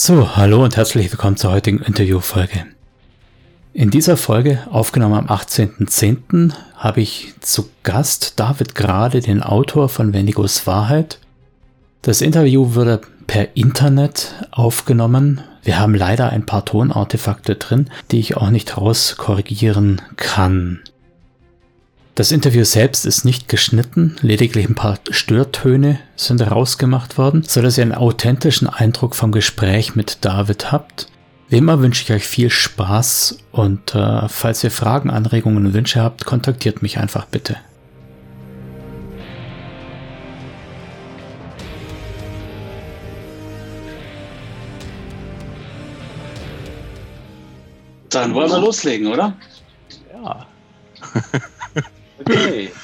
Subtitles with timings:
[0.00, 2.66] So, hallo und herzlich willkommen zur heutigen Interviewfolge.
[3.72, 10.12] In dieser Folge, aufgenommen am 18.10., habe ich zu Gast David Grade, den Autor von
[10.12, 11.18] Wendigos Wahrheit.
[12.02, 15.40] Das Interview wurde per Internet aufgenommen.
[15.64, 20.78] Wir haben leider ein paar Tonartefakte drin, die ich auch nicht rauskorrigieren kann.
[22.18, 27.78] Das Interview selbst ist nicht geschnitten, lediglich ein paar Störtöne sind rausgemacht worden, so dass
[27.78, 31.06] ihr einen authentischen Eindruck vom Gespräch mit David habt.
[31.48, 36.02] Wie immer wünsche ich euch viel Spaß und äh, falls ihr Fragen, Anregungen und Wünsche
[36.02, 37.56] habt, kontaktiert mich einfach bitte.
[48.10, 49.36] Dann wollen wir loslegen, oder?
[50.12, 50.46] Ja.
[52.20, 52.70] Okay.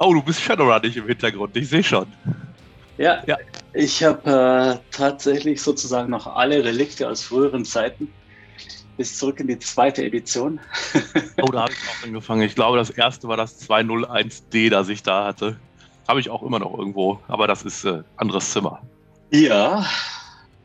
[0.00, 2.06] Oh, du bist Shadowrun nicht im Hintergrund, ich sehe schon.
[2.98, 3.36] Ja, ja.
[3.72, 8.08] ich habe äh, tatsächlich sozusagen noch alle Relikte aus früheren Zeiten
[8.96, 10.60] bis zurück in die zweite Edition.
[11.42, 12.42] oh, da habe ich auch angefangen.
[12.42, 15.56] Ich glaube, das erste war das 201D, das ich da hatte.
[16.06, 18.82] Habe ich auch immer noch irgendwo, aber das ist äh, anderes Zimmer.
[19.30, 19.84] Ja,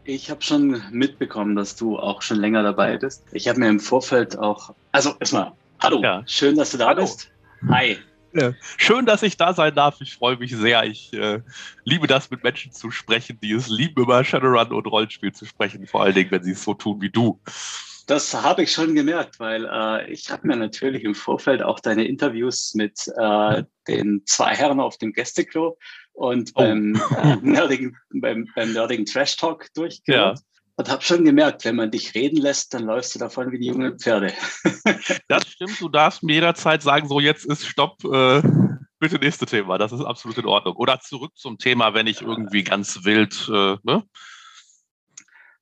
[0.04, 3.24] ich habe schon mitbekommen, dass du auch schon länger dabei bist.
[3.32, 6.24] Ich habe mir im Vorfeld auch, also erstmal, hallo, ja.
[6.26, 7.02] schön, dass du da hallo.
[7.02, 7.30] bist.
[7.70, 7.98] Hi.
[8.78, 10.02] Schön, dass ich da sein darf.
[10.02, 10.84] Ich freue mich sehr.
[10.86, 11.42] Ich äh,
[11.84, 15.86] liebe das, mit Menschen zu sprechen, die es lieben, über Shadowrun und Rollenspiel zu sprechen.
[15.86, 17.40] Vor allen Dingen, wenn sie es so tun wie du.
[18.08, 22.06] Das habe ich schon gemerkt, weil äh, ich habe mir natürlich im Vorfeld auch deine
[22.06, 25.78] Interviews mit äh, den zwei Herren auf dem Gästeklo
[26.14, 26.62] und oh.
[26.62, 30.40] beim, äh, nerdigen, beim, beim nerdigen Trash Talk durchgehört.
[30.40, 30.53] Ja.
[30.76, 33.68] Und habe schon gemerkt, wenn man dich reden lässt, dann läufst du davon wie die
[33.68, 34.34] jungen Pferde.
[35.28, 38.42] das stimmt, du darfst mir jederzeit sagen, so jetzt ist Stopp, äh,
[39.00, 39.78] bitte nächste Thema.
[39.78, 40.76] Das ist absolut in Ordnung.
[40.76, 44.04] Oder zurück zum Thema, wenn ich irgendwie ganz wild, äh, ne?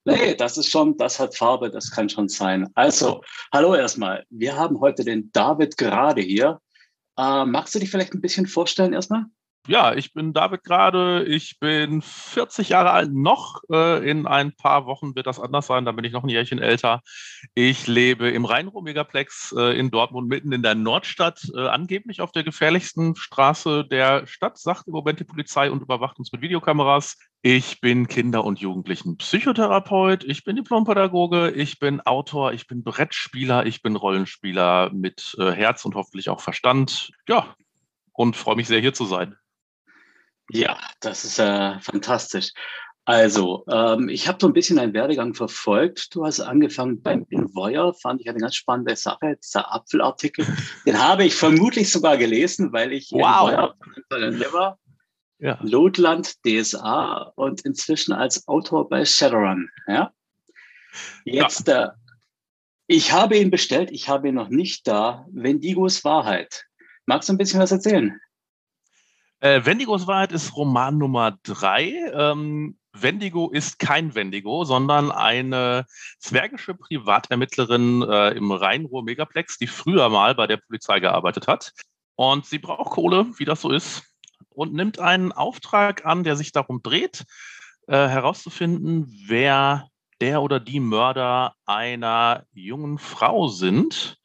[0.06, 2.70] Nee, das ist schon, das hat Farbe, das kann schon sein.
[2.74, 3.22] Also,
[3.54, 4.26] hallo erstmal.
[4.30, 6.60] Wir haben heute den David gerade hier.
[7.18, 9.26] Äh, magst du dich vielleicht ein bisschen vorstellen erstmal?
[9.68, 13.62] Ja, ich bin David gerade, ich bin 40 Jahre alt noch.
[13.72, 16.58] Äh, in ein paar Wochen wird das anders sein, da bin ich noch ein Jährchen
[16.58, 17.02] älter.
[17.54, 22.44] Ich lebe im Rhein-Ruhr-Megaplex äh, in Dortmund, mitten in der Nordstadt, äh, angeblich auf der
[22.44, 27.20] gefährlichsten Straße der Stadt, sagt im Moment die Polizei und überwacht uns mit Videokameras.
[27.44, 33.68] Ich bin Kinder- und Jugendlichen Psychotherapeut, ich bin Diplompädagoge, ich bin Autor, ich bin Brettspieler,
[33.68, 37.12] ich bin Rollenspieler mit Herz und hoffentlich auch Verstand.
[37.28, 37.56] Ja,
[38.14, 39.36] und freue mich sehr, hier zu sein.
[40.54, 42.52] Ja, das ist äh, fantastisch.
[43.06, 46.14] Also, ähm, ich habe so ein bisschen deinen Werdegang verfolgt.
[46.14, 50.46] Du hast angefangen beim Envoyer, fand ich eine ganz spannende Sache, dieser Apfelartikel.
[50.86, 53.76] Den habe ich vermutlich sogar gelesen, weil ich wow.
[54.12, 54.78] Envoyer,
[55.40, 55.58] ja.
[55.62, 59.70] Lotland DSA und inzwischen als Autor bei Shadowrun.
[59.88, 60.14] Ja?
[61.26, 61.86] Jetzt, ja.
[61.86, 61.90] Äh,
[62.86, 65.26] ich habe ihn bestellt, ich habe ihn noch nicht da.
[65.32, 66.66] Wendigos Wahrheit.
[67.06, 68.20] Magst du ein bisschen was erzählen?
[69.42, 71.96] Äh, Wendigos Wahrheit ist Roman Nummer drei.
[72.14, 75.88] Ähm, Wendigo ist kein Wendigo, sondern eine
[76.20, 81.74] zwergische Privatermittlerin äh, im Rhein-Ruhr-Megaplex, die früher mal bei der Polizei gearbeitet hat.
[82.16, 84.04] Und sie braucht Kohle, wie das so ist,
[84.50, 87.24] und nimmt einen Auftrag an, der sich darum dreht,
[87.88, 89.88] äh, herauszufinden, wer
[90.20, 94.21] der oder die Mörder einer jungen Frau sind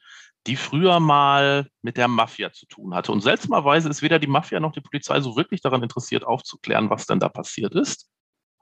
[0.47, 3.13] die früher mal mit der Mafia zu tun hatte.
[3.13, 7.07] Und seltsamerweise ist weder die Mafia noch die Polizei so wirklich daran interessiert, aufzuklären, was
[7.07, 8.09] denn da passiert ist.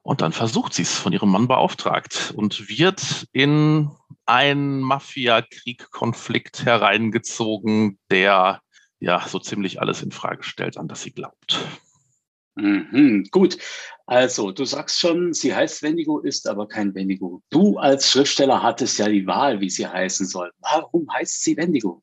[0.02, 3.90] Und dann versucht sie es von ihrem Mann beauftragt und wird in
[4.26, 8.60] einen Mafia-Krieg-Konflikt hereingezogen, der
[9.00, 11.58] ja so ziemlich alles in Frage stellt, an das sie glaubt.
[12.56, 13.58] Mhm, gut.
[14.06, 17.42] Also, du sagst schon, sie heißt Wendigo, ist aber kein Wendigo.
[17.50, 20.52] Du als Schriftsteller hattest ja die Wahl, wie sie heißen soll.
[20.60, 22.02] Warum heißt sie Wendigo?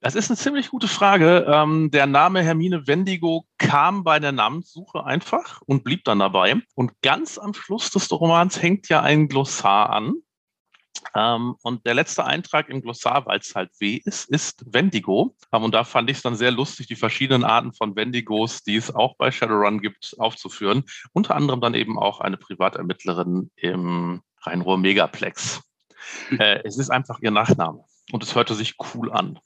[0.00, 1.46] Das ist eine ziemlich gute Frage.
[1.48, 6.60] Ähm, der Name Hermine Wendigo kam bei der Namenssuche einfach und blieb dann dabei.
[6.74, 10.14] Und ganz am Schluss des Romans hängt ja ein Glossar an.
[11.14, 15.36] Ähm, und der letzte Eintrag im Glossar, weil es halt W ist, ist Wendigo.
[15.52, 18.76] Ähm, und da fand ich es dann sehr lustig, die verschiedenen Arten von Wendigos, die
[18.76, 20.84] es auch bei Shadowrun gibt, aufzuführen.
[21.12, 25.62] Unter anderem dann eben auch eine Privatermittlerin im Rhein-Ruhr-Megaplex.
[26.28, 26.40] Hm.
[26.40, 29.38] Äh, es ist einfach ihr Nachname und es hörte sich cool an.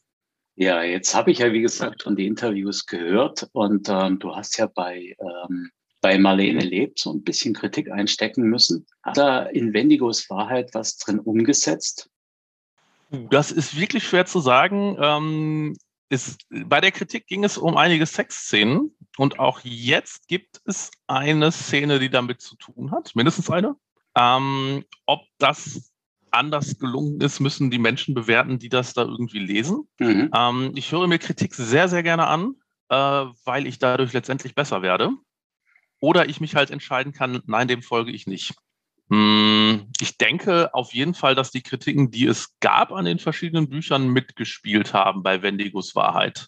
[0.55, 4.57] Ja, jetzt habe ich ja, wie gesagt, schon die Interviews gehört und ähm, du hast
[4.57, 5.71] ja bei ähm,
[6.07, 8.87] bei Marlene lebt, so ein bisschen Kritik einstecken müssen.
[9.03, 12.09] Hat da in Wendigos Wahrheit was drin umgesetzt?
[13.11, 14.97] Das ist wirklich schwer zu sagen.
[15.01, 15.77] Ähm,
[16.09, 21.51] ist, bei der Kritik ging es um einige Sexszenen und auch jetzt gibt es eine
[21.51, 23.75] Szene, die damit zu tun hat, mindestens eine.
[24.17, 25.91] Ähm, ob das
[26.31, 29.89] anders gelungen ist, müssen die Menschen bewerten, die das da irgendwie lesen.
[29.99, 30.31] Mhm.
[30.33, 32.55] Ähm, ich höre mir Kritik sehr, sehr gerne an,
[32.91, 32.97] äh,
[33.45, 35.11] weil ich dadurch letztendlich besser werde.
[36.07, 38.55] Oder ich mich halt entscheiden kann, nein, dem folge ich nicht.
[39.11, 43.69] Hm, ich denke auf jeden Fall, dass die Kritiken, die es gab an den verschiedenen
[43.69, 46.47] Büchern, mitgespielt haben bei Wendigos Wahrheit.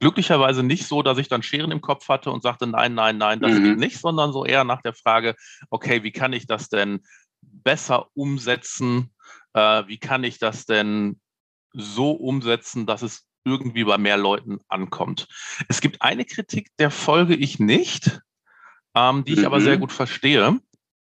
[0.00, 3.38] Glücklicherweise nicht so, dass ich dann Scheren im Kopf hatte und sagte, nein, nein, nein,
[3.38, 3.62] das mhm.
[3.62, 5.36] geht nicht, sondern so eher nach der Frage,
[5.70, 6.98] okay, wie kann ich das denn
[7.40, 9.14] besser umsetzen?
[9.52, 11.20] Äh, wie kann ich das denn
[11.72, 15.28] so umsetzen, dass es irgendwie bei mehr Leuten ankommt?
[15.68, 18.22] Es gibt eine Kritik, der folge ich nicht,
[18.98, 19.46] ähm, die ich mhm.
[19.46, 19.80] aber sehr mhm.
[19.80, 20.58] gut verstehe.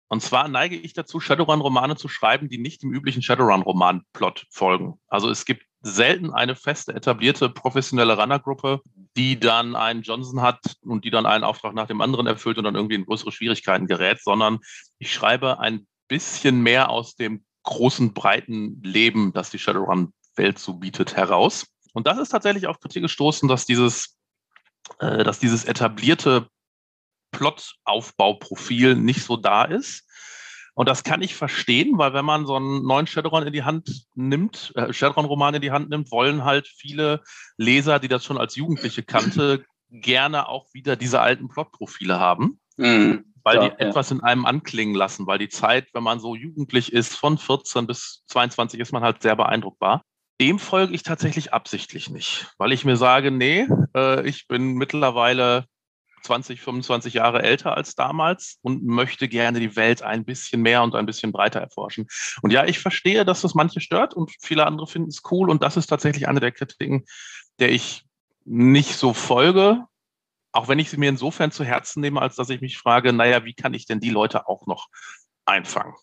[0.09, 5.01] Und zwar neige ich dazu, Shadowrun-Romane zu schreiben, die nicht im üblichen Shadowrun-Roman-Plot folgen.
[5.09, 8.83] Also es gibt selten eine feste, etablierte, professionelle Runnergruppe,
[9.17, 12.65] die dann einen Johnson hat und die dann einen Auftrag nach dem anderen erfüllt und
[12.65, 14.59] dann irgendwie in größere Schwierigkeiten gerät, sondern
[14.99, 21.17] ich schreibe ein bisschen mehr aus dem großen, breiten Leben, das die Shadowrun-Welt so bietet,
[21.17, 21.67] heraus.
[21.95, 24.19] Und das ist tatsächlich auf Kritik gestoßen, dass dieses,
[24.99, 26.49] äh, dass dieses etablierte
[27.33, 30.09] Plot-Aufbauprofil nicht so da ist.
[30.75, 34.07] Und das kann ich verstehen, weil wenn man so einen neuen Shadowrun in die Hand
[34.15, 37.23] nimmt, äh, Shadowrun-Roman in die Hand nimmt, wollen halt viele
[37.59, 42.59] Leser, die das schon als Jugendliche kannte, gerne auch wieder diese alten Plot-Profile haben.
[42.79, 43.89] Mhm, weil ja, die ja.
[43.89, 47.87] etwas in einem anklingen lassen, weil die Zeit, wenn man so jugendlich ist, von 14
[47.87, 50.03] bis 22 ist man halt sehr beeindruckbar.
[50.41, 55.67] Dem folge ich tatsächlich absichtlich nicht, weil ich mir sage, nee, äh, ich bin mittlerweile
[56.23, 60.95] 20, 25 Jahre älter als damals und möchte gerne die Welt ein bisschen mehr und
[60.95, 62.07] ein bisschen breiter erforschen.
[62.43, 65.51] Und ja, ich verstehe, dass das manche stört und viele andere finden es cool.
[65.51, 67.05] Und das ist tatsächlich eine der Kritiken,
[67.59, 68.05] der ich
[68.45, 69.85] nicht so folge,
[70.53, 73.45] auch wenn ich sie mir insofern zu Herzen nehme, als dass ich mich frage, naja,
[73.45, 74.89] wie kann ich denn die Leute auch noch
[75.47, 75.95] einfangen?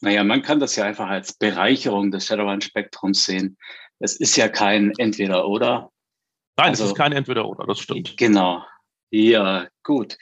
[0.00, 3.56] Naja, man kann das ja einfach als Bereicherung des Shadowrun-Spektrums sehen.
[3.98, 5.90] Es ist ja kein Entweder-Oder.
[6.56, 8.16] Nein, also, es ist kein Entweder-Oder, das stimmt.
[8.16, 8.64] Genau.
[9.12, 10.16] Ja, gut.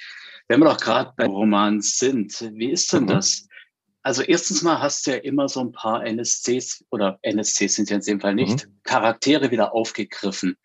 [0.49, 3.09] Wenn wir doch gerade bei Romans sind, wie ist denn mhm.
[3.09, 3.47] das?
[4.03, 7.97] Also erstens mal hast du ja immer so ein paar NSCs oder NSCs sind ja
[7.97, 8.81] in dem Fall nicht, mhm.
[8.83, 10.57] Charaktere wieder aufgegriffen.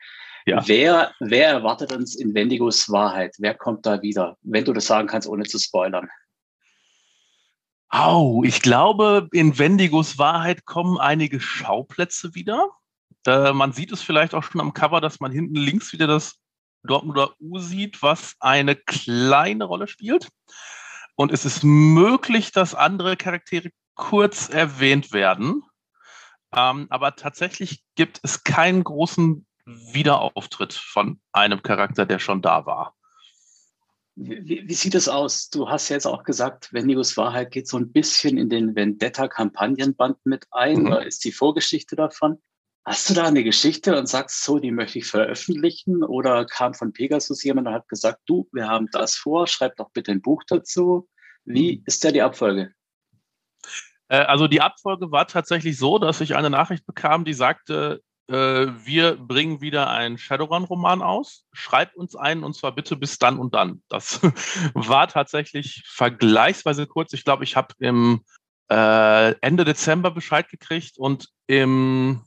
[0.48, 0.68] Ja.
[0.68, 3.36] Wer, wer erwartet uns in Wendigos Wahrheit?
[3.38, 4.38] Wer kommt da wieder?
[4.42, 6.10] Wenn du das sagen kannst, ohne zu spoilern.
[7.89, 12.72] Au, ich glaube, in Wendigos Wahrheit kommen einige Schauplätze wieder.
[13.27, 16.39] Äh, man sieht es vielleicht auch schon am Cover, dass man hinten links wieder das
[16.86, 20.30] Dortmunder U sieht, was eine kleine Rolle spielt.
[21.16, 25.64] Und es ist möglich, dass andere Charaktere kurz erwähnt werden.
[26.54, 32.96] Ähm, aber tatsächlich gibt es keinen großen Wiederauftritt von einem Charakter, der schon da war.
[34.16, 35.50] Wie, wie sieht es aus?
[35.50, 40.26] Du hast ja jetzt auch gesagt, Vendigus Wahrheit geht so ein bisschen in den Vendetta-Kampagnenband
[40.26, 40.88] mit ein, mhm.
[40.88, 42.42] oder ist die Vorgeschichte davon.
[42.86, 46.04] Hast du da eine Geschichte und sagst so, die möchte ich veröffentlichen?
[46.04, 49.90] Oder kam von Pegasus jemand und hat gesagt, du, wir haben das vor, schreib doch
[49.90, 51.10] bitte ein Buch dazu.
[51.46, 51.84] Wie mhm.
[51.88, 52.74] ist da die Abfolge?
[54.08, 58.34] Äh, also die Abfolge war tatsächlich so, dass ich eine Nachricht bekam, die sagte, äh,
[58.34, 61.46] wir bringen wieder einen Shadowrun-Roman aus.
[61.54, 63.82] Schreib uns einen und zwar bitte bis dann und dann.
[63.89, 64.22] Das
[64.75, 67.13] war tatsächlich vergleichsweise kurz.
[67.13, 68.24] Ich glaube, ich habe im
[68.70, 72.24] äh, Ende Dezember Bescheid gekriegt und im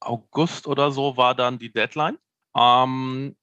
[0.00, 2.18] August oder so war dann die Deadline.
[2.56, 3.36] Ähm,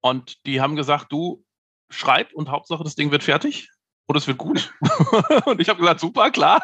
[0.00, 1.44] und die haben gesagt, du
[1.90, 3.70] schreib und Hauptsache das Ding wird fertig
[4.06, 4.74] und es wird gut.
[5.46, 6.62] und ich habe gesagt, super, klar,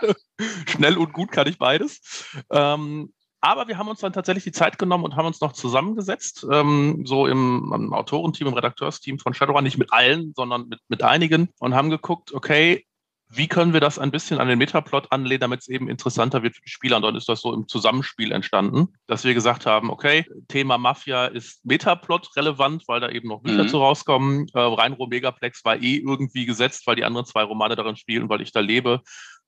[0.66, 2.26] schnell und gut kann ich beides.
[2.50, 3.12] Ähm,
[3.42, 7.04] aber wir haben uns dann tatsächlich die Zeit genommen und haben uns noch zusammengesetzt, ähm,
[7.06, 11.48] so im, im Autorenteam, im Redakteursteam von Shadowrun, nicht mit allen, sondern mit, mit einigen
[11.58, 12.84] und haben geguckt, okay,
[13.32, 16.56] wie können wir das ein bisschen an den Metaplot anlehnen, damit es eben interessanter wird
[16.56, 16.96] für die Spieler?
[16.96, 21.26] Und dann ist das so im Zusammenspiel entstanden, dass wir gesagt haben, okay, Thema Mafia
[21.26, 23.68] ist Metaplot relevant, weil da eben noch Bücher mhm.
[23.68, 24.48] zu rauskommen.
[24.52, 28.40] Äh, Rheinrohr Megaplex war eh irgendwie gesetzt, weil die anderen zwei Romane darin spielen, weil
[28.40, 29.00] ich da lebe.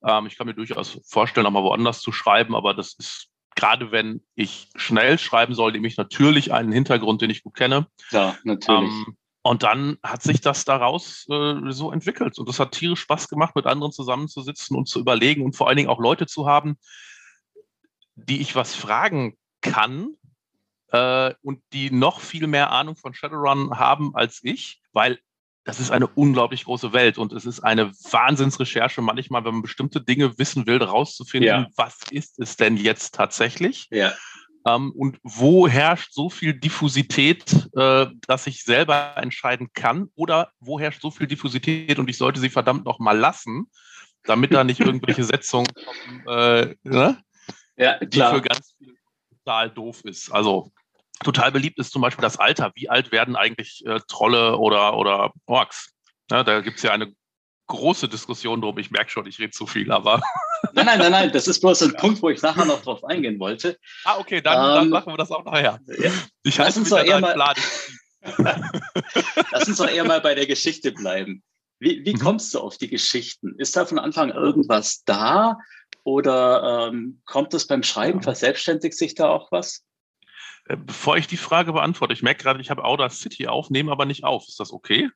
[0.06, 3.92] Ähm, ich kann mir durchaus vorstellen, auch mal woanders zu schreiben, aber das ist gerade
[3.92, 7.86] wenn ich schnell schreiben soll, nehme ich natürlich einen Hintergrund, den ich gut kenne.
[8.10, 8.90] Ja, natürlich.
[8.90, 12.38] Ähm, und dann hat sich das daraus äh, so entwickelt.
[12.38, 15.76] Und das hat tierisch Spaß gemacht, mit anderen zusammenzusitzen und zu überlegen und vor allen
[15.76, 16.78] Dingen auch Leute zu haben,
[18.14, 20.14] die ich was fragen kann
[20.88, 25.18] äh, und die noch viel mehr Ahnung von Shadowrun haben als ich, weil
[25.64, 30.00] das ist eine unglaublich große Welt und es ist eine Wahnsinnsrecherche manchmal, wenn man bestimmte
[30.00, 31.68] Dinge wissen will, rauszufinden, ja.
[31.76, 33.86] was ist es denn jetzt tatsächlich?
[33.90, 34.12] Ja.
[34.66, 40.08] Ähm, und wo herrscht so viel Diffusität, äh, dass ich selber entscheiden kann?
[40.14, 43.70] Oder wo herrscht so viel Diffusität und ich sollte sie verdammt noch mal lassen,
[44.24, 47.22] damit da nicht irgendwelche Setzungen kommen, äh, ne?
[47.76, 48.94] ja, die für ganz viele
[49.30, 50.30] total doof ist.
[50.30, 50.70] Also
[51.24, 52.72] total beliebt ist zum Beispiel das Alter.
[52.74, 55.92] Wie alt werden eigentlich äh, Trolle oder, oder Orks?
[56.30, 57.12] Ja, da gibt es ja eine
[57.66, 58.78] große Diskussion drum.
[58.78, 60.22] Ich merke schon, ich rede zu viel, aber.
[60.72, 63.38] Nein, nein, nein, nein, das ist bloß ein Punkt, wo ich nachher noch drauf eingehen
[63.38, 63.78] wollte.
[64.04, 65.80] Ah, okay, dann, ähm, dann machen wir das auch nachher.
[65.98, 66.10] Ja.
[66.44, 67.34] Ich lass uns, doch eher mal,
[69.50, 71.42] lass uns doch eher mal bei der Geschichte bleiben.
[71.78, 72.18] Wie, wie mhm.
[72.18, 73.56] kommst du auf die Geschichten?
[73.58, 75.58] Ist da von Anfang irgendwas da
[76.04, 79.84] oder ähm, kommt es beim Schreiben, verselbstständigt sich da auch was?
[80.66, 83.90] Äh, bevor ich die Frage beantworte, ich merke gerade, ich habe Outer City auf, nehme
[83.90, 84.46] aber nicht auf.
[84.48, 85.10] Ist das okay?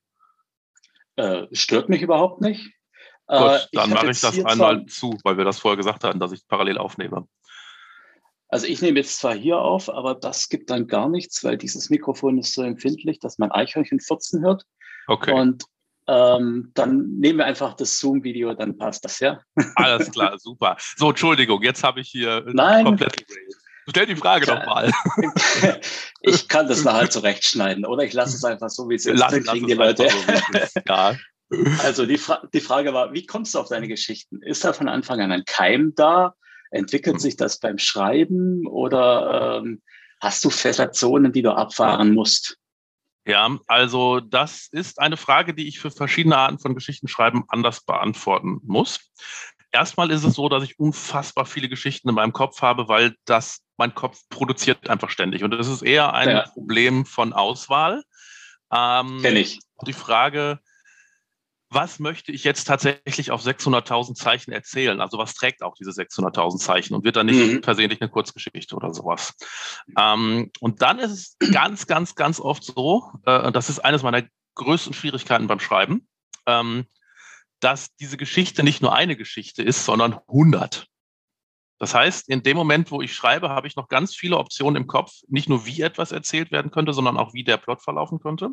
[1.16, 2.72] Äh, stört mich überhaupt nicht.
[3.28, 6.32] Gut, äh, dann mache ich das einmal zu, weil wir das vorher gesagt hatten, dass
[6.32, 7.26] ich parallel aufnehme.
[8.48, 11.90] Also ich nehme jetzt zwar hier auf, aber das gibt dann gar nichts, weil dieses
[11.90, 14.62] Mikrofon ist so empfindlich, dass man Eichhörnchen furzen hört.
[15.08, 15.32] Okay.
[15.32, 15.64] Und
[16.06, 19.40] ähm, dann nehmen wir einfach das Zoom-Video, dann passt das, ja?
[19.74, 20.76] Alles klar, super.
[20.96, 22.84] So, Entschuldigung, jetzt habe ich hier Nein.
[22.84, 23.24] komplett
[23.88, 24.90] Stell die Frage nochmal.
[26.20, 29.18] ich kann das nachher zurechtschneiden oder ich lasse es einfach so, wie es ist.
[29.18, 30.08] Lassen, kriegen die Leute.
[30.08, 31.14] So, ja.
[31.84, 34.42] Also die, Fra die Frage war, wie kommst du auf deine Geschichten?
[34.42, 36.34] Ist da von Anfang an ein Keim da?
[36.70, 37.20] Entwickelt hm.
[37.20, 39.80] sich das beim Schreiben oder ähm,
[40.20, 42.58] hast du feste Zonen, die du abfahren musst?
[43.26, 48.60] Ja, also das ist eine Frage, die ich für verschiedene Arten von Geschichtenschreiben anders beantworten
[48.62, 49.00] muss.
[49.72, 53.62] Erstmal ist es so, dass ich unfassbar viele Geschichten in meinem Kopf habe, weil das
[53.76, 55.42] mein Kopf produziert einfach ständig.
[55.42, 56.48] Und das ist eher ein ja.
[56.48, 58.04] Problem von Auswahl.
[58.72, 59.58] Ähm, Kenn ich.
[59.86, 60.60] Die Frage,
[61.68, 65.00] was möchte ich jetzt tatsächlich auf 600.000 Zeichen erzählen?
[65.00, 67.60] Also was trägt auch diese 600.000 Zeichen und wird dann nicht mhm.
[67.60, 69.34] persönlich eine Kurzgeschichte oder sowas?
[69.98, 74.02] Ähm, und dann ist es ganz, ganz, ganz oft so, äh, und das ist eines
[74.02, 74.22] meiner
[74.54, 76.06] größten Schwierigkeiten beim Schreiben,
[76.46, 76.86] ähm,
[77.60, 80.86] dass diese Geschichte nicht nur eine Geschichte ist, sondern 100.
[81.78, 84.86] Das heißt, in dem Moment, wo ich schreibe, habe ich noch ganz viele Optionen im
[84.86, 88.50] Kopf, nicht nur wie etwas erzählt werden könnte, sondern auch wie der Plot verlaufen könnte.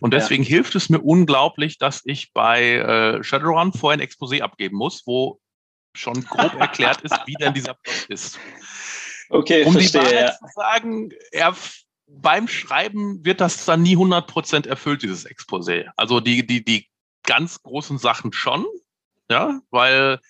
[0.00, 0.50] Und deswegen ja.
[0.50, 5.40] hilft es mir unglaublich, dass ich bei äh, Shadowrun vorher ein Exposé abgeben muss, wo
[5.94, 8.38] schon grob erklärt ist, wie denn dieser Plot ist.
[9.28, 11.56] Okay, um verstehe, die Wahrheit zu sagen, er,
[12.06, 15.86] beim Schreiben wird das dann nie 100% erfüllt, dieses Exposé.
[15.96, 16.88] Also die, die, die
[17.24, 18.66] ganz großen Sachen schon,
[19.28, 20.20] ja, weil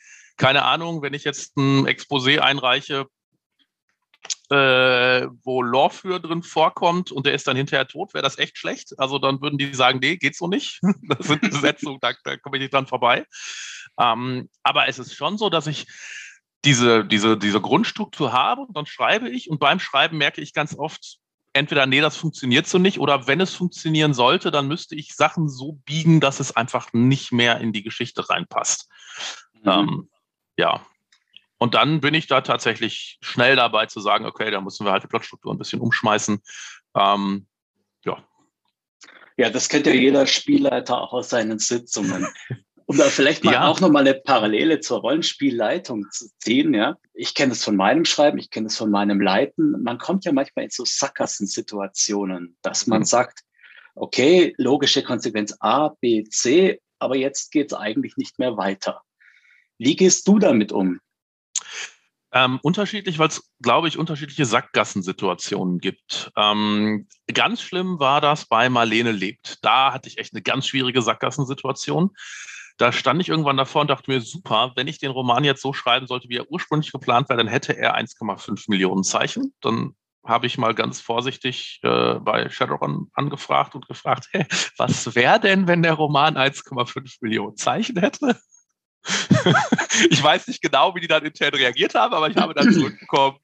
[0.41, 3.07] keine Ahnung, wenn ich jetzt ein Exposé einreiche,
[4.49, 8.99] äh, wo Lawfür drin vorkommt und der ist dann hinterher tot, wäre das echt schlecht.
[8.99, 10.81] Also dann würden die sagen, nee, geht so nicht.
[11.03, 13.27] Das sind Besetzungen, da, da komme ich nicht dran vorbei.
[13.99, 15.87] Ähm, aber es ist schon so, dass ich
[16.65, 20.75] diese, diese, diese Grundstruktur habe und dann schreibe ich und beim Schreiben merke ich ganz
[20.75, 21.19] oft,
[21.53, 25.51] entweder, nee, das funktioniert so nicht oder wenn es funktionieren sollte, dann müsste ich Sachen
[25.51, 28.89] so biegen, dass es einfach nicht mehr in die Geschichte reinpasst.
[29.63, 29.71] Mhm.
[29.71, 30.11] Ähm,
[30.61, 30.87] ja.
[31.59, 35.03] Und dann bin ich da tatsächlich schnell dabei zu sagen, okay, da müssen wir halt
[35.03, 36.41] die Plotstruktur ein bisschen umschmeißen.
[36.95, 37.47] Ähm,
[38.05, 38.23] ja.
[39.37, 42.27] Ja, das kennt ja jeder Spielleiter auch aus seinen Sitzungen.
[42.87, 43.69] Um da vielleicht mal ja.
[43.69, 46.97] auch nochmal eine Parallele zur Rollenspielleitung zu ziehen, ja.
[47.15, 49.83] Ich kenne es von meinem Schreiben, ich kenne es von meinem Leiten.
[49.83, 53.05] Man kommt ja manchmal in so Sackgassen-Situationen, dass man mhm.
[53.05, 53.41] sagt,
[53.95, 59.03] okay, logische Konsequenz A, B, C, aber jetzt geht es eigentlich nicht mehr weiter.
[59.81, 61.01] Wie gehst du damit um?
[62.33, 66.31] Ähm, unterschiedlich, weil es, glaube ich, unterschiedliche Sackgassensituationen gibt.
[66.37, 69.57] Ähm, ganz schlimm war das bei Marlene lebt.
[69.63, 72.11] Da hatte ich echt eine ganz schwierige Sackgassensituation.
[72.77, 75.73] Da stand ich irgendwann davor und dachte mir, super, wenn ich den Roman jetzt so
[75.73, 79.55] schreiben sollte, wie er ursprünglich geplant war, dann hätte er 1,5 Millionen Zeichen.
[79.63, 79.97] Dann
[80.27, 84.45] habe ich mal ganz vorsichtig äh, bei Shadowrun angefragt und gefragt, hey,
[84.77, 88.39] was wäre denn, wenn der Roman 1,5 Millionen Zeichen hätte?
[90.11, 93.39] ich weiß nicht genau, wie die dann intern reagiert haben, aber ich habe dann zurückbekommen,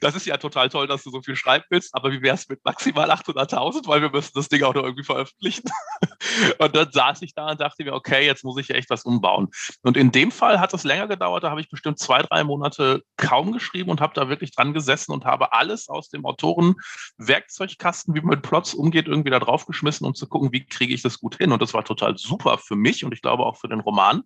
[0.00, 2.48] das ist ja total toll, dass du so viel schreiben willst, aber wie wäre es
[2.48, 5.64] mit maximal 800.000, weil wir müssen das Ding auch noch irgendwie veröffentlichen.
[6.58, 9.48] und dann saß ich da und dachte mir, okay, jetzt muss ich echt was umbauen.
[9.82, 13.02] Und in dem Fall hat es länger gedauert, da habe ich bestimmt zwei, drei Monate
[13.16, 18.20] kaum geschrieben und habe da wirklich dran gesessen und habe alles aus dem Autoren-Werkzeugkasten, wie
[18.20, 21.36] man mit Plots umgeht, irgendwie da draufgeschmissen, um zu gucken, wie kriege ich das gut
[21.38, 21.52] hin.
[21.52, 24.22] Und das war total super für mich und ich glaube auch für den Roman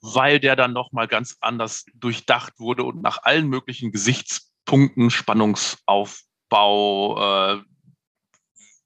[0.00, 7.62] weil der dann nochmal ganz anders durchdacht wurde und nach allen möglichen Gesichtspunkten, Spannungsaufbau, äh,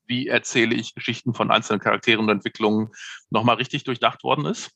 [0.07, 2.91] wie erzähle ich Geschichten von einzelnen Charakteren und Entwicklungen,
[3.31, 4.71] nochmal richtig durchdacht worden ist.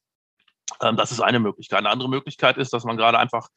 [0.80, 1.78] Ähm, das ist eine Möglichkeit.
[1.78, 3.48] Eine andere Möglichkeit ist, dass man gerade einfach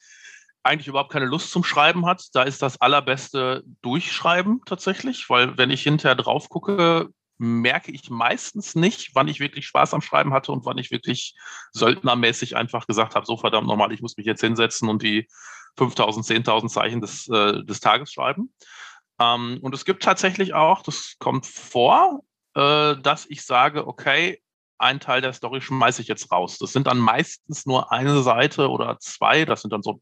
[0.64, 2.28] eigentlich überhaupt keine Lust zum Schreiben hat.
[2.34, 7.10] Da ist das allerbeste Durchschreiben tatsächlich, weil wenn ich hinterher drauf gucke,
[7.40, 11.36] merke ich meistens nicht, wann ich wirklich Spaß am Schreiben hatte und wann ich wirklich
[11.72, 15.28] söldnermäßig einfach gesagt habe, so verdammt normal, ich muss mich jetzt hinsetzen und die
[15.78, 18.54] 5000, 10.000 Zeichen des, äh, des Tages schreiben.
[19.20, 22.24] Ähm, und es gibt tatsächlich auch, das kommt vor,
[22.56, 24.42] äh, dass ich sage, okay,
[24.78, 26.58] ein Teil der Story schmeiße ich jetzt raus.
[26.58, 30.02] Das sind dann meistens nur eine Seite oder zwei, das sind dann so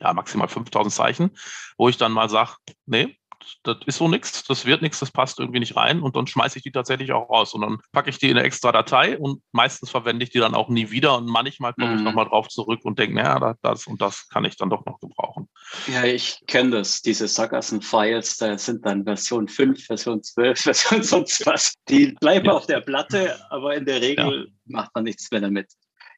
[0.00, 1.36] ja, maximal 5000 Zeichen,
[1.76, 2.52] wo ich dann mal sage,
[2.86, 3.18] nee,
[3.62, 6.58] das ist so nichts, das wird nichts, das passt irgendwie nicht rein und dann schmeiße
[6.58, 9.42] ich die tatsächlich auch raus und dann packe ich die in eine extra Datei und
[9.52, 11.98] meistens verwende ich die dann auch nie wieder und manchmal komme mhm.
[11.98, 15.00] ich nochmal drauf zurück und denke, naja, das und das kann ich dann doch noch
[15.00, 15.48] gebrauchen.
[15.86, 21.46] Ja, ich kenne das, diese Sackgassen-Files, da sind dann Version 5, Version 12, Version sonst
[21.46, 21.74] was.
[21.88, 22.52] Die bleiben ja.
[22.52, 24.76] auf der Platte, aber in der Regel ja.
[24.76, 25.68] macht man nichts mehr damit.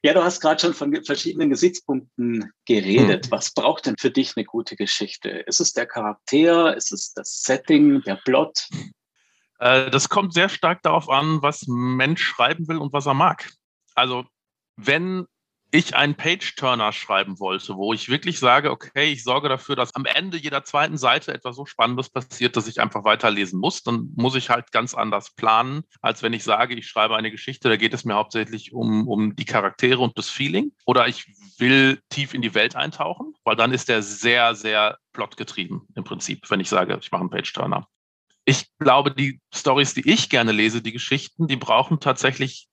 [0.03, 3.25] Ja, du hast gerade schon von verschiedenen Gesichtspunkten geredet.
[3.25, 3.31] Hm.
[3.31, 5.29] Was braucht denn für dich eine gute Geschichte?
[5.29, 6.75] Ist es der Charakter?
[6.75, 8.67] Ist es das Setting, der Plot?
[9.59, 13.13] Äh, das kommt sehr stark darauf an, was ein Mensch schreiben will und was er
[13.13, 13.51] mag.
[13.93, 14.25] Also,
[14.75, 15.27] wenn
[15.71, 20.05] ich einen Page-Turner schreiben wollte, wo ich wirklich sage, okay, ich sorge dafür, dass am
[20.05, 24.35] Ende jeder zweiten Seite etwas so Spannendes passiert, dass ich einfach weiterlesen muss, dann muss
[24.35, 27.93] ich halt ganz anders planen, als wenn ich sage, ich schreibe eine Geschichte, da geht
[27.93, 30.73] es mir hauptsächlich um, um die Charaktere und das Feeling.
[30.85, 31.25] Oder ich
[31.57, 36.49] will tief in die Welt eintauchen, weil dann ist der sehr, sehr plotgetrieben im Prinzip,
[36.49, 37.87] wenn ich sage, ich mache einen Page-Turner.
[38.43, 42.67] Ich glaube, die Stories, die ich gerne lese, die Geschichten, die brauchen tatsächlich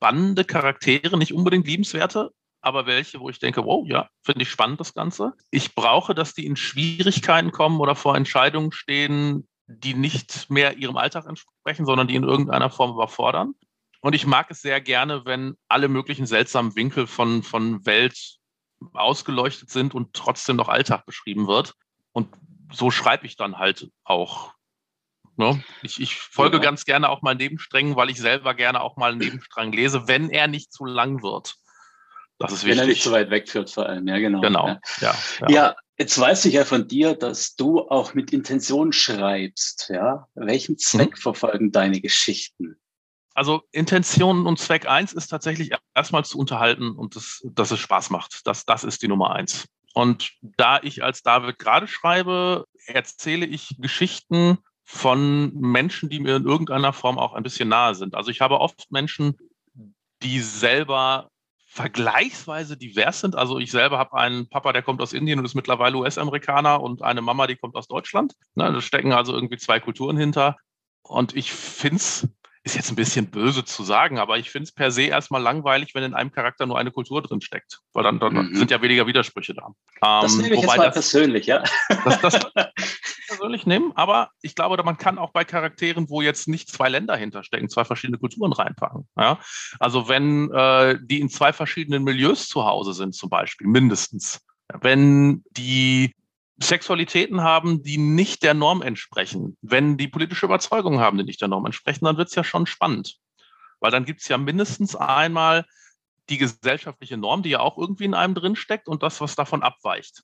[0.00, 4.80] spannende Charaktere, nicht unbedingt liebenswerte, aber welche, wo ich denke, wow, ja, finde ich spannend
[4.80, 5.34] das Ganze.
[5.50, 10.96] Ich brauche, dass die in Schwierigkeiten kommen oder vor Entscheidungen stehen, die nicht mehr ihrem
[10.96, 13.52] Alltag entsprechen, sondern die in irgendeiner Form überfordern.
[14.00, 18.38] Und ich mag es sehr gerne, wenn alle möglichen seltsamen Winkel von, von Welt
[18.94, 21.74] ausgeleuchtet sind und trotzdem noch Alltag beschrieben wird.
[22.12, 22.28] Und
[22.72, 24.54] so schreibe ich dann halt auch
[25.40, 25.64] Ne?
[25.82, 26.62] Ich, ich, folge ja.
[26.62, 30.28] ganz gerne auch mal Nebensträngen, weil ich selber gerne auch mal einen Nebenstrang lese, wenn
[30.28, 31.56] er nicht zu lang wird.
[32.38, 32.70] Das ist wichtig.
[32.70, 34.42] Wenn er nicht zu weit wegführt, vor allem, ja, genau.
[34.42, 34.68] Genau.
[34.68, 34.80] Ja.
[35.00, 35.48] Ja, ja.
[35.48, 39.88] ja, jetzt weiß ich ja von dir, dass du auch mit Intention schreibst.
[39.88, 40.28] Ja?
[40.34, 41.20] Welchen Zweck mhm.
[41.20, 42.78] verfolgen deine Geschichten?
[43.32, 48.10] Also Intention und Zweck eins ist tatsächlich erstmal zu unterhalten und das, dass es Spaß
[48.10, 48.46] macht.
[48.46, 49.66] Das, das ist die Nummer eins.
[49.94, 54.58] Und da ich als David gerade schreibe, erzähle ich Geschichten
[54.92, 58.16] von Menschen, die mir in irgendeiner Form auch ein bisschen nahe sind.
[58.16, 59.38] Also ich habe oft Menschen,
[60.20, 61.30] die selber
[61.64, 63.36] vergleichsweise divers sind.
[63.36, 67.02] Also ich selber habe einen Papa, der kommt aus Indien und ist mittlerweile US-Amerikaner und
[67.02, 68.34] eine Mama, die kommt aus Deutschland.
[68.56, 70.56] Ne, da stecken also irgendwie zwei Kulturen hinter.
[71.02, 72.28] Und ich finde es
[72.62, 75.94] ist jetzt ein bisschen böse zu sagen, aber ich finde es per se erstmal langweilig,
[75.94, 77.78] wenn in einem Charakter nur eine Kultur drin steckt.
[77.94, 78.54] Weil dann, dann mhm.
[78.54, 79.68] sind ja weniger Widersprüche da.
[80.00, 81.62] das ähm, nehme ich jetzt mal das, persönlich, ja.
[82.04, 82.52] Das, das
[83.40, 87.16] persönlich nehmen, aber ich glaube, man kann auch bei Charakteren, wo jetzt nicht zwei Länder
[87.16, 89.08] hinterstecken, zwei verschiedene Kulturen reinpacken.
[89.16, 89.38] Ja?
[89.78, 94.40] Also wenn äh, die in zwei verschiedenen Milieus zu Hause sind, zum Beispiel, mindestens.
[94.80, 96.14] Wenn die
[96.62, 99.56] Sexualitäten haben, die nicht der Norm entsprechen.
[99.62, 102.66] Wenn die politische Überzeugungen haben, die nicht der Norm entsprechen, dann wird es ja schon
[102.66, 103.16] spannend.
[103.80, 105.64] Weil dann gibt es ja mindestens einmal
[106.28, 110.22] die gesellschaftliche Norm, die ja auch irgendwie in einem drinsteckt und das, was davon abweicht.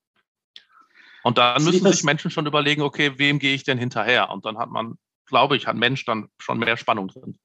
[1.27, 4.31] Und dann müssen sich Menschen schon überlegen, okay, wem gehe ich denn hinterher?
[4.31, 4.95] Und dann hat man,
[5.27, 7.37] glaube ich, hat Mensch dann schon mehr Spannung drin.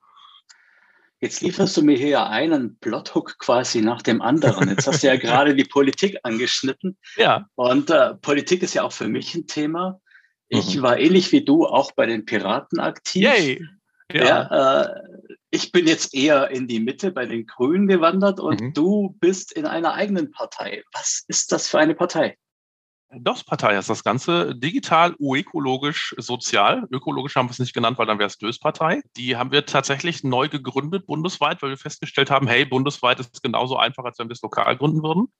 [1.19, 4.69] Jetzt lieferst du mir hier einen Plothook quasi nach dem anderen.
[4.69, 6.95] Jetzt hast du ja gerade die Politik angeschnitten.
[7.17, 7.47] Ja.
[7.55, 9.99] Und äh, Politik ist ja auch für mich ein Thema.
[10.47, 10.83] Ich mhm.
[10.83, 13.23] war ähnlich wie du auch bei den Piraten aktiv.
[13.23, 13.65] Yay.
[14.13, 14.23] Ja.
[14.23, 15.01] ja äh,
[15.49, 18.73] ich bin jetzt eher in die Mitte bei den Grünen gewandert und mhm.
[18.75, 20.83] du bist in einer eigenen Partei.
[20.93, 22.37] Was ist das für eine Partei?
[23.13, 24.55] DOS-Partei heißt das Ganze.
[24.55, 26.87] Digital, ökologisch, sozial.
[26.91, 29.01] Ökologisch haben wir es nicht genannt, weil dann wäre es DÖS-Partei.
[29.17, 33.41] Die haben wir tatsächlich neu gegründet bundesweit, weil wir festgestellt haben, hey, bundesweit ist es
[33.41, 35.31] genauso einfach, als wenn wir es lokal gründen würden.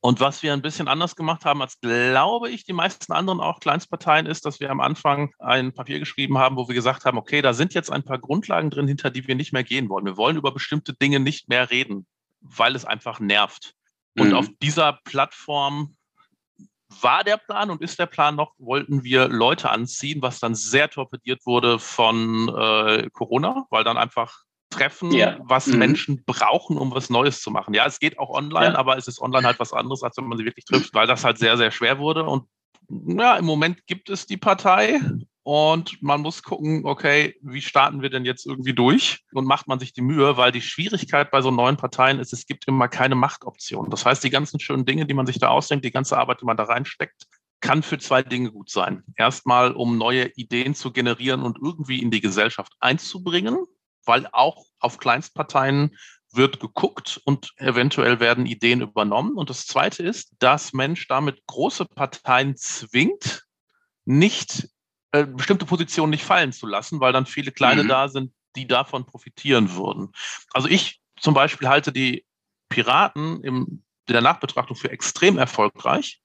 [0.00, 3.58] Und was wir ein bisschen anders gemacht haben, als glaube ich die meisten anderen auch
[3.58, 7.42] Kleinstparteien, ist, dass wir am Anfang ein Papier geschrieben haben, wo wir gesagt haben, okay,
[7.42, 10.04] da sind jetzt ein paar Grundlagen drin, hinter die wir nicht mehr gehen wollen.
[10.04, 12.06] Wir wollen über bestimmte Dinge nicht mehr reden,
[12.40, 13.74] weil es einfach nervt.
[14.16, 14.34] Und mhm.
[14.34, 15.96] auf dieser Plattform
[17.00, 20.90] war der Plan und ist der Plan noch, wollten wir Leute anziehen, was dann sehr
[20.90, 25.38] torpediert wurde von äh, Corona, weil dann einfach Treffen, ja.
[25.40, 25.78] was mhm.
[25.78, 27.74] Menschen brauchen, um was Neues zu machen.
[27.74, 28.78] Ja, es geht auch online, ja.
[28.78, 31.24] aber es ist online halt was anderes, als wenn man sie wirklich trifft, weil das
[31.24, 32.24] halt sehr, sehr schwer wurde.
[32.24, 32.48] Und
[32.88, 35.00] ja, im Moment gibt es die Partei
[35.44, 39.20] und man muss gucken, okay, wie starten wir denn jetzt irgendwie durch?
[39.32, 42.46] Und macht man sich die Mühe, weil die Schwierigkeit bei so neuen Parteien ist, es
[42.46, 43.90] gibt immer keine Machtoption.
[43.90, 46.46] Das heißt, die ganzen schönen Dinge, die man sich da ausdenkt, die ganze Arbeit, die
[46.46, 47.26] man da reinsteckt,
[47.60, 49.04] kann für zwei Dinge gut sein.
[49.16, 53.66] Erstmal, um neue Ideen zu generieren und irgendwie in die Gesellschaft einzubringen,
[54.06, 55.94] weil auch auf Kleinstparteien
[56.32, 59.34] wird geguckt und eventuell werden Ideen übernommen.
[59.34, 63.44] Und das Zweite ist, dass Mensch damit große Parteien zwingt,
[64.06, 64.68] nicht
[65.14, 67.88] äh, bestimmte Positionen nicht fallen zu lassen, weil dann viele kleine mhm.
[67.88, 70.10] da sind, die davon profitieren würden.
[70.52, 72.26] Also ich zum Beispiel halte die
[72.68, 76.20] Piraten im, in der Nachbetrachtung für extrem erfolgreich,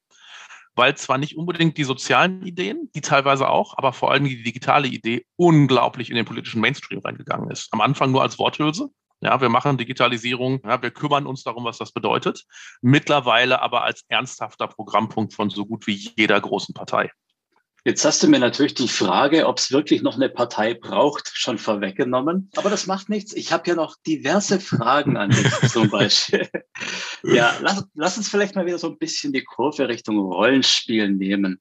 [0.74, 4.88] weil zwar nicht unbedingt die sozialen Ideen, die teilweise auch, aber vor allem die digitale
[4.88, 7.68] Idee unglaublich in den politischen Mainstream reingegangen ist.
[7.70, 8.88] Am Anfang nur als Worthülse.
[9.20, 12.44] Ja, wir machen Digitalisierung, ja, wir kümmern uns darum, was das bedeutet.
[12.80, 17.12] Mittlerweile aber als ernsthafter Programmpunkt von so gut wie jeder großen Partei.
[17.84, 21.58] Jetzt hast du mir natürlich die Frage, ob es wirklich noch eine Partei braucht, schon
[21.58, 22.50] vorweggenommen.
[22.56, 23.34] Aber das macht nichts.
[23.34, 26.48] Ich habe ja noch diverse Fragen an dich zum Beispiel.
[27.22, 31.60] ja, lass, lass uns vielleicht mal wieder so ein bisschen die Kurve Richtung Rollenspiel nehmen.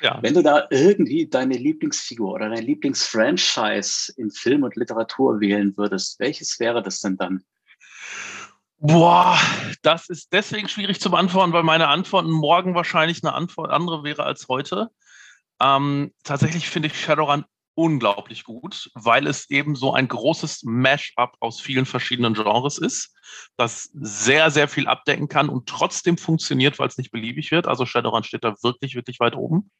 [0.00, 0.18] Ja.
[0.22, 6.18] Wenn du da irgendwie deine Lieblingsfigur oder dein Lieblingsfranchise in Film und Literatur wählen würdest,
[6.18, 7.44] welches wäre das denn dann?
[8.78, 9.38] Boah,
[9.82, 14.24] das ist deswegen schwierig zu beantworten, weil meine Antwort morgen wahrscheinlich eine Antwort andere wäre
[14.24, 14.90] als heute.
[15.60, 17.44] Ähm, tatsächlich finde ich Shadowrun
[17.74, 23.14] unglaublich gut, weil es eben so ein großes Mash-up aus vielen verschiedenen Genres ist,
[23.56, 27.66] das sehr, sehr viel abdecken kann und trotzdem funktioniert, weil es nicht beliebig wird.
[27.66, 29.70] Also Shadowrun steht da wirklich, wirklich weit oben.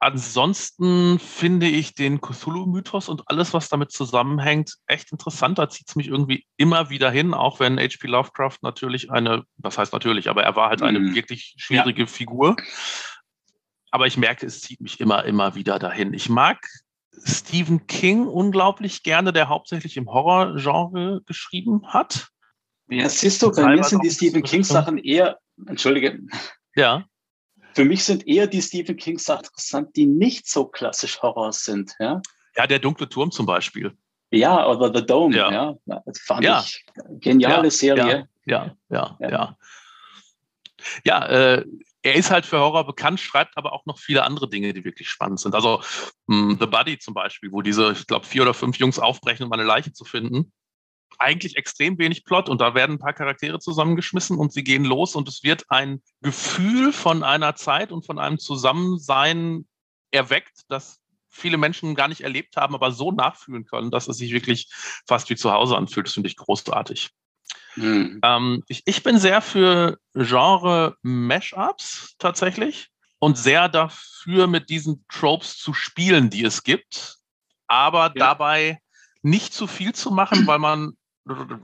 [0.00, 5.58] Ansonsten finde ich den Cthulhu-Mythos und alles, was damit zusammenhängt, echt interessant.
[5.58, 8.06] Da zieht es mich irgendwie immer wieder hin, auch wenn H.P.
[8.06, 11.16] Lovecraft natürlich eine, was heißt natürlich, aber er war halt eine mhm.
[11.16, 12.06] wirklich schwierige ja.
[12.06, 12.54] Figur
[13.90, 16.12] aber ich merke, es zieht mich immer, immer wieder dahin.
[16.14, 16.58] Ich mag
[17.24, 22.28] Stephen King unglaublich gerne, der hauptsächlich im Horrorgenre geschrieben hat.
[22.88, 26.20] Ja, siehst du, bei mir sind die Stephen King Sachen eher, entschuldige.
[26.74, 27.04] Ja.
[27.74, 31.94] Für mich sind eher die Stephen King Sachen interessant, die nicht so klassisch Horror sind,
[31.98, 32.22] ja.
[32.56, 33.96] Ja, der dunkle Turm zum Beispiel.
[34.30, 35.76] Ja, oder The Dome, ja.
[35.86, 36.02] ja.
[36.04, 36.60] Das fand ja.
[36.60, 36.84] ich
[37.20, 38.28] geniale ja, Serie.
[38.46, 39.28] Ja, ja, ja.
[39.30, 39.56] Ja,
[41.04, 41.64] ja äh,
[42.08, 45.10] er ist halt für Horror bekannt, schreibt aber auch noch viele andere Dinge, die wirklich
[45.10, 45.54] spannend sind.
[45.54, 45.82] Also
[46.26, 49.44] mh, hm, The Buddy zum Beispiel, wo diese, ich glaube, vier oder fünf Jungs aufbrechen,
[49.44, 50.52] um eine Leiche zu finden.
[51.18, 55.16] Eigentlich extrem wenig Plot und da werden ein paar Charaktere zusammengeschmissen und sie gehen los
[55.16, 59.66] und es wird ein Gefühl von einer Zeit und von einem Zusammensein
[60.10, 64.32] erweckt, das viele Menschen gar nicht erlebt haben, aber so nachfühlen können, dass es sich
[64.32, 64.70] wirklich
[65.06, 66.06] fast wie zu Hause anfühlt.
[66.06, 67.10] Das finde ich großartig.
[67.76, 68.20] Mhm.
[68.22, 75.74] Ähm, ich, ich bin sehr für Genre-Mashups tatsächlich und sehr dafür, mit diesen Tropes zu
[75.74, 77.16] spielen, die es gibt,
[77.66, 78.12] aber ja.
[78.14, 78.80] dabei
[79.22, 80.92] nicht zu viel zu machen, weil man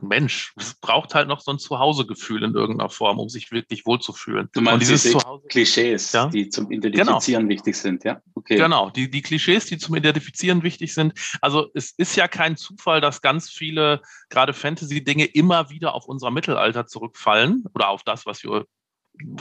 [0.00, 4.48] Mensch, es braucht halt noch so ein Zuhausegefühl in irgendeiner Form, um sich wirklich wohlzufühlen.
[4.52, 6.26] Du meinst diese Zuhause Klischees, ja?
[6.26, 7.54] die zum Identifizieren genau.
[7.54, 8.20] wichtig sind, ja?
[8.34, 8.56] Okay.
[8.56, 11.14] Genau, die, die Klischees, die zum Identifizieren wichtig sind.
[11.40, 16.30] Also es ist ja kein Zufall, dass ganz viele, gerade Fantasy-Dinge, immer wieder auf unser
[16.30, 18.66] Mittelalter zurückfallen oder auf das, was wir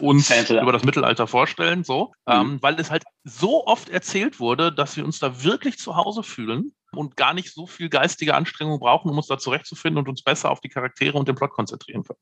[0.01, 0.59] uns Fantasy.
[0.59, 2.33] über das Mittelalter vorstellen, so, mhm.
[2.33, 6.23] ähm, weil es halt so oft erzählt wurde, dass wir uns da wirklich zu Hause
[6.23, 10.21] fühlen und gar nicht so viel geistige Anstrengung brauchen, um uns da zurechtzufinden und uns
[10.21, 12.19] besser auf die Charaktere und den Plot konzentrieren können.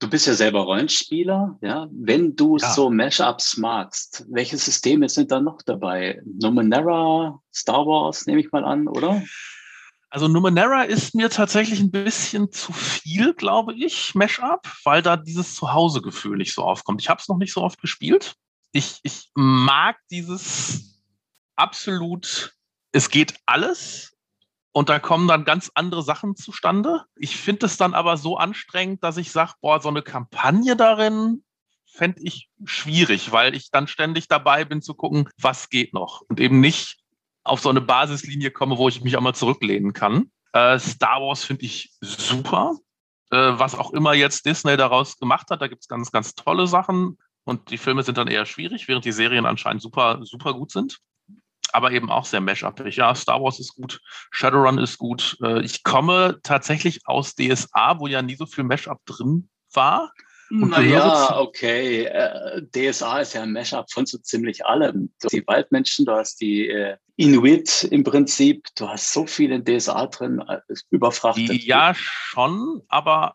[0.00, 1.86] Du bist ja selber Rollenspieler, ja.
[1.90, 2.72] Wenn du ja.
[2.72, 6.20] so Mashups magst, welche Systeme sind da noch dabei?
[6.26, 9.22] Numenera, Star Wars, nehme ich mal an, oder?
[10.14, 15.56] Also Numenera ist mir tatsächlich ein bisschen zu viel, glaube ich, Mashup, weil da dieses
[15.56, 17.02] Zuhausegefühl nicht so aufkommt.
[17.02, 18.36] Ich habe es noch nicht so oft gespielt.
[18.70, 21.02] Ich, ich mag dieses
[21.56, 22.54] absolut
[22.92, 24.16] es geht alles
[24.70, 27.02] und da kommen dann ganz andere Sachen zustande.
[27.16, 31.42] Ich finde es dann aber so anstrengend, dass ich sage, boah, so eine Kampagne darin
[31.86, 36.38] fände ich schwierig, weil ich dann ständig dabei bin zu gucken, was geht noch und
[36.38, 37.03] eben nicht
[37.44, 40.30] auf so eine Basislinie komme, wo ich mich auch mal zurücklehnen kann.
[40.52, 42.76] Äh, Star Wars finde ich super.
[43.30, 46.66] Äh, was auch immer jetzt Disney daraus gemacht hat, da gibt es ganz, ganz tolle
[46.66, 47.18] Sachen.
[47.44, 50.98] Und die Filme sind dann eher schwierig, während die Serien anscheinend super, super gut sind
[51.74, 52.96] aber eben auch sehr mash-upig.
[52.96, 55.36] Ja, Star Wars ist gut, Shadowrun ist gut.
[55.42, 60.12] Äh, ich komme tatsächlich aus DSA, wo ja nie so viel Mash-up drin war.
[60.50, 62.04] Naja, okay.
[62.04, 65.12] Äh, DSA ist ja ein Mashup von so ziemlich allem.
[65.20, 69.52] Du hast die Waldmenschen, du hast die äh, Inuit im Prinzip, du hast so viel
[69.52, 70.42] in DSA drin,
[70.90, 71.62] überfrachtet.
[71.62, 73.34] Ja, schon, aber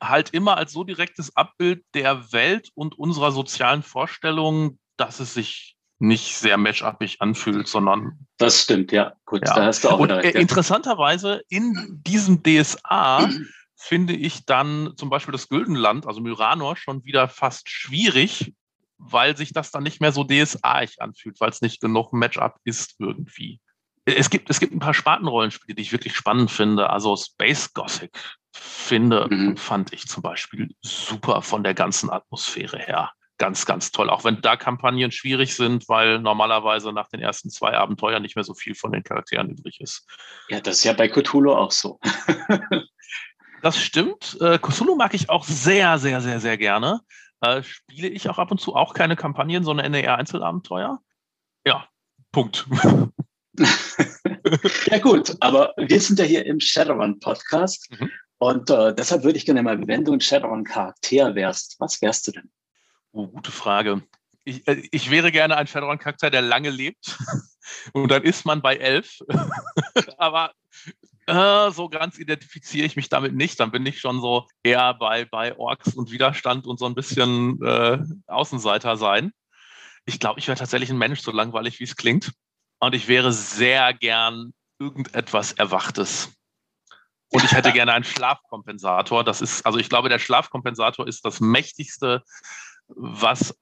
[0.00, 5.76] halt immer als so direktes Abbild der Welt und unserer sozialen Vorstellungen, dass es sich
[5.98, 8.26] nicht sehr matchupig anfühlt, sondern.
[8.36, 9.14] Das stimmt, ja.
[9.24, 9.54] Gut, ja.
[9.54, 13.30] da hast du auch Und, recht, äh, Interessanterweise in diesem DSA
[13.76, 18.54] finde ich dann zum Beispiel das Güldenland, also Myranor, schon wieder fast schwierig,
[18.98, 22.96] weil sich das dann nicht mehr so DSA-ig anfühlt, weil es nicht genug Matchup ist
[22.98, 23.60] irgendwie.
[24.06, 26.90] Es gibt, es gibt ein paar Spartenrollenspiele, die ich wirklich spannend finde.
[26.90, 28.18] Also Space Gothic
[28.52, 29.56] finde, mhm.
[29.56, 33.12] fand ich zum Beispiel super von der ganzen Atmosphäre her.
[33.38, 34.08] Ganz, ganz toll.
[34.08, 38.44] Auch wenn da Kampagnen schwierig sind, weil normalerweise nach den ersten zwei Abenteuern nicht mehr
[38.44, 40.06] so viel von den Charakteren übrig ist.
[40.48, 42.00] Ja, das ist ja bei Cthulhu auch so.
[43.66, 44.38] das stimmt.
[44.40, 47.00] Äh, Cthulhu mag ich auch sehr, sehr, sehr, sehr gerne.
[47.40, 51.00] Äh, spiele ich auch ab und zu auch keine Kampagnen, sondern eher Einzelabenteuer.
[51.66, 51.88] Ja,
[52.30, 52.64] Punkt.
[54.86, 58.10] ja gut, aber wir sind ja hier im Shadowrun-Podcast mhm.
[58.38, 62.32] und äh, deshalb würde ich gerne mal, wenn du ein Shadowrun-Charakter wärst, was wärst du
[62.32, 62.48] denn?
[63.10, 64.00] Oh, gute Frage.
[64.44, 67.18] Ich, äh, ich wäre gerne ein Shadowrun-Charakter, der lange lebt
[67.92, 69.18] und dann ist man bei elf.
[70.18, 70.52] aber
[71.26, 73.58] äh, so ganz identifiziere ich mich damit nicht.
[73.58, 77.60] Dann bin ich schon so eher bei, bei Orks und Widerstand und so ein bisschen
[77.62, 79.32] äh, Außenseiter sein.
[80.04, 82.32] Ich glaube, ich wäre tatsächlich ein Mensch, so langweilig wie es klingt.
[82.78, 86.32] Und ich wäre sehr gern irgendetwas Erwachtes.
[87.30, 89.24] Und ich hätte gerne einen Schlafkompensator.
[89.24, 92.22] Das ist, also ich glaube, der Schlafkompensator ist das mächtigste,
[92.86, 93.56] was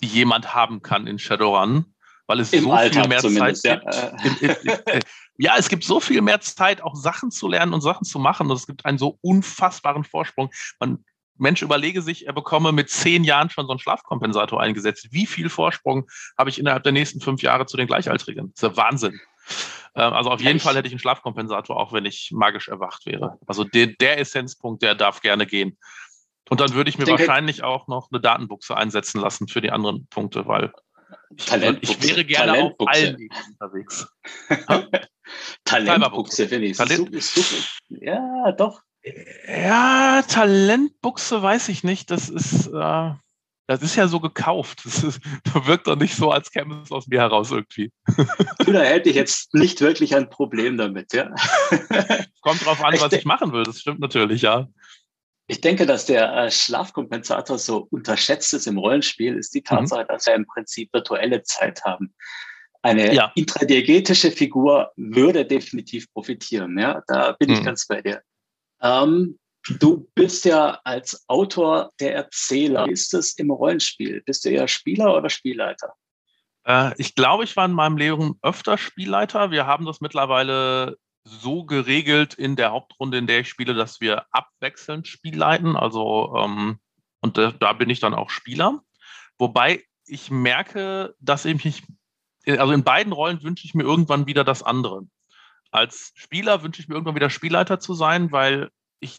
[0.00, 1.94] jemand haben kann in Shadowrun
[2.28, 4.84] weil es Im so Alltag viel mehr Zeit gibt.
[4.84, 5.00] Ja.
[5.38, 8.50] Ja, es gibt so viel mehr Zeit, auch Sachen zu lernen und Sachen zu machen.
[8.50, 10.50] Und es gibt einen so unfassbaren Vorsprung.
[10.80, 11.04] Man,
[11.36, 15.08] Mensch, überlege sich, er bekomme mit zehn Jahren schon so einen Schlafkompensator eingesetzt.
[15.12, 18.52] Wie viel Vorsprung habe ich innerhalb der nächsten fünf Jahre zu den Gleichaltrigen?
[18.52, 19.20] Das ist ja Wahnsinn.
[19.94, 23.38] Ähm, also auf jeden Fall hätte ich einen Schlafkompensator, auch wenn ich magisch erwacht wäre.
[23.46, 25.78] Also der, der Essenzpunkt, der darf gerne gehen.
[26.50, 29.70] Und dann würde ich mir ich wahrscheinlich auch noch eine Datenbuchse einsetzen lassen für die
[29.70, 30.72] anderen Punkte, weil
[31.36, 31.98] Talentbuchse.
[32.00, 33.28] Ich wäre gerne auf allen
[33.60, 34.08] unterwegs.
[35.64, 36.76] Talentbuchse finde ich.
[36.76, 38.82] Talent super, Ja, doch.
[39.46, 42.10] Ja, Talentbuchse weiß ich nicht.
[42.10, 43.10] Das ist, äh,
[43.68, 44.80] das ist ja so gekauft.
[44.84, 47.92] Das, ist, das wirkt doch nicht so, als käme es aus mir heraus irgendwie.
[48.64, 51.30] Du, da hätte ich jetzt nicht wirklich ein Problem damit, ja.
[52.42, 53.62] Kommt drauf an, was ich machen will.
[53.62, 54.68] Das stimmt natürlich, ja.
[55.50, 59.64] Ich denke, dass der äh, Schlafkompensator so unterschätzt ist im Rollenspiel, ist die mhm.
[59.64, 60.08] Tatsache, mhm.
[60.08, 62.14] dass wir im Prinzip virtuelle Zeit haben.
[62.82, 63.32] Eine ja.
[63.34, 66.78] intradiegetische Figur würde definitiv profitieren.
[66.78, 67.56] Ja, da bin mhm.
[67.56, 68.22] ich ganz bei dir.
[68.82, 69.38] Ähm,
[69.80, 72.86] du bist ja als Autor der Erzähler.
[72.86, 74.22] Wie ist es im Rollenspiel?
[74.26, 75.94] Bist du eher Spieler oder Spielleiter?
[76.64, 79.50] Äh, ich glaube, ich war in meinem Leben öfter Spielleiter.
[79.50, 84.26] Wir haben das mittlerweile so geregelt in der Hauptrunde, in der ich spiele, dass wir
[84.32, 85.76] abwechselnd Spiel leiten.
[85.76, 86.78] Also, ähm,
[87.20, 88.82] und da, da bin ich dann auch Spieler.
[89.38, 91.82] Wobei ich merke, dass ich mich,
[92.46, 95.02] also in beiden Rollen wünsche ich mir irgendwann wieder das andere.
[95.70, 99.18] Als Spieler wünsche ich mir irgendwann wieder Spielleiter zu sein, weil ich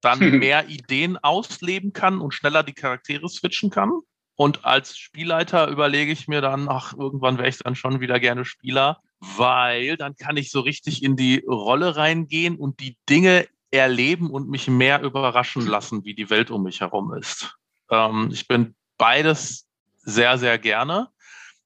[0.00, 3.92] dann mehr Ideen ausleben kann und schneller die Charaktere switchen kann.
[4.36, 8.44] Und als Spielleiter überlege ich mir dann, ach, irgendwann wäre ich dann schon wieder gerne
[8.44, 14.30] Spieler, weil dann kann ich so richtig in die Rolle reingehen und die Dinge erleben
[14.30, 17.56] und mich mehr überraschen lassen, wie die Welt um mich herum ist.
[17.90, 21.08] Ähm, ich bin beides sehr, sehr gerne.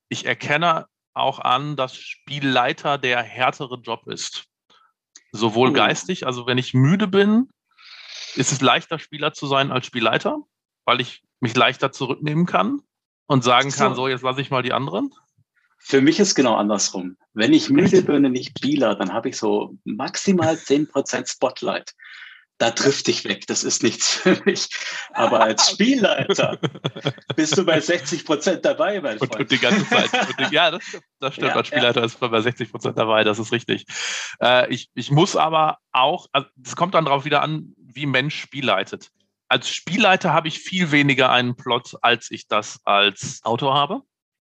[0.08, 4.46] Ich erkenne auch an, dass Spielleiter der härtere Job ist.
[5.30, 5.72] Sowohl oh.
[5.72, 7.48] geistig, also wenn ich müde bin,
[8.34, 10.38] ist es leichter, Spieler zu sein als Spielleiter,
[10.84, 12.80] weil ich mich leichter zurücknehmen kann
[13.26, 15.10] und sagen kann, so, jetzt lasse ich mal die anderen.
[15.84, 17.16] Für mich ist genau andersrum.
[17.34, 21.92] Wenn ich müde bin und nicht Spieler, dann habe ich so maximal 10% Spotlight.
[22.58, 24.68] Da trifft dich weg, das ist nichts für mich.
[25.12, 26.58] Aber als Spielleiter
[27.34, 29.32] bist du bei 60% dabei, mein Freund.
[29.32, 30.10] Und, und die ganze Zeit.
[30.38, 30.82] Die, ja, das,
[31.18, 31.48] das stimmt.
[31.48, 32.06] Ja, als Spielleiter ja.
[32.06, 33.84] ist man bei 60% dabei, das ist richtig.
[34.40, 38.40] Äh, ich, ich muss aber auch, also es kommt dann darauf wieder an, wie Mensch
[38.40, 39.10] Spiel leitet.
[39.48, 44.02] Als Spielleiter habe ich viel weniger einen Plot, als ich das als Autor habe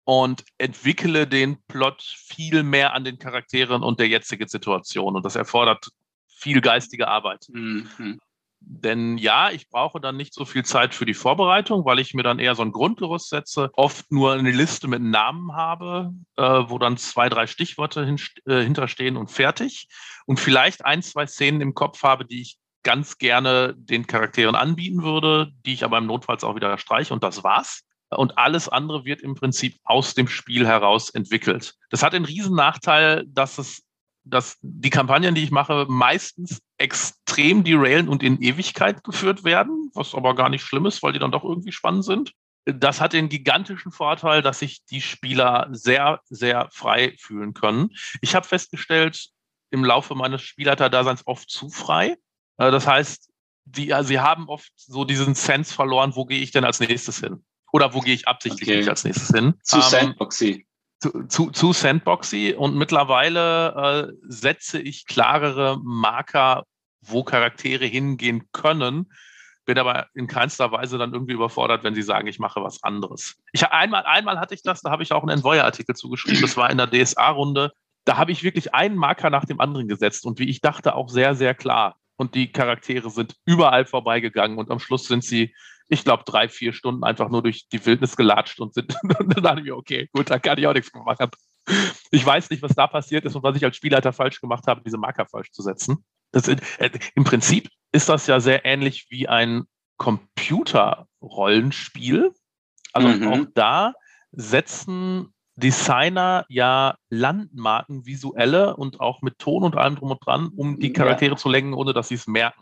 [0.08, 5.17] und entwickle den Plot viel mehr an den Charakteren und der jetzigen Situation.
[5.17, 5.89] Und das erfordert
[6.30, 7.46] viel geistige Arbeit.
[7.50, 8.17] Mhm.
[8.62, 12.24] Denn ja, ich brauche dann nicht so viel Zeit für die Vorbereitung, weil ich mir
[12.24, 16.80] dann eher so ein Grundgerüst setze, oft nur eine Liste mit Namen habe, äh, wo
[16.80, 19.89] dann zwei, drei Stichworte hin, äh, hinterstehen und fertig.
[20.26, 25.04] Und vielleicht ein, zwei Szenen im Kopf habe, die ich ganz gerne den Charakteren anbieten
[25.04, 29.06] würde, die ich aber im Notfalls auch wieder streiche und das war's und alles andere
[29.06, 31.76] wird im Prinzip aus dem Spiel heraus entwickelt.
[31.89, 33.84] Das hat den riesen Nachteil, dass es
[34.30, 40.13] dass die Kampagnen, die ich mache, meistens extrem derailen und in Ewigkeit geführt werden, was
[40.13, 42.34] aber gar nicht schlimm ist, weil die dann doch irgendwie spannend sind.
[42.65, 47.91] Das hat den gigantischen Vorteil, dass sich die Spieler sehr, sehr frei fühlen können.
[48.22, 49.30] Ich habe festgestellt,
[49.70, 52.17] im Laufe meines Spielleiterdaseins oft zu frei.
[52.58, 53.30] Äh, das heißt,
[53.65, 57.20] die, also sie haben oft so diesen Sense verloren, wo gehe ich denn als nächstes
[57.20, 57.46] hin?
[57.71, 58.77] Oder wo gehe ich absichtlich okay.
[58.77, 59.53] nicht als nächstes hin?
[59.63, 60.67] Zu ähm, Sandboxy.
[60.99, 66.63] Zu, zu, zu, Sandboxy und mittlerweile äh, setze ich klarere Marker,
[67.01, 69.12] wo Charaktere hingehen können,
[69.65, 73.36] bin aber in keinster Weise dann irgendwie überfordert, wenn sie sagen, ich mache was anderes.
[73.51, 76.69] Ich einmal, einmal hatte ich das, da habe ich auch einen Envoyer-Artikel zugeschrieben, das war
[76.71, 77.73] in der DSA-Runde.
[78.06, 81.10] Da habe ich wirklich einen Marker nach dem anderen gesetzt und wie ich dachte, auch
[81.10, 81.97] sehr, sehr klar.
[82.15, 85.53] Und die Charaktere sind überall vorbeigegangen und am Schluss sind sie,
[85.89, 89.43] ich glaube, drei, vier Stunden einfach nur durch die Wildnis gelatscht und sind, und dann
[89.43, 91.30] dachte ich mir, okay, gut, da kann ich auch nichts mehr machen.
[92.12, 94.82] Ich weiß nicht, was da passiert ist und was ich als Spielleiter falsch gemacht habe,
[94.86, 96.06] diese Marker falsch zu setzen.
[96.32, 96.58] Das, äh,
[97.15, 99.63] Im Prinzip ist das ja sehr ähnlich wie ein
[99.97, 102.32] Computerrollenspiel.
[102.93, 103.28] Also mhm.
[103.28, 103.93] auch da
[104.32, 110.80] setzen Designer ja Landmarken, visuelle und auch mit Ton und allem drum und dran, um
[110.80, 111.38] die Charaktere ja.
[111.38, 112.62] zu lenken, ohne dass sie es merken.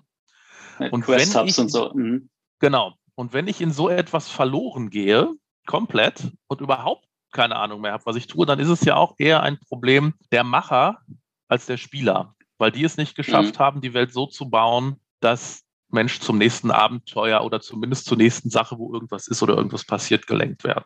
[0.91, 1.93] und wenn ich, und so.
[1.93, 2.29] Mhm.
[2.59, 2.93] Genau.
[3.15, 5.31] Und wenn ich in so etwas verloren gehe,
[5.65, 9.15] komplett und überhaupt keine Ahnung mehr habe, was ich tue, dann ist es ja auch
[9.17, 10.99] eher ein Problem der Macher
[11.47, 13.59] als der Spieler weil die es nicht geschafft mhm.
[13.59, 18.49] haben, die Welt so zu bauen, dass Mensch zum nächsten Abenteuer oder zumindest zur nächsten
[18.49, 20.85] Sache, wo irgendwas ist oder irgendwas passiert, gelenkt werden.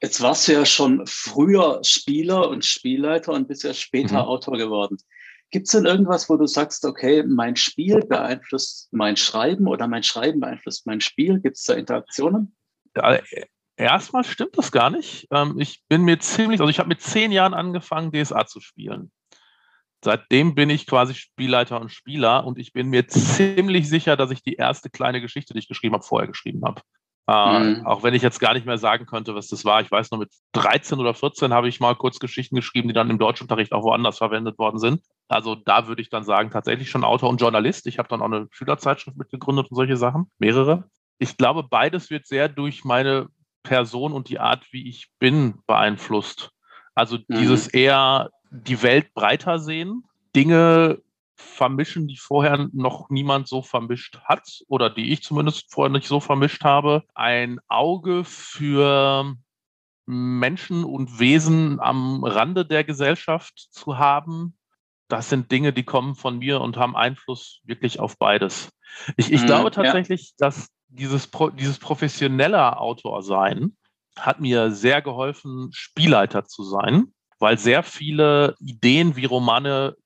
[0.00, 4.28] Jetzt warst du ja schon früher Spieler und Spielleiter und bist ja später mhm.
[4.28, 4.98] Autor geworden.
[5.50, 10.02] Gibt es denn irgendwas, wo du sagst, okay, mein Spiel beeinflusst mein Schreiben oder mein
[10.02, 11.40] Schreiben beeinflusst mein Spiel?
[11.40, 12.54] Gibt es da Interaktionen?
[12.96, 13.18] Ja,
[13.76, 15.26] erstmal stimmt das gar nicht.
[15.30, 19.10] Ähm, ich bin mir ziemlich, also ich habe mit zehn Jahren angefangen, DSA zu spielen.
[20.04, 24.42] Seitdem bin ich quasi Spielleiter und Spieler und ich bin mir ziemlich sicher, dass ich
[24.42, 26.82] die erste kleine Geschichte, die ich geschrieben habe, vorher geschrieben habe.
[27.28, 27.86] Äh, mhm.
[27.86, 29.82] Auch wenn ich jetzt gar nicht mehr sagen könnte, was das war.
[29.82, 33.10] Ich weiß nur, mit 13 oder 14 habe ich mal kurz Geschichten geschrieben, die dann
[33.10, 35.02] im Deutschunterricht auch woanders verwendet worden sind.
[35.28, 37.86] Also da würde ich dann sagen, tatsächlich schon Autor und Journalist.
[37.86, 40.84] Ich habe dann auch eine Schülerzeitschrift mitgegründet und solche Sachen, mehrere.
[41.18, 43.28] Ich glaube, beides wird sehr durch meine
[43.62, 46.52] Person und die Art, wie ich bin, beeinflusst.
[46.94, 47.36] Also mhm.
[47.36, 51.02] dieses eher die Welt breiter sehen, Dinge
[51.38, 56.20] vermischen, die vorher noch niemand so vermischt hat oder die ich zumindest vorher nicht so
[56.20, 57.04] vermischt habe.
[57.14, 59.34] Ein Auge für
[60.06, 64.56] Menschen und Wesen am Rande der Gesellschaft zu haben,
[65.08, 68.70] das sind Dinge, die kommen von mir und haben Einfluss wirklich auf beides.
[69.16, 70.46] Ich, ich mhm, glaube tatsächlich, ja.
[70.48, 73.76] dass dieses, dieses professionelle Autor sein
[74.16, 79.96] hat mir sehr geholfen, Spielleiter zu sein weil sehr viele Ideen, wie Romane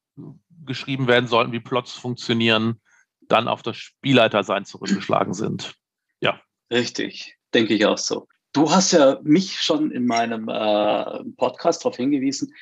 [0.65, 2.81] geschrieben werden sollten, wie Plots funktionieren,
[3.29, 5.75] dann auf das Spielleitersein zurückgeschlagen sind.
[6.21, 6.41] Ja.
[6.71, 8.29] Richtig, denke ich auch so.
[8.53, 12.53] Du hast ja mich schon in meinem äh, Podcast darauf hingewiesen,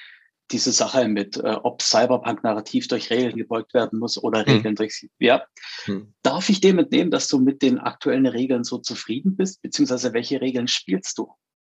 [0.51, 4.55] diese Sache mit, äh, ob Cyberpunk-Narrativ durch Regeln gebeugt werden muss oder hm.
[4.55, 5.43] Regeln durch, ja.
[5.85, 6.13] Hm.
[6.23, 10.41] Darf ich dem entnehmen, dass du mit den aktuellen Regeln so zufrieden bist, beziehungsweise welche
[10.41, 11.33] Regeln spielst du?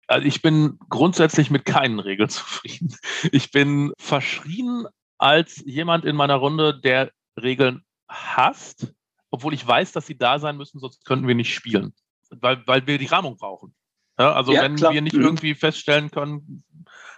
[0.08, 2.96] Also ich bin grundsätzlich mit keinen Regeln zufrieden.
[3.32, 4.88] Ich bin verschrien
[5.24, 7.10] als jemand in meiner Runde, der
[7.42, 8.94] Regeln hasst,
[9.32, 11.94] obwohl ich weiß, dass sie da sein müssen, sonst könnten wir nicht spielen,
[12.30, 13.74] weil, weil wir die Rahmung brauchen.
[14.20, 14.92] Ja, also ja, wenn klar.
[14.92, 15.24] wir nicht mhm.
[15.24, 16.66] irgendwie feststellen können,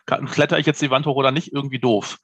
[0.05, 2.19] kletter ich jetzt die Wand hoch oder nicht, irgendwie doof.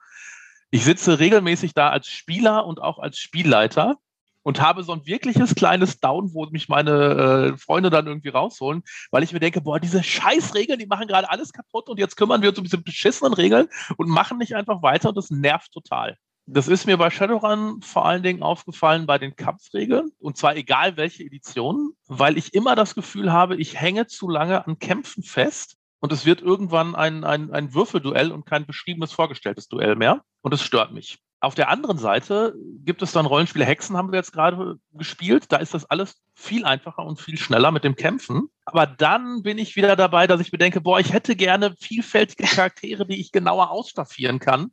[0.69, 3.97] Ich sitze regelmäßig da als Spieler und auch als Spielleiter
[4.43, 8.83] und habe so ein wirkliches kleines Down, wo mich meine äh, Freunde dann irgendwie rausholen,
[9.11, 12.41] weil ich mir denke, boah, diese Scheißregeln, die machen gerade alles kaputt und jetzt kümmern
[12.41, 16.17] wir uns um diese beschissenen Regeln und machen nicht einfach weiter und das nervt total.
[16.47, 20.97] Das ist mir bei Shadowrun vor allen Dingen aufgefallen bei den Kampfregeln und zwar egal
[20.97, 25.77] welche Edition, weil ich immer das Gefühl habe, ich hänge zu lange an Kämpfen fest
[25.99, 30.53] und es wird irgendwann ein, ein, ein Würfelduell und kein beschriebenes vorgestelltes Duell mehr und
[30.53, 31.19] es stört mich.
[31.41, 32.53] Auf der anderen Seite
[32.85, 35.51] gibt es dann Rollenspiele, Hexen haben wir jetzt gerade gespielt.
[35.51, 38.49] Da ist das alles viel einfacher und viel schneller mit dem Kämpfen.
[38.63, 42.43] Aber dann bin ich wieder dabei, dass ich mir denke, boah, ich hätte gerne vielfältige
[42.43, 44.69] Charaktere, die ich genauer ausstaffieren kann.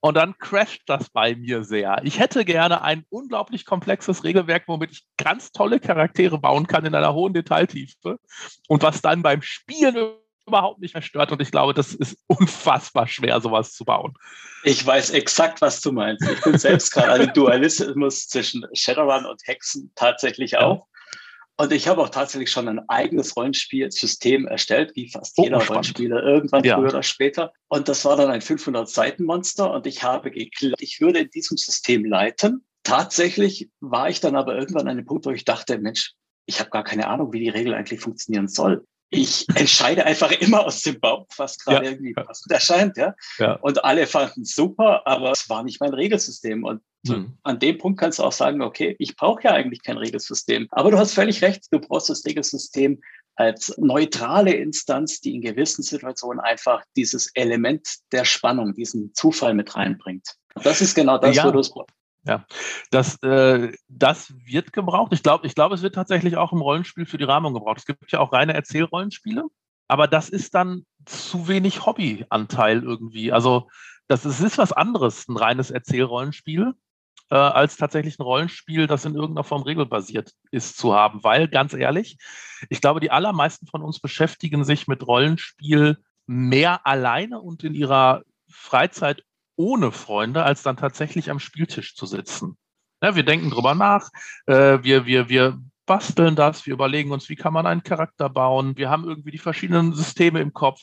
[0.00, 2.02] Und dann crasht das bei mir sehr.
[2.04, 6.94] Ich hätte gerne ein unglaublich komplexes Regelwerk, womit ich ganz tolle Charaktere bauen kann in
[6.94, 8.20] einer hohen Detailtiefe.
[8.68, 9.96] Und was dann beim Spielen
[10.46, 14.14] überhaupt nicht verstört und ich glaube, das ist unfassbar schwer, sowas zu bauen.
[14.64, 16.28] Ich weiß exakt, was du meinst.
[16.28, 20.86] Ich bin selbst gerade ein Dualismus zwischen Shadowrun und Hexen tatsächlich auch.
[21.58, 25.86] Und ich habe auch tatsächlich schon ein eigenes Rollenspielsystem erstellt, wie fast oh, jeder spannend.
[25.86, 26.76] Rollenspieler irgendwann ja.
[26.76, 27.52] früher oder später.
[27.68, 32.04] Und das war dann ein 500-Seiten-Monster und ich habe geklappt, ich würde in diesem System
[32.04, 32.66] leiten.
[32.82, 36.12] Tatsächlich war ich dann aber irgendwann an einem Punkt, wo ich dachte, Mensch,
[36.44, 40.66] ich habe gar keine Ahnung, wie die Regel eigentlich funktionieren soll ich entscheide einfach immer
[40.66, 41.92] aus dem Bauch, was gerade ja.
[41.92, 43.14] irgendwie passend erscheint, ja?
[43.38, 43.54] ja.
[43.54, 46.64] Und alle fanden es super, aber es war nicht mein Regelsystem.
[46.64, 47.38] Und mhm.
[47.42, 50.66] an dem Punkt kannst du auch sagen, okay, ich brauche ja eigentlich kein Regelsystem.
[50.70, 53.00] Aber du hast völlig recht, du brauchst das Regelsystem,
[53.36, 59.76] als neutrale Instanz, die in gewissen Situationen einfach dieses Element der Spannung, diesen Zufall mit
[59.76, 60.36] reinbringt.
[60.62, 61.46] Das ist genau das, ja.
[61.46, 61.70] wo du es
[62.26, 62.44] ja,
[62.90, 65.12] das, äh, das wird gebraucht.
[65.12, 67.78] Ich glaube, ich glaub, es wird tatsächlich auch im Rollenspiel für die Rahmung gebraucht.
[67.78, 69.44] Es gibt ja auch reine Erzählrollenspiele,
[69.86, 73.32] aber das ist dann zu wenig Hobbyanteil irgendwie.
[73.32, 73.68] Also
[74.08, 76.74] das ist, ist was anderes, ein reines Erzählrollenspiel,
[77.30, 81.22] äh, als tatsächlich ein Rollenspiel, das in irgendeiner Form regelbasiert ist, zu haben.
[81.22, 82.18] Weil, ganz ehrlich,
[82.68, 88.22] ich glaube, die allermeisten von uns beschäftigen sich mit Rollenspiel mehr alleine und in ihrer
[88.48, 89.22] Freizeit
[89.56, 92.56] ohne Freunde, als dann tatsächlich am Spieltisch zu sitzen.
[93.02, 94.08] Ja, wir denken drüber nach,
[94.46, 98.76] äh, wir, wir, wir basteln das, wir überlegen uns, wie kann man einen Charakter bauen,
[98.76, 100.80] wir haben irgendwie die verschiedenen Systeme im Kopf.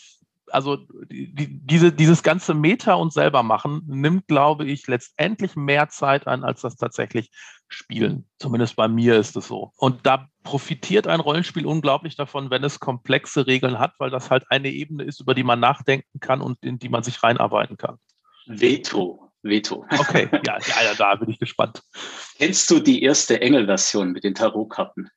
[0.51, 0.77] Also
[1.09, 6.27] die, die, diese, dieses ganze Meta und selber machen nimmt, glaube ich, letztendlich mehr Zeit
[6.27, 7.31] ein, als das tatsächlich
[7.69, 8.27] Spielen.
[8.37, 9.71] Zumindest bei mir ist es so.
[9.77, 14.45] Und da profitiert ein Rollenspiel unglaublich davon, wenn es komplexe Regeln hat, weil das halt
[14.49, 17.97] eine Ebene ist, über die man nachdenken kann und in die man sich reinarbeiten kann.
[18.45, 19.31] Veto.
[19.41, 19.85] Veto.
[19.89, 21.83] Okay, ja, ja, da bin ich gespannt.
[22.37, 25.09] Kennst du die erste Engel-Version mit den Tarotkarten?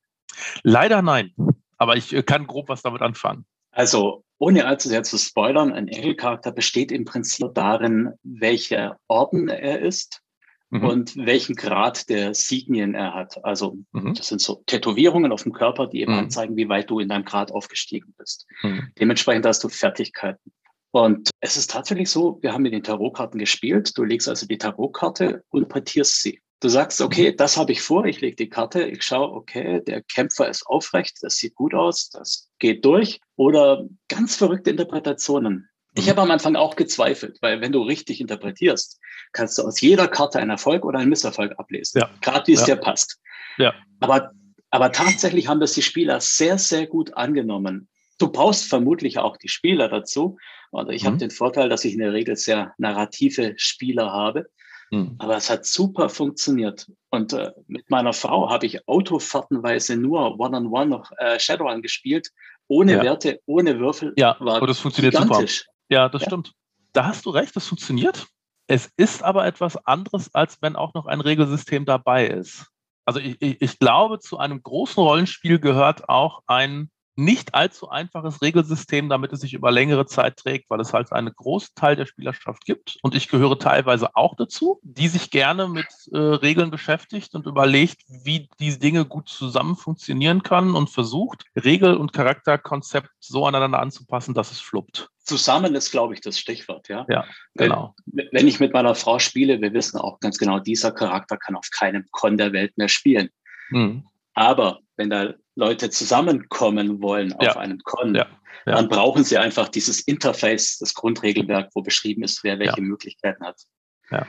[0.63, 1.33] Leider nein,
[1.79, 3.47] aber ich äh, kann grob was damit anfangen.
[3.71, 9.81] Also, ohne allzu sehr zu spoilern, ein Engelcharakter besteht im Prinzip darin, welcher Orden er
[9.81, 10.23] ist
[10.71, 10.85] mhm.
[10.85, 13.43] und welchen Grad der Signien er hat.
[13.45, 14.15] Also, mhm.
[14.15, 16.19] das sind so Tätowierungen auf dem Körper, die eben mhm.
[16.21, 18.47] anzeigen, wie weit du in deinem Grad aufgestiegen bist.
[18.63, 18.91] Mhm.
[18.99, 20.53] Dementsprechend hast du Fertigkeiten.
[20.91, 23.97] Und es ist tatsächlich so, wir haben mit den Tarotkarten gespielt.
[23.97, 26.41] Du legst also die Tarotkarte und partierst sie.
[26.61, 27.37] Du sagst, okay, mhm.
[27.37, 31.19] das habe ich vor, ich lege die Karte, ich schaue, okay, der Kämpfer ist aufrecht,
[31.21, 33.21] das sieht gut aus, das geht durch.
[33.37, 35.69] Oder ganz verrückte Interpretationen.
[35.95, 36.11] Ich mhm.
[36.11, 38.99] habe am Anfang auch gezweifelt, weil wenn du richtig interpretierst,
[39.33, 42.01] kannst du aus jeder Karte einen Erfolg oder einen Misserfolg ablesen.
[42.01, 42.11] Ja.
[42.23, 42.75] Gerade wie es ja.
[42.75, 43.21] dir passt.
[43.59, 43.75] Ja.
[44.01, 44.31] Aber,
[44.71, 47.89] aber tatsächlich haben das die Spieler sehr, sehr gut angenommen.
[48.19, 50.39] Du brauchst vermutlich auch die Spieler dazu.
[50.71, 51.07] Und ich mhm.
[51.07, 54.47] habe den Vorteil, dass ich in der Regel sehr narrative Spieler habe.
[54.91, 55.17] Mhm.
[55.19, 56.87] Aber es hat super funktioniert.
[57.11, 62.31] Und äh, mit meiner Frau habe ich autofahrtenweise nur One-on-One noch äh, Shadowrun gespielt,
[62.69, 63.03] ohne ja.
[63.03, 64.13] Werte, ohne Würfel.
[64.17, 65.61] Ja, war aber das funktioniert gigantisch.
[65.61, 65.73] super.
[65.89, 66.29] Ja, das ja.
[66.29, 66.53] stimmt.
[66.93, 68.27] Da hast du recht, das funktioniert.
[68.69, 72.67] Es ist aber etwas anderes, als wenn auch noch ein Regelsystem dabei ist.
[73.05, 78.43] Also ich, ich, ich glaube, zu einem großen Rollenspiel gehört auch ein nicht allzu einfaches
[78.43, 82.07] Regelsystem, damit es sich über längere Zeit trägt, weil es halt einen großen Teil der
[82.07, 82.99] Spielerschaft gibt.
[83.03, 88.03] Und ich gehöre teilweise auch dazu, die sich gerne mit äh, Regeln beschäftigt und überlegt,
[88.09, 94.35] wie diese Dinge gut zusammen funktionieren kann und versucht, Regel- und Charakterkonzept so aneinander anzupassen,
[94.35, 95.09] dass es fluppt.
[95.25, 97.05] Zusammen ist, glaube ich, das Stichwort, ja.
[97.09, 97.95] Ja, genau.
[98.05, 101.57] Wenn, wenn ich mit meiner Frau spiele, wir wissen auch ganz genau, dieser Charakter kann
[101.57, 103.31] auf keinem Con der Welt mehr spielen.
[103.71, 104.05] Hm.
[104.35, 107.57] Aber wenn da Leute zusammenkommen wollen auf ja.
[107.57, 108.27] einem Con, ja.
[108.67, 108.75] Ja.
[108.75, 113.63] dann brauchen sie einfach dieses Interface, das Grundregelwerk, wo beschrieben ist, wer welche Möglichkeiten hat.
[114.11, 114.27] Ja.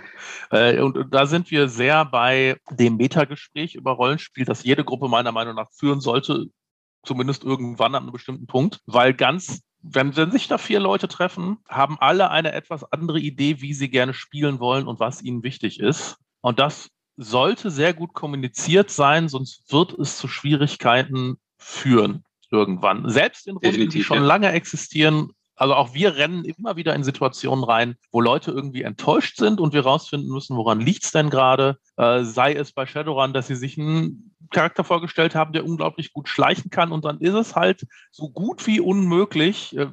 [0.51, 5.31] Äh, und, da sind wir sehr bei dem Metagespräch über Rollenspiel, das jede Gruppe meiner
[5.31, 6.47] Meinung nach führen sollte,
[7.03, 11.59] zumindest irgendwann an einem bestimmten Punkt, weil ganz wenn, wenn sich da vier Leute treffen,
[11.69, 15.79] haben alle eine etwas andere Idee, wie sie gerne spielen wollen und was ihnen wichtig
[15.79, 16.17] ist.
[16.41, 23.09] Und das sollte sehr gut kommuniziert sein, sonst wird es zu Schwierigkeiten führen irgendwann.
[23.09, 24.23] Selbst in Runden, Definitiv, die schon ja.
[24.23, 25.31] lange existieren.
[25.55, 29.73] Also auch wir rennen immer wieder in Situationen rein, wo Leute irgendwie enttäuscht sind und
[29.73, 31.77] wir rausfinden müssen, woran liegt es denn gerade.
[31.97, 36.29] Äh, sei es bei Shadowrun, dass sie sich einen Charakter vorgestellt haben, der unglaublich gut
[36.29, 39.87] schleichen kann und dann ist es halt so gut wie unmöglich, äh,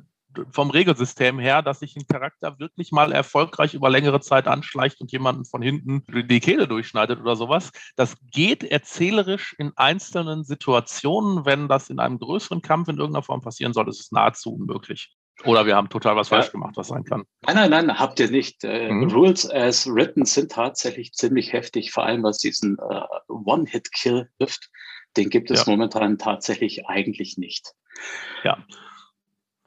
[0.50, 5.12] vom Regelsystem her, dass sich ein Charakter wirklich mal erfolgreich über längere Zeit anschleicht und
[5.12, 7.70] jemanden von hinten die Kehle durchschneidet oder sowas.
[7.96, 11.44] Das geht erzählerisch in einzelnen Situationen.
[11.46, 15.14] Wenn das in einem größeren Kampf in irgendeiner Form passieren soll, ist es nahezu unmöglich.
[15.42, 16.36] Oder wir haben total was ja.
[16.36, 17.24] falsch gemacht, was sein kann.
[17.44, 18.62] Nein, nein, nein, habt ihr nicht.
[18.62, 19.10] Äh, mhm.
[19.10, 24.70] Rules as written sind tatsächlich ziemlich heftig, vor allem was diesen äh, One-Hit-Kill trifft.
[25.16, 25.72] Den gibt es ja.
[25.72, 27.72] momentan tatsächlich eigentlich nicht.
[28.44, 28.64] Ja,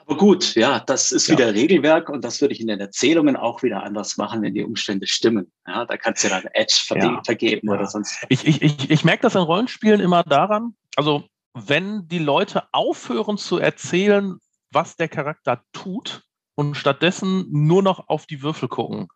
[0.08, 1.34] aber gut, ja, das ist ja.
[1.34, 4.64] wieder Regelwerk und das würde ich in den Erzählungen auch wieder anders machen, wenn die
[4.64, 5.52] Umstände stimmen.
[5.68, 7.22] Ja, da kannst du dann Edge ja.
[7.26, 8.26] vergeben oder sonst.
[8.30, 13.38] Ich, ich, ich, ich merke das in Rollenspielen immer daran, also wenn die Leute aufhören
[13.38, 14.38] zu erzählen,
[14.72, 16.24] was der Charakter tut
[16.56, 19.10] und stattdessen nur noch auf die Würfel gucken,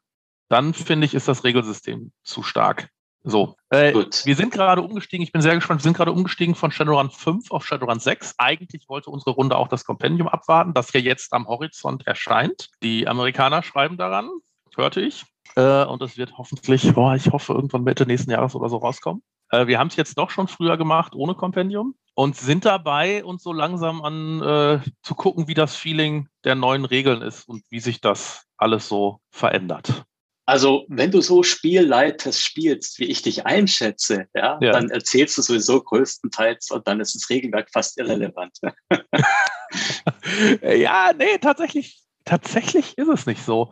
[0.49, 2.89] dann finde ich, ist das Regelsystem zu stark.
[3.23, 6.71] So, äh, wir sind gerade umgestiegen, ich bin sehr gespannt, wir sind gerade umgestiegen von
[6.71, 8.35] Shadowrun 5 auf Shadowrun 6.
[8.39, 12.69] Eigentlich wollte unsere Runde auch das Kompendium abwarten, das ja jetzt am Horizont erscheint.
[12.81, 14.29] Die Amerikaner schreiben daran,
[14.75, 15.25] hörte ich.
[15.55, 19.21] Äh, und es wird hoffentlich, boah, ich hoffe, irgendwann Mitte nächsten Jahres oder so rauskommen.
[19.51, 23.43] Äh, wir haben es jetzt doch schon früher gemacht, ohne Kompendium und sind dabei, uns
[23.43, 27.79] so langsam an äh, zu gucken, wie das Feeling der neuen Regeln ist und wie
[27.79, 30.05] sich das alles so verändert.
[30.51, 35.41] Also, wenn du so Spielleiters spielst, wie ich dich einschätze, ja, ja, dann erzählst du
[35.41, 38.59] sowieso größtenteils und dann ist das Regelwerk fast irrelevant.
[40.61, 43.71] ja, nee, tatsächlich, tatsächlich ist es nicht so.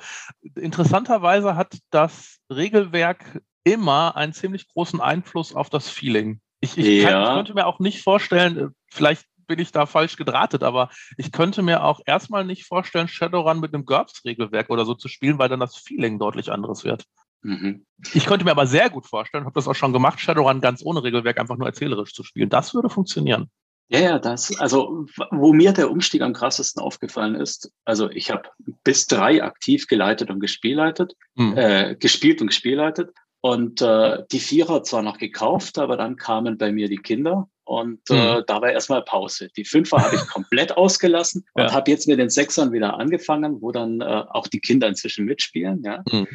[0.56, 6.40] Interessanterweise hat das Regelwerk immer einen ziemlich großen Einfluss auf das Feeling.
[6.62, 10.16] Ich, ich, kann, ich könnte mir auch nicht vorstellen, äh, vielleicht bin ich da falsch
[10.16, 14.94] gedrahtet, aber ich könnte mir auch erstmal nicht vorstellen, Shadowrun mit einem GURPS-Regelwerk oder so
[14.94, 17.04] zu spielen, weil dann das Feeling deutlich anderes wird.
[17.42, 17.86] Mhm.
[18.14, 21.04] Ich könnte mir aber sehr gut vorstellen, habe das auch schon gemacht, Shadowrun ganz ohne
[21.04, 22.50] Regelwerk einfach nur erzählerisch zu spielen.
[22.50, 23.50] Das würde funktionieren.
[23.92, 28.44] Ja, ja, das, also wo mir der Umstieg am krassesten aufgefallen ist, also ich habe
[28.84, 31.58] bis drei aktiv geleitet und gespielleitet, mhm.
[31.58, 33.10] äh, gespielt und gespielleitet
[33.42, 38.02] und äh, die Vierer zwar noch gekauft, aber dann kamen bei mir die Kinder und
[38.10, 38.44] äh, mhm.
[38.48, 39.50] da war erstmal Pause.
[39.56, 41.72] Die Fünfer habe ich komplett ausgelassen und ja.
[41.72, 45.84] habe jetzt mit den Sechsern wieder angefangen, wo dann äh, auch die Kinder inzwischen mitspielen.
[45.84, 46.04] Ja.
[46.12, 46.28] Mhm.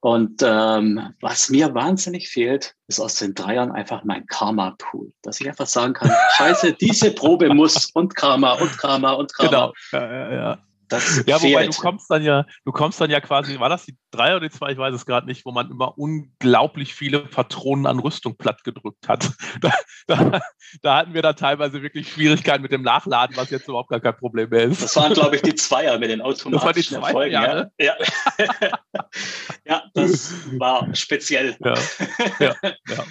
[0.00, 5.10] Und ähm, was mir wahnsinnig fehlt, ist aus den Dreiern einfach mein Karma-Pool.
[5.22, 9.50] Dass ich einfach sagen kann, scheiße, diese Probe muss und Karma und Karma und Karma.
[9.50, 9.72] Genau.
[9.92, 10.58] Ja, ja, ja.
[10.90, 13.96] Das ja, wobei du kommst dann ja, du kommst dann ja quasi, war das die
[14.10, 17.86] drei oder die zwei, ich weiß es gerade nicht, wo man immer unglaublich viele Patronen
[17.86, 19.30] an Rüstung platt gedrückt hat.
[19.60, 19.72] Da,
[20.06, 20.40] da,
[20.80, 24.16] da, hatten wir dann teilweise wirklich Schwierigkeiten mit dem Nachladen, was jetzt überhaupt gar kein
[24.16, 24.82] Problem mehr ist.
[24.82, 27.32] Das waren, glaube ich, die Zweier mit den automatischen das war die Zweier, Erfolgen.
[27.32, 27.96] Ja, ja.
[29.66, 31.56] ja, das war speziell.
[31.60, 31.74] Ja,
[32.38, 32.56] ja,
[32.88, 33.04] ja.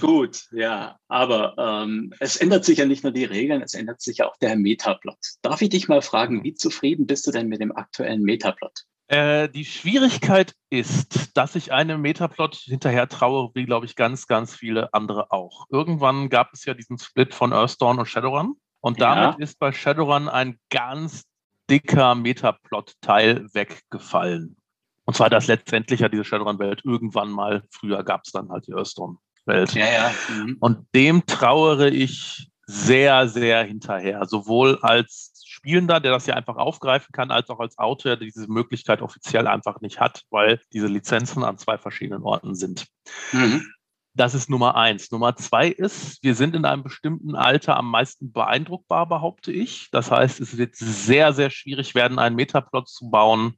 [0.00, 4.18] Gut, ja, aber ähm, es ändert sich ja nicht nur die Regeln, es ändert sich
[4.18, 5.16] ja auch der Metaplot.
[5.40, 8.84] Darf ich dich mal fragen, wie zufrieden bist du denn mit dem aktuellen Metaplot?
[9.08, 14.54] Äh, die Schwierigkeit ist, dass ich einem Metaplot hinterher traue, wie glaube ich ganz, ganz
[14.54, 15.66] viele andere auch.
[15.70, 19.44] Irgendwann gab es ja diesen Split von Earthdawn und Shadowrun und damit ja.
[19.44, 21.24] ist bei Shadowrun ein ganz
[21.70, 24.56] dicker Metaplot-Teil weggefallen.
[25.04, 28.74] Und zwar, dass letztendlich ja diese Shadowrun-Welt irgendwann mal, früher gab es dann halt die
[28.74, 29.74] Earthdawn Welt.
[29.74, 30.14] Ja, ja.
[30.28, 30.56] Mhm.
[30.60, 34.24] Und dem trauere ich sehr, sehr hinterher.
[34.26, 38.50] Sowohl als Spielender, der das ja einfach aufgreifen kann, als auch als Autor, der diese
[38.50, 42.86] Möglichkeit offiziell einfach nicht hat, weil diese Lizenzen an zwei verschiedenen Orten sind.
[43.32, 43.66] Mhm.
[44.14, 45.10] Das ist Nummer eins.
[45.10, 49.88] Nummer zwei ist, wir sind in einem bestimmten Alter am meisten beeindruckbar, behaupte ich.
[49.90, 53.56] Das heißt, es wird sehr, sehr schwierig werden, einen Metaplot zu bauen,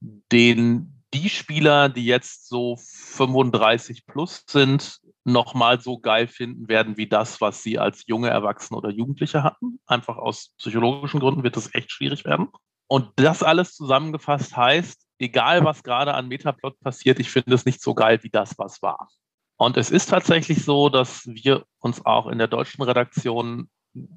[0.00, 7.08] den die Spieler, die jetzt so 35 plus sind, nochmal so geil finden werden wie
[7.08, 9.80] das, was sie als junge Erwachsene oder Jugendliche hatten.
[9.86, 12.48] Einfach aus psychologischen Gründen wird es echt schwierig werden.
[12.88, 17.80] Und das alles zusammengefasst heißt, egal was gerade an Metaplot passiert, ich finde es nicht
[17.80, 19.08] so geil wie das, was war.
[19.56, 23.70] Und es ist tatsächlich so, dass wir uns auch in der deutschen Redaktion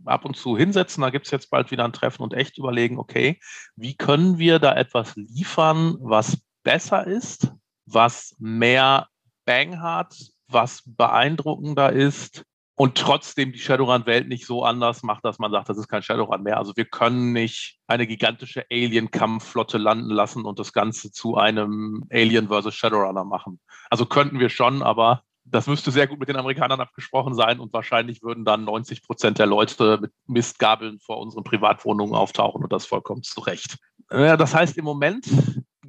[0.06, 2.98] ab und zu hinsetzen, da gibt es jetzt bald wieder ein Treffen und echt überlegen,
[2.98, 3.40] okay,
[3.76, 7.52] wie können wir da etwas liefern, was besser ist,
[7.86, 9.08] was mehr
[9.46, 10.16] Bang hat,
[10.48, 12.44] was beeindruckender ist
[12.78, 16.44] und trotzdem die Shadowrun-Welt nicht so anders macht, dass man sagt, das ist kein Shadowrun
[16.44, 16.58] mehr.
[16.58, 22.50] Also wir können nicht eine gigantische Alien-Kampfflotte landen lassen und das Ganze zu einem Alien
[22.50, 23.60] versus Shadowrunner machen.
[23.90, 27.72] Also könnten wir schon, aber das müsste sehr gut mit den Amerikanern abgesprochen sein und
[27.72, 32.86] wahrscheinlich würden dann 90 Prozent der Leute mit Mistgabeln vor unseren Privatwohnungen auftauchen und das
[32.88, 33.78] vollkommen zu Recht.
[34.10, 35.28] Das heißt, im Moment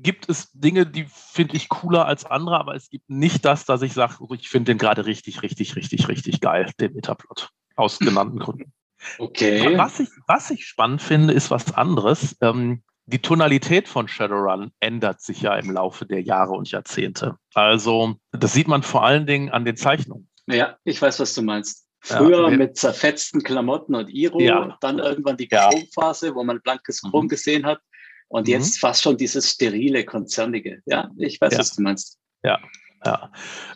[0.06, 3.82] gibt es Dinge, die finde ich cooler als andere, aber es gibt nicht das, dass
[3.82, 7.50] ich sage, oh, ich finde den gerade richtig, richtig, richtig, richtig geil, den Metaplot.
[7.74, 8.72] Aus genannten Gründen.
[9.18, 9.76] Okay.
[9.76, 12.36] Was ich, was ich spannend finde, ist was anderes.
[12.40, 17.36] Ähm, die Tonalität von Shadowrun ändert sich ja im Laufe der Jahre und Jahrzehnte.
[17.54, 20.28] Also, das sieht man vor allen Dingen an den Zeichnungen.
[20.46, 21.88] Ja, ich weiß, was du meinst.
[22.00, 24.78] Früher ja, mit zerfetzten Klamotten und Iro, ja.
[24.80, 27.28] dann irgendwann die Chromphase, wo man blankes Chrom mhm.
[27.28, 27.80] gesehen hat.
[28.28, 28.52] Und mhm.
[28.52, 30.82] jetzt fast schon dieses sterile, konzernige.
[30.86, 31.58] Ja, ich weiß, ja.
[31.58, 32.18] was du meinst.
[32.42, 32.58] Ja,
[33.04, 33.30] ja.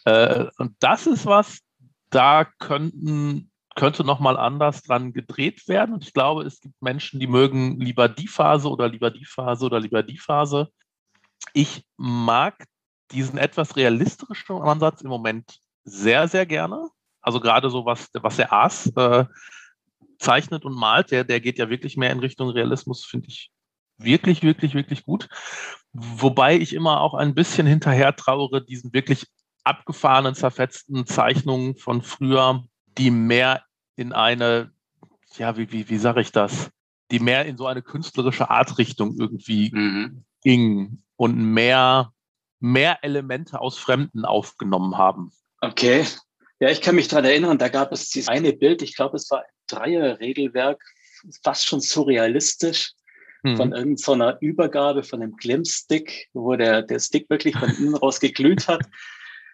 [0.04, 1.60] Äh, und das ist was,
[2.10, 5.94] da könnten, könnte nochmal anders dran gedreht werden.
[5.94, 9.64] Und ich glaube, es gibt Menschen, die mögen lieber die Phase oder lieber die Phase
[9.64, 10.68] oder lieber die Phase.
[11.54, 12.64] Ich mag
[13.12, 16.90] diesen etwas realistischen Ansatz im Moment sehr, sehr gerne.
[17.22, 19.24] Also gerade so, was, was der Aas äh,
[20.18, 23.50] zeichnet und malt, der, der geht ja wirklich mehr in Richtung Realismus, finde ich
[24.02, 25.28] wirklich, wirklich, wirklich gut.
[25.92, 29.26] Wobei ich immer auch ein bisschen hinterher trauere, diesen wirklich
[29.64, 32.64] abgefahrenen, zerfetzten Zeichnungen von früher,
[32.98, 33.64] die mehr
[33.96, 34.72] in eine,
[35.36, 36.70] ja, wie, wie, wie sage ich das,
[37.10, 40.24] die mehr in so eine künstlerische Artrichtung irgendwie mhm.
[40.42, 42.12] ging und mehr,
[42.60, 45.32] mehr Elemente aus Fremden aufgenommen haben.
[45.60, 46.06] Okay.
[46.60, 49.30] Ja, ich kann mich daran erinnern, da gab es dieses eine Bild, ich glaube, es
[49.30, 50.82] war ein Dreier-Regelwerk,
[51.42, 52.92] fast schon surrealistisch,
[53.42, 53.56] mhm.
[53.56, 58.68] von irgendeiner Übergabe von einem Glimpse-Stick, wo der, der Stick wirklich von innen raus geglüht
[58.68, 58.82] hat.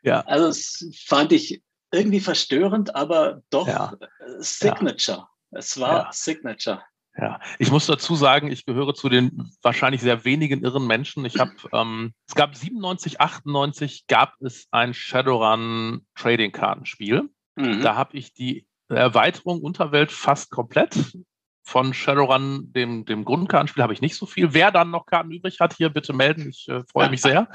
[0.03, 0.21] Ja.
[0.21, 3.93] Also das fand ich irgendwie verstörend, aber doch ja.
[4.39, 5.27] Signature.
[5.51, 5.59] Ja.
[5.59, 6.13] Es war ja.
[6.13, 6.81] Signature.
[7.19, 11.25] Ja, ich muss dazu sagen, ich gehöre zu den wahrscheinlich sehr wenigen irren Menschen.
[11.25, 17.31] Ich habe, ähm, es gab 97, 98 gab es ein Shadowrun Trading Kartenspiel.
[17.57, 17.81] Mhm.
[17.81, 21.17] Da habe ich die Erweiterung Unterwelt fast komplett.
[21.69, 24.55] Von Shadowrun, dem, dem Grundkartenspiel, habe ich nicht so viel.
[24.55, 26.49] Wer dann noch Karten übrig hat, hier bitte melden.
[26.49, 27.49] Ich äh, freue mich sehr.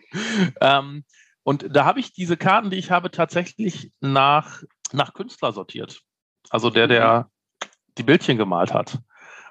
[0.62, 1.04] ähm,
[1.42, 6.00] und da habe ich diese Karten, die ich habe, tatsächlich nach, nach Künstler sortiert.
[6.48, 7.28] Also der, der
[7.62, 7.68] mhm.
[7.98, 8.98] die Bildchen gemalt hat.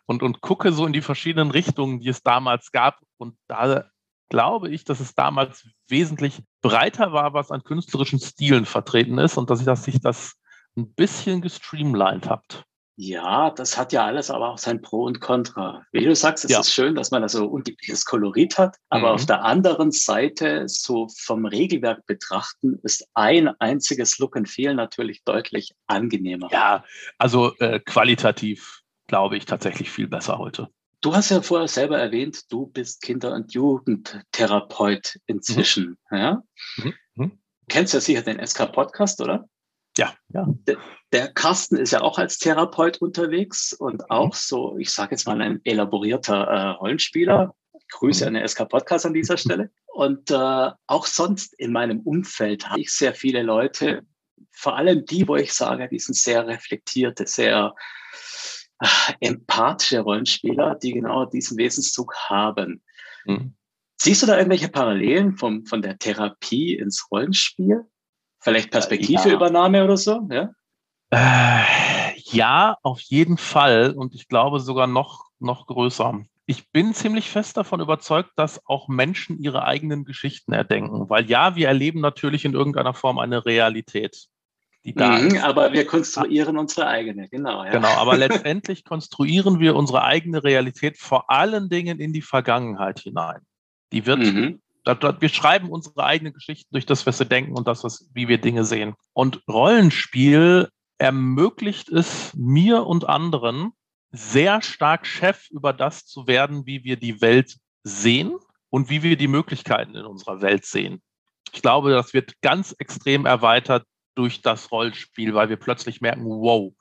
[0.07, 2.99] Und, und gucke so in die verschiedenen Richtungen, die es damals gab.
[3.18, 3.86] Und da
[4.30, 9.51] glaube ich, dass es damals wesentlich breiter war, was an künstlerischen Stilen vertreten ist und
[9.51, 10.34] dass ich, dass sich das
[10.76, 12.66] ein bisschen gestreamlined habt.
[13.02, 15.86] Ja, das hat ja alles aber auch sein Pro und Contra.
[15.93, 16.60] Wie du sagst, es ja.
[16.60, 19.16] ist schön, dass man da so unglückliches Kolorit hat, aber mhm.
[19.16, 25.24] auf der anderen Seite, so vom Regelwerk betrachten, ist ein einziges Look and Feel natürlich
[25.24, 26.50] deutlich angenehmer.
[26.52, 26.84] Ja,
[27.18, 30.68] also äh, qualitativ glaube ich tatsächlich viel besser heute.
[31.00, 35.97] Du hast ja vorher selber erwähnt, du bist Kinder- und Jugendtherapeut inzwischen.
[36.10, 36.18] Mhm.
[36.18, 36.43] Ja?
[36.76, 36.93] Mhm.
[37.16, 37.39] mhm.
[37.70, 39.47] Kennst ja sicher den SK-Podcast, oder?
[39.97, 40.47] Ja, ja.
[40.67, 40.77] Der,
[41.11, 44.05] der, Carsten ist ja auch als Therapeut unterwegs und mhm.
[44.09, 47.53] auch so, ich sage jetzt mal, ein elaborierter äh, Rollenspieler.
[47.91, 48.27] Grüße mhm.
[48.27, 49.71] an den SK Podcast an dieser Stelle.
[49.87, 54.03] Und äh, auch sonst in meinem Umfeld habe ich sehr viele Leute,
[54.51, 57.73] vor allem die, wo ich sage, die sind sehr reflektierte, sehr
[58.79, 58.87] äh,
[59.19, 62.81] empathische Rollenspieler, die genau diesen Wesenszug haben.
[63.25, 63.55] Mhm.
[63.97, 67.85] Siehst du da irgendwelche Parallelen vom, von der Therapie ins Rollenspiel?
[68.39, 69.83] Vielleicht Perspektiveübernahme ja.
[69.83, 70.49] oder so, ja?
[71.11, 71.63] Äh,
[72.31, 73.91] ja, auf jeden Fall.
[73.91, 76.21] Und ich glaube sogar noch, noch größer.
[76.45, 81.09] Ich bin ziemlich fest davon überzeugt, dass auch Menschen ihre eigenen Geschichten erdenken.
[81.09, 84.27] Weil ja, wir erleben natürlich in irgendeiner Form eine Realität.
[84.85, 85.37] Die da mhm.
[85.39, 87.63] Aber wir konstruieren unsere eigene, genau.
[87.65, 87.71] Ja.
[87.71, 93.41] Genau, aber letztendlich konstruieren wir unsere eigene Realität vor allen Dingen in die Vergangenheit hinein.
[93.91, 94.61] Die wird mhm.
[95.19, 98.39] Wir schreiben unsere eigenen Geschichten durch das, was wir denken und das, was, wie wir
[98.39, 98.95] Dinge sehen.
[99.13, 103.71] Und Rollenspiel ermöglicht es mir und anderen,
[104.11, 108.35] sehr stark Chef über das zu werden, wie wir die Welt sehen
[108.69, 111.01] und wie wir die Möglichkeiten in unserer Welt sehen.
[111.53, 113.85] Ich glaube, das wird ganz extrem erweitert
[114.15, 116.73] durch das Rollenspiel, weil wir plötzlich merken, wow,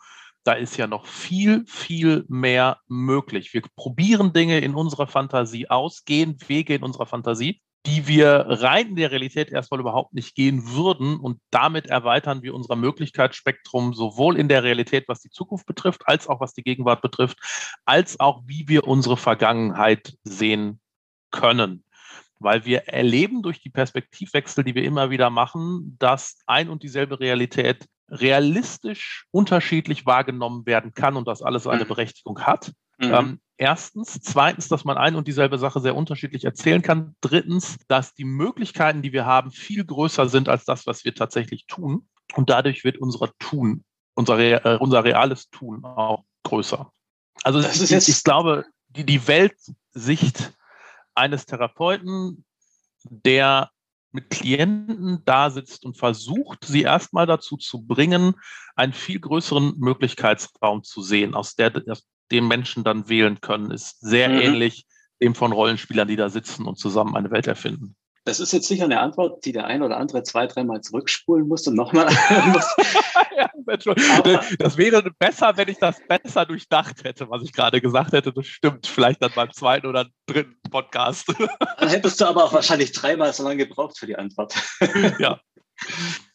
[0.44, 3.52] da ist ja noch viel, viel mehr möglich.
[3.52, 8.89] Wir probieren Dinge in unserer Fantasie aus, gehen Wege in unserer Fantasie die wir rein
[8.89, 11.18] in der Realität erstmal überhaupt nicht gehen würden.
[11.18, 16.26] Und damit erweitern wir unser Möglichkeitsspektrum sowohl in der Realität, was die Zukunft betrifft, als
[16.28, 17.39] auch was die Gegenwart betrifft,
[17.86, 20.80] als auch wie wir unsere Vergangenheit sehen
[21.30, 21.84] können.
[22.39, 27.18] Weil wir erleben durch die Perspektivwechsel, die wir immer wieder machen, dass ein und dieselbe
[27.20, 31.89] Realität realistisch unterschiedlich wahrgenommen werden kann und dass alles eine mhm.
[31.89, 32.72] Berechtigung hat.
[32.99, 33.14] Mhm.
[33.14, 34.20] Ähm, erstens.
[34.20, 37.14] Zweitens, dass man ein und dieselbe Sache sehr unterschiedlich erzählen kann.
[37.20, 41.66] Drittens, dass die Möglichkeiten, die wir haben, viel größer sind als das, was wir tatsächlich
[41.66, 42.09] tun.
[42.34, 43.84] Und dadurch wird unser Tun,
[44.14, 46.92] unser, äh, unser reales Tun auch größer.
[47.44, 50.53] Also ich, ich, glaube, die, die Weltsicht
[51.14, 52.44] eines Therapeuten,
[53.05, 53.70] der
[54.11, 58.34] mit Klienten da sitzt und versucht, sie erstmal dazu zu bringen,
[58.74, 61.70] einen viel größeren Möglichkeitsraum zu sehen, aus, der,
[62.31, 64.41] dem Menschen dann wählen können, ist sehr mhm.
[64.41, 64.87] ähnlich
[65.20, 67.97] dem von Rollenspielern, die da sitzen und zusammen eine Welt erfinden.
[68.24, 71.66] Das ist jetzt sicher eine Antwort, die der ein oder andere zwei, dreimal zurückspulen muss
[71.66, 72.07] und nochmal
[72.53, 72.76] muss.
[73.37, 73.51] ja,
[74.59, 78.33] das wäre besser, wenn ich das besser durchdacht hätte, was ich gerade gesagt hätte.
[78.33, 78.87] Das stimmt.
[78.87, 81.33] Vielleicht dann beim zweiten oder dritten Podcast.
[81.79, 84.55] Dann hättest du aber auch wahrscheinlich dreimal so lange gebraucht für die Antwort.
[85.18, 85.41] ja.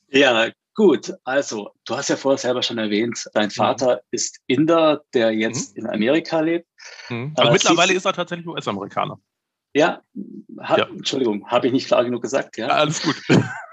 [0.10, 3.51] Ja, Gut, also du hast ja vorher selber schon erwähnt, dein mhm.
[3.51, 4.01] Vater mhm.
[4.11, 5.84] ist Inder, der jetzt mhm.
[5.86, 6.67] in Amerika lebt.
[7.09, 7.34] Mhm.
[7.38, 9.19] Also mittlerweile ist er tatsächlich US-Amerikaner.
[9.76, 10.01] Ja,
[10.61, 12.57] ha, ja, Entschuldigung, habe ich nicht klar genug gesagt.
[12.57, 13.15] Ja, alles gut.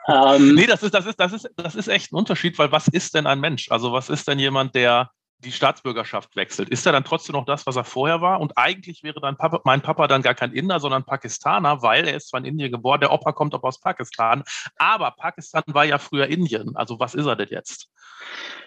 [0.09, 2.89] ähm, nee, das ist, das, ist, das, ist, das ist echt ein Unterschied, weil was
[2.89, 3.71] ist denn ein Mensch?
[3.71, 5.11] Also was ist denn jemand, der
[5.41, 8.41] die Staatsbürgerschaft wechselt, ist er dann trotzdem noch das, was er vorher war?
[8.41, 12.17] Und eigentlich wäre dann Papa, mein Papa dann gar kein Inder, sondern Pakistaner, weil er
[12.17, 14.45] ist zwar in Indien geboren, der Opa kommt auch aus Pakistan,
[14.77, 16.77] aber Pakistan war ja früher Indien.
[16.77, 17.89] Also was ist er denn jetzt?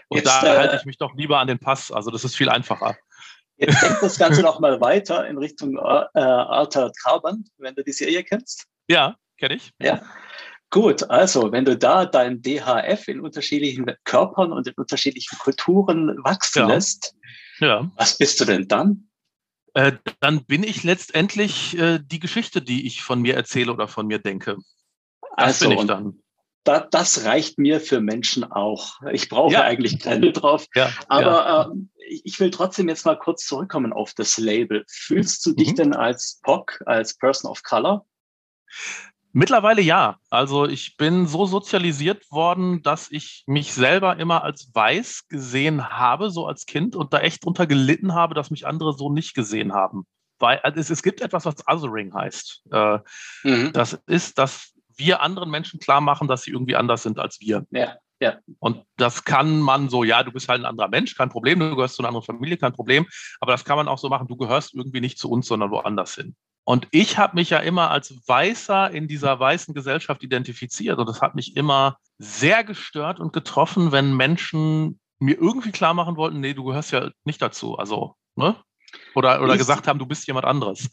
[0.08, 1.92] Und jetzt, da äh, halte ich mich doch lieber an den Pass.
[1.92, 2.96] Also das ist viel einfacher.
[3.58, 7.94] Jetzt denkt das Ganze noch mal weiter in Richtung äh, Altered Carbon, wenn du die
[7.94, 8.66] Serie kennst.
[8.88, 9.72] Ja, kenne ich.
[9.80, 10.02] Ja.
[10.74, 16.62] Gut, also wenn du da dein DHF in unterschiedlichen Körpern und in unterschiedlichen Kulturen wachsen
[16.62, 16.68] ja.
[16.68, 17.16] lässt,
[17.60, 17.92] ja.
[17.96, 19.08] was bist du denn dann?
[19.76, 24.08] Äh, dann bin ich letztendlich äh, die Geschichte, die ich von mir erzähle oder von
[24.08, 24.58] mir denke.
[25.38, 26.24] Das also, bin ich dann.
[26.64, 29.00] Da, das reicht mir für Menschen auch.
[29.12, 29.62] Ich brauche ja.
[29.62, 30.66] eigentlich keine drauf.
[30.76, 31.70] Ja, Aber ja.
[31.72, 34.86] Ähm, ich will trotzdem jetzt mal kurz zurückkommen auf das Label.
[34.88, 35.76] Fühlst du dich mhm.
[35.76, 38.08] denn als POC, als Person of Color?
[39.34, 40.18] Mittlerweile ja.
[40.30, 46.30] Also ich bin so sozialisiert worden, dass ich mich selber immer als weiß gesehen habe,
[46.30, 49.74] so als Kind, und da echt drunter gelitten habe, dass mich andere so nicht gesehen
[49.74, 50.06] haben.
[50.38, 52.64] Weil also es, es gibt etwas, was Othering heißt.
[52.72, 53.00] Äh,
[53.44, 53.74] mhm.
[53.74, 57.66] Das ist, dass wir anderen Menschen klar machen, dass sie irgendwie anders sind als wir.
[57.72, 57.98] Ja.
[58.20, 58.38] Ja.
[58.60, 61.76] Und das kann man so, ja, du bist halt ein anderer Mensch, kein Problem, du
[61.76, 63.06] gehörst zu einer anderen Familie, kein Problem.
[63.42, 66.16] Aber das kann man auch so machen, du gehörst irgendwie nicht zu uns, sondern woanders
[66.16, 66.34] hin.
[66.66, 70.98] Und ich habe mich ja immer als Weißer in dieser weißen Gesellschaft identifiziert.
[70.98, 76.16] Und das hat mich immer sehr gestört und getroffen, wenn Menschen mir irgendwie klar machen
[76.16, 77.78] wollten, nee, du gehörst ja nicht dazu.
[77.78, 78.56] Also, ne?
[79.16, 80.90] Oder, oder gesagt haben, du bist jemand anderes.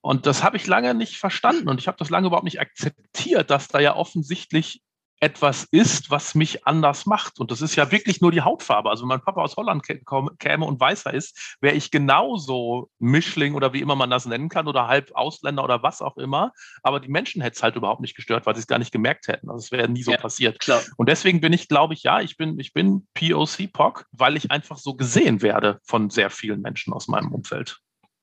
[0.00, 3.50] Und das habe ich lange nicht verstanden und ich habe das lange überhaupt nicht akzeptiert,
[3.50, 4.82] dass da ja offensichtlich
[5.20, 7.38] etwas ist, was mich anders macht.
[7.38, 8.88] Und das ist ja wirklich nur die Hautfarbe.
[8.88, 13.72] Also wenn mein Papa aus Holland käme und weißer ist, wäre ich genauso Mischling oder
[13.74, 16.52] wie immer man das nennen kann oder halb Ausländer oder was auch immer.
[16.82, 19.28] Aber die Menschen hätte es halt überhaupt nicht gestört, weil sie es gar nicht gemerkt
[19.28, 19.50] hätten.
[19.50, 20.58] Also es wäre nie so ja, passiert.
[20.58, 20.82] Klar.
[20.96, 24.78] Und deswegen bin ich, glaube ich, ja, ich bin, ich bin POC-POC, weil ich einfach
[24.78, 27.78] so gesehen werde von sehr vielen Menschen aus meinem Umfeld.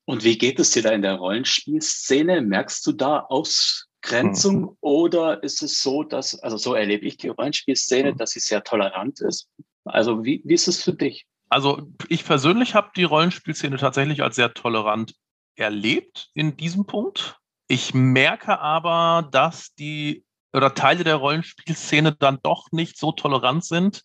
[0.06, 2.42] Und wie geht es dir da in der Rollenspielszene?
[2.42, 4.78] Merkst du da aus Abgrenzung mhm.
[4.82, 8.18] oder ist es so, dass, also so erlebe ich die Rollenspielszene, mhm.
[8.18, 9.50] dass sie sehr tolerant ist?
[9.86, 11.26] Also wie, wie ist es für dich?
[11.50, 15.14] Also ich persönlich habe die Rollenspielszene tatsächlich als sehr tolerant
[15.56, 17.38] erlebt in diesem Punkt.
[17.68, 24.04] Ich merke aber, dass die oder Teile der Rollenspielszene dann doch nicht so tolerant sind,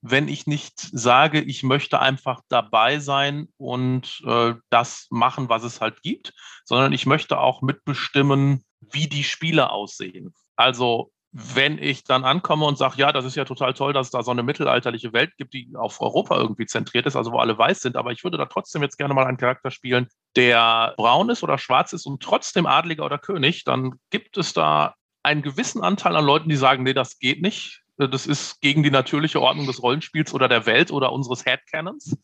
[0.00, 5.80] wenn ich nicht sage, ich möchte einfach dabei sein und äh, das machen, was es
[5.80, 6.32] halt gibt,
[6.64, 10.34] sondern ich möchte auch mitbestimmen, wie die Spiele aussehen.
[10.56, 14.10] Also wenn ich dann ankomme und sage, ja, das ist ja total toll, dass es
[14.10, 17.56] da so eine mittelalterliche Welt gibt, die auf Europa irgendwie zentriert ist, also wo alle
[17.56, 21.30] weiß sind, aber ich würde da trotzdem jetzt gerne mal einen Charakter spielen, der braun
[21.30, 25.82] ist oder schwarz ist und trotzdem Adliger oder König, dann gibt es da einen gewissen
[25.82, 27.80] Anteil an Leuten, die sagen, nee, das geht nicht.
[27.96, 32.18] Das ist gegen die natürliche Ordnung des Rollenspiels oder der Welt oder unseres Headcanons.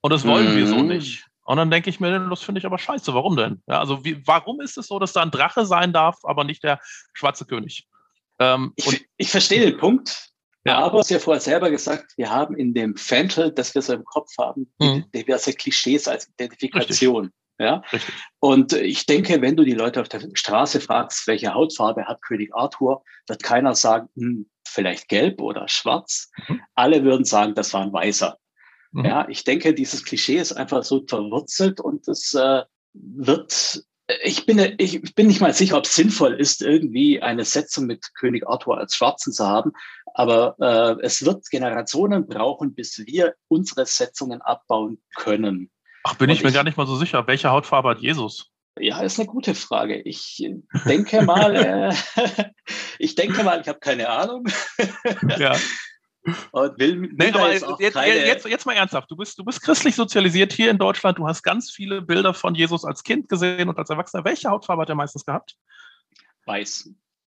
[0.00, 0.56] Und das wollen mhm.
[0.56, 0.86] wir so mhm.
[0.86, 1.26] nicht.
[1.44, 3.12] Und dann denke ich mir, das finde ich aber scheiße.
[3.14, 3.62] Warum denn?
[3.66, 6.62] Ja, also wie, warum ist es so, dass da ein Drache sein darf, aber nicht
[6.62, 6.80] der
[7.12, 7.88] schwarze König?
[8.38, 10.30] Ähm, ich, ich verstehe den Punkt.
[10.64, 10.78] Ja.
[10.78, 13.94] Aber du hast ja vorher selber gesagt, wir haben in dem Fantel, das wir so
[13.94, 15.04] im Kopf haben, mhm.
[15.14, 17.24] diverse Klischees als Identifikation.
[17.24, 17.34] Richtig.
[17.58, 17.82] Ja?
[17.92, 18.14] Richtig.
[18.40, 22.54] Und ich denke, wenn du die Leute auf der Straße fragst, welche Hautfarbe hat König
[22.54, 26.30] Arthur, wird keiner sagen, hm, vielleicht gelb oder schwarz.
[26.48, 26.60] Mhm.
[26.74, 28.38] Alle würden sagen, das war ein Weißer.
[28.92, 29.04] Mhm.
[29.04, 32.62] Ja, ich denke, dieses Klischee ist einfach so verwurzelt und es äh,
[32.92, 33.84] wird
[34.24, 38.14] ich bin, ich bin nicht mal sicher, ob es sinnvoll ist, irgendwie eine Setzung mit
[38.14, 39.72] König Arthur als Schwarzen zu haben.
[40.14, 45.70] Aber äh, es wird Generationen brauchen, bis wir unsere Setzungen abbauen können.
[46.04, 47.26] Ach, bin ich mir gar nicht mal so sicher.
[47.26, 48.50] Welche Hautfarbe hat Jesus?
[48.78, 50.00] Ja, ist eine gute Frage.
[50.00, 50.44] Ich
[50.86, 51.54] denke mal,
[51.94, 51.94] äh,
[52.98, 54.46] ich denke mal, ich habe keine Ahnung.
[55.38, 55.56] ja.
[56.22, 59.10] Will, will nee, aber jetzt, jetzt, jetzt, jetzt, mal ernsthaft.
[59.10, 61.18] Du bist, du bist christlich sozialisiert hier in Deutschland.
[61.18, 64.24] Du hast ganz viele Bilder von Jesus als Kind gesehen und als Erwachsener.
[64.24, 65.56] Welche Hautfarbe hat er meistens gehabt?
[66.44, 66.90] Weiß.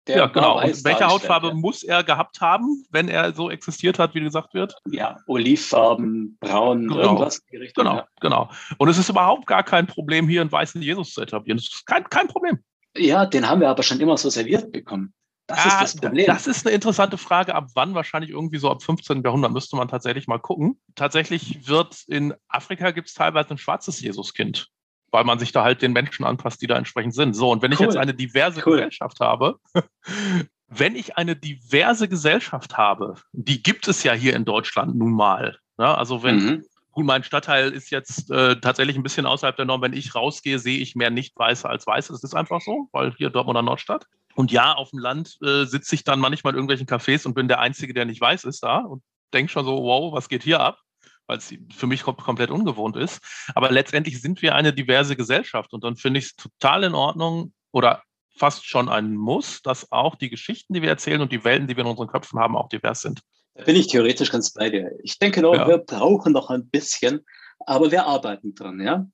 [0.07, 0.61] Der ja, genau.
[0.63, 4.73] Und welche Hautfarbe muss er gehabt haben, wenn er so existiert hat, wie gesagt wird?
[4.89, 7.01] Ja, olivfarben, braun, genau.
[7.01, 7.83] irgendwas in die Richtung.
[7.83, 8.07] Genau, ja.
[8.21, 8.49] genau.
[8.77, 11.57] Und es ist überhaupt gar kein Problem, hier einen weißen Jesus zu etablieren.
[11.57, 12.59] Das ist kein, kein Problem.
[12.95, 15.13] Ja, den haben wir aber schon immer so serviert bekommen.
[15.48, 16.26] Das ah, ist das Problem.
[16.28, 17.56] Das ist eine interessante Frage.
[17.56, 17.95] Ab wann?
[17.95, 19.24] Wahrscheinlich irgendwie so ab 15.
[19.24, 20.80] Jahrhundert müsste man tatsächlich mal gucken.
[20.95, 24.68] Tatsächlich wird in Afrika gibt es teilweise ein schwarzes Jesuskind,
[25.12, 27.34] weil man sich da halt den Menschen anpasst, die da entsprechend sind.
[27.34, 27.76] So, und wenn cool.
[27.76, 28.76] ich jetzt eine diverse cool.
[28.76, 29.58] Gesellschaft habe,
[30.68, 35.58] wenn ich eine diverse Gesellschaft habe, die gibt es ja hier in Deutschland nun mal.
[35.80, 36.66] Ja, also wenn, mhm.
[36.98, 39.84] Gut, mein Stadtteil ist jetzt äh, tatsächlich ein bisschen außerhalb der Norm.
[39.84, 42.12] Wenn ich rausgehe, sehe ich mehr Nicht-Weiße als Weiße.
[42.12, 44.08] Das ist einfach so, weil hier Dortmunder Nordstadt.
[44.38, 47.47] Und ja, auf dem Land äh, sitze ich dann manchmal in irgendwelchen Cafés und bin
[47.47, 49.01] der Einzige, der nicht weiß ist da und
[49.33, 50.77] denke schon so, wow, was geht hier ab?
[51.25, 53.19] Weil es für mich kom komplett ungewohnt ist.
[53.55, 57.51] Aber letztendlich sind wir eine diverse Gesellschaft und dann finde ich es total in Ordnung
[57.71, 61.65] oder fast schon ein Muss, dass auch die Geschichten, die wir erzählen und die Welten,
[61.67, 63.21] die wir in unseren Köpfen haben, auch divers sind.
[63.55, 64.91] Da bin ich theoretisch ganz bei dir.
[65.01, 65.67] Ich denke noch, ja.
[65.67, 67.25] wir brauchen noch ein bisschen,
[67.65, 69.07] aber wir arbeiten dran, ja.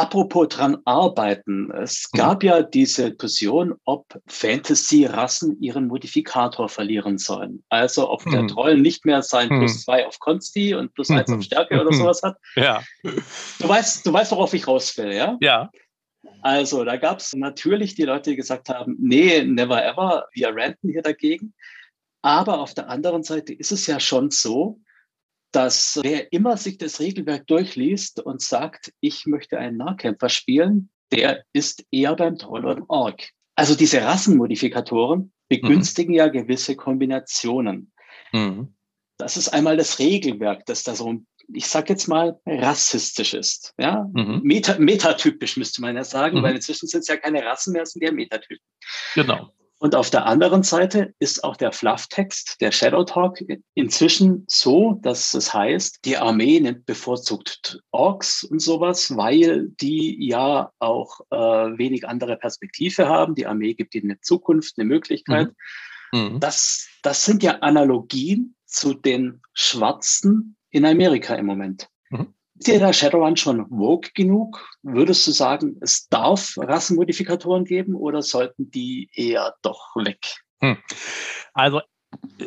[0.00, 1.70] Apropos dran arbeiten.
[1.72, 2.18] Es mhm.
[2.18, 2.48] gab mhm.
[2.48, 7.62] ja diese Diskussion, ob Fantasy-Rassen ihren Modifikator verlieren sollen.
[7.68, 8.30] Also ob mhm.
[8.30, 9.58] der Troll nicht mehr sein mhm.
[9.58, 11.42] plus zwei auf Konsti und plus eins auf mhm.
[11.42, 12.38] Stärke oder sowas hat.
[12.56, 12.82] Ja.
[13.02, 15.36] Du weißt, du weißt, worauf ich raus will, ja?
[15.42, 15.70] Ja.
[16.40, 20.90] Also da gab es natürlich die Leute, die gesagt haben, nee, never ever, wir ranten
[20.90, 21.52] hier dagegen.
[22.22, 24.80] Aber auf der anderen Seite ist es ja schon so,
[25.52, 31.44] dass wer immer sich das Regelwerk durchliest und sagt, ich möchte einen Nahkämpfer spielen, der
[31.52, 33.30] ist eher beim Troll oder Ork.
[33.56, 36.18] Also diese Rassenmodifikatoren begünstigen mhm.
[36.18, 37.92] ja gewisse Kombinationen.
[38.32, 38.74] Mhm.
[39.18, 41.14] Das ist einmal das Regelwerk, das da so,
[41.52, 43.74] ich sag jetzt mal, rassistisch ist.
[43.78, 44.08] Ja?
[44.14, 44.40] Mhm.
[44.44, 46.42] Meta metatypisch müsste man ja sagen, mhm.
[46.44, 48.64] weil inzwischen sind es ja keine Rassen mehr, es sind ja Metatypen.
[49.14, 49.52] Genau.
[49.82, 55.32] Und auf der anderen Seite ist auch der Flufftext, der Shadow Talk, inzwischen so, dass
[55.32, 62.06] es heißt, die Armee nimmt bevorzugt Orks und sowas, weil die ja auch äh, wenig
[62.06, 63.34] andere Perspektive haben.
[63.34, 65.54] Die Armee gibt ihnen eine Zukunft, eine Möglichkeit.
[66.12, 66.34] Mhm.
[66.34, 66.40] Mhm.
[66.40, 71.88] Das, das sind ja Analogien zu den Schwarzen in Amerika im Moment.
[72.10, 72.34] Mhm.
[72.60, 74.68] Ist dir der Shadowrun schon woke genug?
[74.82, 80.18] Würdest du sagen, es darf Rassenmodifikatoren geben oder sollten die eher doch weg?
[80.60, 80.76] Hm.
[81.54, 81.80] Also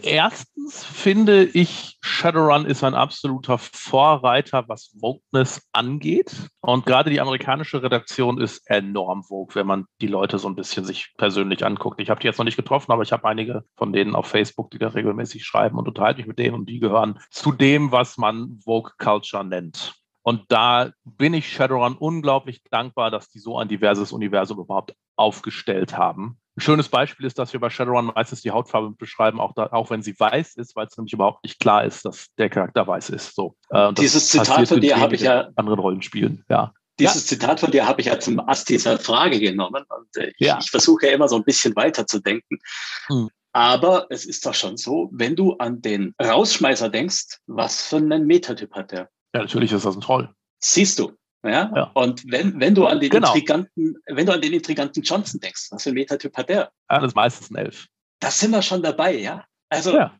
[0.03, 6.31] erstens finde ich, Shadowrun ist ein absoluter Vorreiter, was Wokeness angeht.
[6.61, 10.85] Und gerade die amerikanische Redaktion ist enorm woke, wenn man die Leute so ein bisschen
[10.85, 11.99] sich persönlich anguckt.
[11.99, 14.69] Ich habe die jetzt noch nicht getroffen, aber ich habe einige von denen auf Facebook,
[14.69, 18.19] die da regelmäßig schreiben und unterhalte mich mit denen und die gehören zu dem, was
[18.19, 20.02] man Woke Culture nennt.
[20.23, 25.97] Und da bin ich Shadowrun unglaublich dankbar, dass die so ein diverses Universum überhaupt aufgestellt
[25.97, 26.37] haben.
[26.55, 29.89] Ein schönes Beispiel ist, dass wir bei Shadowrun meistens die Hautfarbe beschreiben, auch, da, auch
[29.89, 33.09] wenn sie weiß ist, weil es nämlich überhaupt nicht klar ist, dass der Charakter weiß
[33.09, 33.35] ist.
[33.35, 36.73] So, äh, Dieses Zitat von dir habe ich ja anderen Rollenspielen, ja.
[36.99, 37.37] Dieses ja.
[37.37, 40.59] Zitat von dir habe ich ja zum Ast dieser Frage genommen und äh, ich, ja.
[40.61, 42.59] ich versuche ja immer so ein bisschen weiter zu denken.
[43.07, 43.29] Hm.
[43.51, 48.25] Aber es ist doch schon so, wenn du an den Rausschmeißer denkst, was für einen
[48.27, 49.09] Metatyp hat der?
[49.33, 50.29] Ja, natürlich ist das ein Troll.
[50.59, 51.13] Siehst du.
[51.43, 51.71] Ja?
[51.75, 51.91] ja.
[51.93, 53.27] Und wenn, wenn du an den genau.
[53.27, 56.71] intriganten, wenn du an den intriganten Johnson denkst, was für ein Metatyp hat der?
[56.89, 57.87] Ja, das ist meistens ein Elf.
[58.19, 59.43] Da sind wir schon dabei, ja.
[59.69, 60.17] Also ja.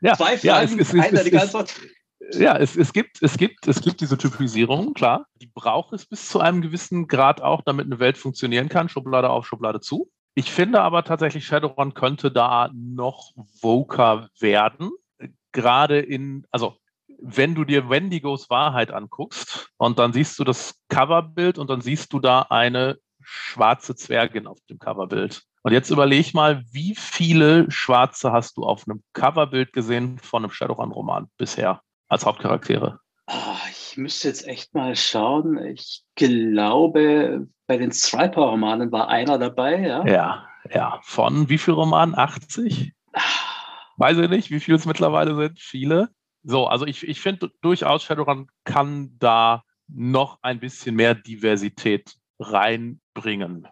[0.00, 0.16] Ja.
[0.16, 1.74] zwei Fragen, ja, es, es, eindeutige Antwort.
[2.32, 5.26] Ja, es, es, gibt, es, gibt, es gibt diese Typisierung, klar.
[5.42, 8.88] Die braucht es bis zu einem gewissen Grad auch, damit eine Welt funktionieren kann.
[8.88, 10.10] Schublade auf, Schublade zu.
[10.34, 14.90] Ich finde aber tatsächlich, Shadowrun könnte da noch voker werden.
[15.52, 16.76] Gerade in, also
[17.20, 22.12] wenn du dir Wendigos Wahrheit anguckst und dann siehst du das Coverbild und dann siehst
[22.12, 25.42] du da eine schwarze Zwergin auf dem Coverbild.
[25.62, 30.52] Und jetzt überleg mal, wie viele Schwarze hast du auf einem Coverbild gesehen von einem
[30.52, 33.00] Shadowrun-Roman bisher als Hauptcharaktere?
[33.26, 35.56] Oh, ich müsste jetzt echt mal schauen.
[35.64, 40.06] Ich glaube, bei den Striper-Romanen war einer dabei, ja?
[40.06, 41.00] Ja, ja.
[41.02, 42.14] Von wie viel Romanen?
[42.14, 42.92] 80?
[43.14, 43.20] Ah.
[43.96, 45.58] Weiß ich nicht, wie viele es mittlerweile sind.
[45.60, 46.10] Viele.
[46.44, 53.66] So, also ich, ich finde durchaus, Shadowrun kann da noch ein bisschen mehr Diversität reinbringen.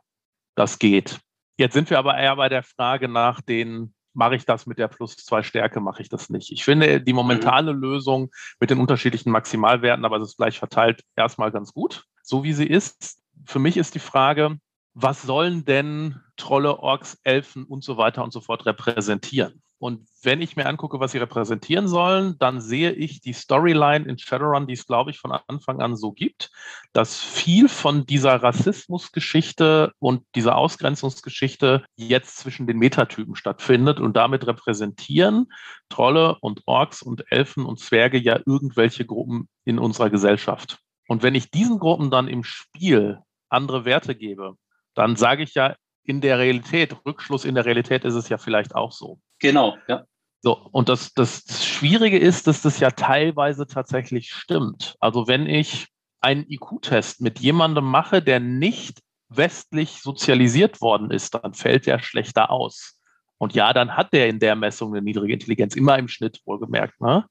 [0.55, 1.21] Das geht.
[1.59, 4.89] Jetzt sind wir aber eher bei der Frage nach den, mache ich das mit der
[4.89, 6.51] plus zwei Stärke, mache ich das nicht.
[6.51, 7.81] Ich finde die momentane mhm.
[7.81, 12.53] Lösung mit den unterschiedlichen Maximalwerten, aber es ist gleich verteilt, erstmal ganz gut, so wie
[12.53, 13.23] sie ist.
[13.45, 14.59] Für mich ist die Frage,
[14.95, 19.63] was sollen denn Trolle, Orks, Elfen und so weiter und so fort repräsentieren?
[19.83, 24.17] Und wenn ich mir angucke, was sie repräsentieren sollen, dann sehe ich die Storyline in
[24.17, 26.53] Shadowrun, die es, glaube ich, von Anfang an so gibt,
[26.93, 34.47] dass viel von dieser Rassismusgeschichte und dieser Ausgrenzungsgeschichte jetzt zwischen den Metatypen stattfindet und damit
[34.47, 35.49] repräsentieren
[35.89, 40.79] Trolle und Orks und Elfen und Zwerge ja irgendwelche Gruppen in unserer Gesellschaft.
[41.09, 43.19] Und wenn ich diesen Gruppen dann im Spiel
[43.49, 44.55] andere Werte gebe,
[44.95, 45.75] dann sage ich ja
[46.05, 49.21] in der Realität, Rückschluss in der Realität ist es ja vielleicht auch so.
[49.39, 50.05] Genau, ja.
[50.41, 54.97] So, und das, das, Schwierige ist, dass das ja teilweise tatsächlich stimmt.
[54.99, 55.87] Also wenn ich
[56.21, 62.51] einen IQ-Test mit jemandem mache, der nicht westlich sozialisiert worden ist, dann fällt der schlechter
[62.51, 62.99] aus.
[63.39, 67.01] Und ja, dann hat der in der Messung eine niedrige Intelligenz, immer im Schnitt wohlgemerkt.
[67.01, 67.25] Ne?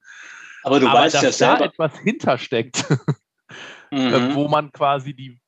[0.62, 1.58] Aber du Aber weißt dass ja selber.
[1.58, 2.84] da etwas hintersteckt,
[3.90, 4.34] mhm.
[4.34, 5.38] wo man quasi die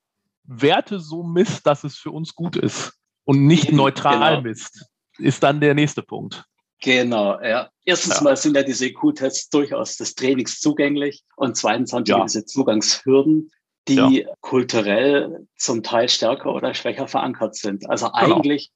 [0.43, 2.93] Werte so misst, dass es für uns gut ist
[3.25, 4.49] und nicht neutral genau.
[4.49, 4.85] misst,
[5.17, 6.45] ist dann der nächste Punkt.
[6.81, 7.69] Genau, ja.
[7.83, 8.23] Erstens ja.
[8.23, 12.23] mal sind ja diese IQ-Tests durchaus des Trainings zugänglich und zweitens haben ja.
[12.23, 13.51] diese Zugangshürden,
[13.87, 14.33] die ja.
[14.41, 17.89] kulturell zum Teil stärker oder schwächer verankert sind.
[17.89, 18.37] Also genau.
[18.37, 18.71] eigentlich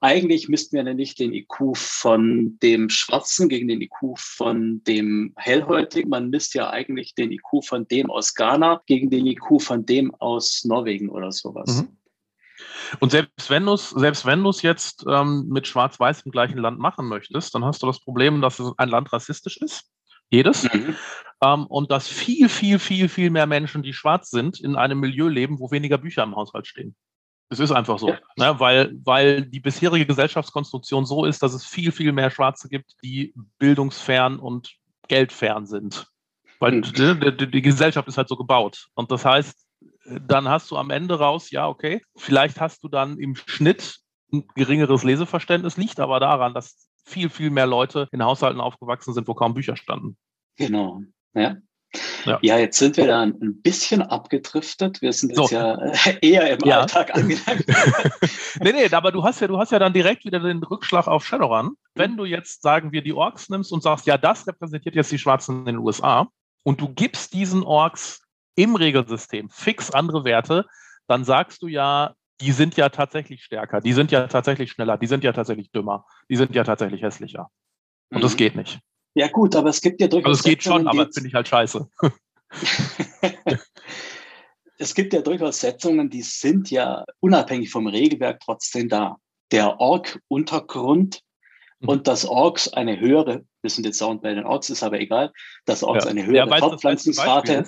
[0.00, 5.32] eigentlich müssten wir ja nicht den IQ von dem Schwarzen gegen den IQ von dem
[5.36, 6.08] Hellhäutigen.
[6.08, 10.14] Man misst ja eigentlich den IQ von dem aus Ghana gegen den IQ von dem
[10.14, 11.82] aus Norwegen oder sowas.
[11.82, 11.97] Mhm.
[13.00, 16.58] Und selbst wenn du es selbst wenn du es jetzt ähm, mit Schwarz-Weiß im gleichen
[16.58, 19.90] Land machen möchtest, dann hast du das Problem, dass es ein Land rassistisch ist.
[20.30, 20.64] Jedes.
[20.72, 20.94] Mhm.
[21.42, 25.28] Ähm, und dass viel, viel, viel, viel mehr Menschen, die schwarz sind, in einem Milieu
[25.28, 26.96] leben, wo weniger Bücher im Haushalt stehen.
[27.50, 28.18] Es ist einfach so, ja.
[28.36, 28.60] ne?
[28.60, 33.32] weil, weil die bisherige Gesellschaftskonstruktion so ist, dass es viel, viel mehr Schwarze gibt, die
[33.58, 34.74] bildungsfern und
[35.08, 36.06] geldfern sind.
[36.58, 36.82] Weil mhm.
[36.82, 38.88] die, die, die Gesellschaft ist halt so gebaut.
[38.94, 39.67] Und das heißt,
[40.26, 43.98] dann hast du am Ende raus, ja, okay, vielleicht hast du dann im Schnitt
[44.32, 49.26] ein geringeres Leseverständnis, liegt aber daran, dass viel, viel mehr Leute in Haushalten aufgewachsen sind,
[49.28, 50.16] wo kaum Bücher standen.
[50.56, 51.02] Genau,
[51.34, 51.56] ja.
[52.26, 52.38] Ja.
[52.42, 55.00] ja, jetzt sind wir da ein bisschen abgedriftet.
[55.00, 55.54] Wir sind jetzt so.
[55.54, 55.74] ja
[56.20, 56.80] eher im ja.
[56.80, 57.64] Alltag angelangt.
[58.60, 61.24] nee, nee, aber du hast ja, du hast ja dann direkt wieder den Rückschlag auf
[61.24, 61.76] Shadowrun.
[61.94, 65.18] Wenn du jetzt, sagen wir, die Orks nimmst und sagst, ja, das repräsentiert jetzt die
[65.18, 66.28] Schwarzen in den USA
[66.62, 68.20] und du gibst diesen Orks
[68.58, 70.66] im Regelsystem fix andere Werte,
[71.06, 75.06] dann sagst du ja, die sind ja tatsächlich stärker, die sind ja tatsächlich schneller, die
[75.06, 77.50] sind ja tatsächlich dümmer, die sind ja tatsächlich hässlicher.
[78.10, 78.22] Und mhm.
[78.22, 78.80] das geht nicht.
[79.14, 80.30] Ja, gut, aber es gibt ja durchaus.
[80.30, 81.88] Also es geht schon, aber finde ich halt scheiße.
[84.78, 89.16] es gibt ja durchaus Setzungen, die sind ja unabhängig vom Regelwerk trotzdem da.
[89.50, 91.22] Der Org-Untergrund
[91.80, 91.88] mhm.
[91.88, 95.32] und dass Orks eine höhere, wir sind jetzt Sound bei den Orks, ist aber egal,
[95.64, 96.10] dass Orks ja.
[96.10, 97.64] eine höhere ja, Fortpflanzungsrate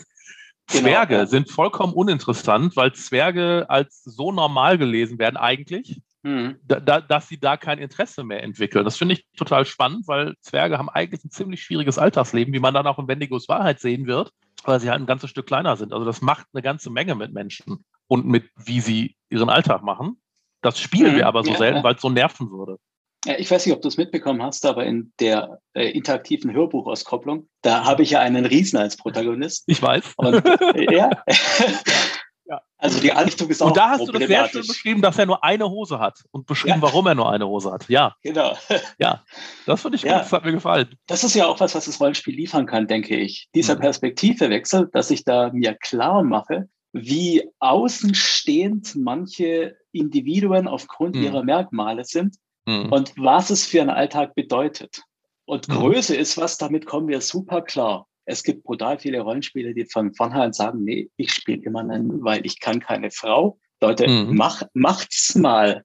[0.68, 6.56] Genau, Zwerge sind vollkommen uninteressant, weil Zwerge als so normal gelesen werden eigentlich, mhm.
[6.64, 8.84] da, dass sie da kein Interesse mehr entwickeln.
[8.84, 12.74] Das finde ich total spannend, weil Zwerge haben eigentlich ein ziemlich schwieriges Alltagsleben, wie man
[12.74, 14.32] dann auch in Wendigos Wahrheit sehen wird,
[14.64, 15.92] weil sie halt ein ganzes Stück kleiner sind.
[15.92, 20.20] Also das macht eine ganze Menge mit Menschen und mit, wie sie ihren Alltag machen.
[20.62, 21.16] Das spielen mhm.
[21.16, 22.78] wir aber so ja, selten, weil es so nerven würde.
[23.26, 27.84] Ich weiß nicht, ob du es mitbekommen hast, aber in der äh, interaktiven Hörbuchauskopplung, da
[27.84, 29.64] habe ich ja einen Riesen als Protagonist.
[29.66, 30.14] Ich weiß.
[30.16, 31.10] Und, äh, ja.
[32.46, 32.62] ja.
[32.78, 35.26] Also die Anrichtung ist auch Und da hast du das sehr schön beschrieben, dass er
[35.26, 36.82] nur eine Hose hat und beschrieben, ja.
[36.82, 37.86] warum er nur eine Hose hat.
[37.90, 38.16] Ja.
[38.22, 38.56] Genau.
[38.98, 39.22] Ja,
[39.66, 40.88] das finde ich gut, das hat mir gefallen.
[41.06, 43.50] Das ist ja auch was, was das Rollenspiel liefern kann, denke ich.
[43.54, 43.80] Dieser mhm.
[43.80, 51.22] Perspektivewechsel, dass ich da mir klar mache, wie außenstehend manche Individuen aufgrund mhm.
[51.22, 52.36] ihrer Merkmale sind
[52.66, 52.92] mhm.
[52.92, 55.02] und was es für einen Alltag bedeutet.
[55.44, 55.74] Und mhm.
[55.74, 58.06] Größe ist was, damit kommen wir super klar.
[58.24, 62.46] Es gibt brutal viele Rollenspiele, die von vornherein sagen, nee, ich spiele immer einen, weil
[62.46, 63.58] ich kann keine Frau.
[63.80, 64.36] Leute, mhm.
[64.36, 65.84] mach, macht's mal.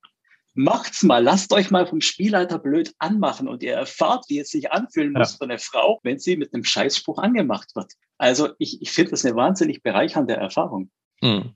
[0.54, 1.24] Macht's mal.
[1.24, 5.34] Lasst euch mal vom Spielleiter blöd anmachen und ihr erfahrt, wie es sich anfühlen muss
[5.34, 5.38] ja.
[5.38, 7.94] für eine Frau, wenn sie mit einem Scheißspruch angemacht wird.
[8.18, 10.92] Also ich, ich finde das eine wahnsinnig bereichernde Erfahrung.
[11.22, 11.56] Mhm.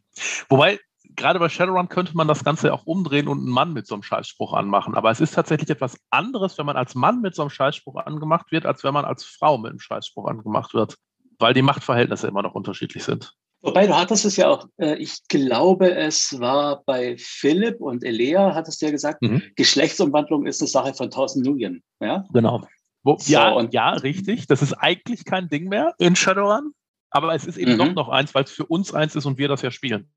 [0.50, 0.80] Wobei
[1.16, 4.04] gerade bei Shadowrun könnte man das Ganze auch umdrehen und einen Mann mit so einem
[4.04, 4.96] Scheißspruch anmachen.
[4.96, 8.52] Aber es ist tatsächlich etwas anderes, wenn man als Mann mit so einem Scheißspruch angemacht
[8.52, 10.96] wird, als wenn man als Frau mit einem Scheißspruch angemacht wird.
[11.40, 13.34] Weil die Machtverhältnisse immer noch unterschiedlich sind.
[13.62, 18.56] Wobei du hattest es ja auch, äh, ich glaube, es war bei Philipp und Elea,
[18.56, 19.42] hattest du ja gesagt, mhm.
[19.56, 21.84] Geschlechtsumwandlung ist eine Sache von Thorsten Nguyen.
[22.00, 22.26] Ja?
[22.32, 22.62] Genau.
[23.04, 24.48] Wo, so, ja, und ja, richtig.
[24.48, 26.74] Das ist eigentlich kein Ding mehr in Shadowrun,
[27.10, 27.78] aber es ist eben mhm.
[27.78, 30.10] doch noch eins, weil es für uns eins ist und wir das ja spielen.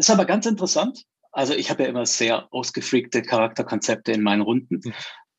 [0.00, 1.04] Das ist aber ganz interessant.
[1.30, 4.80] Also ich habe ja immer sehr ausgefreakte Charakterkonzepte in meinen Runden.
[4.82, 4.94] Mhm.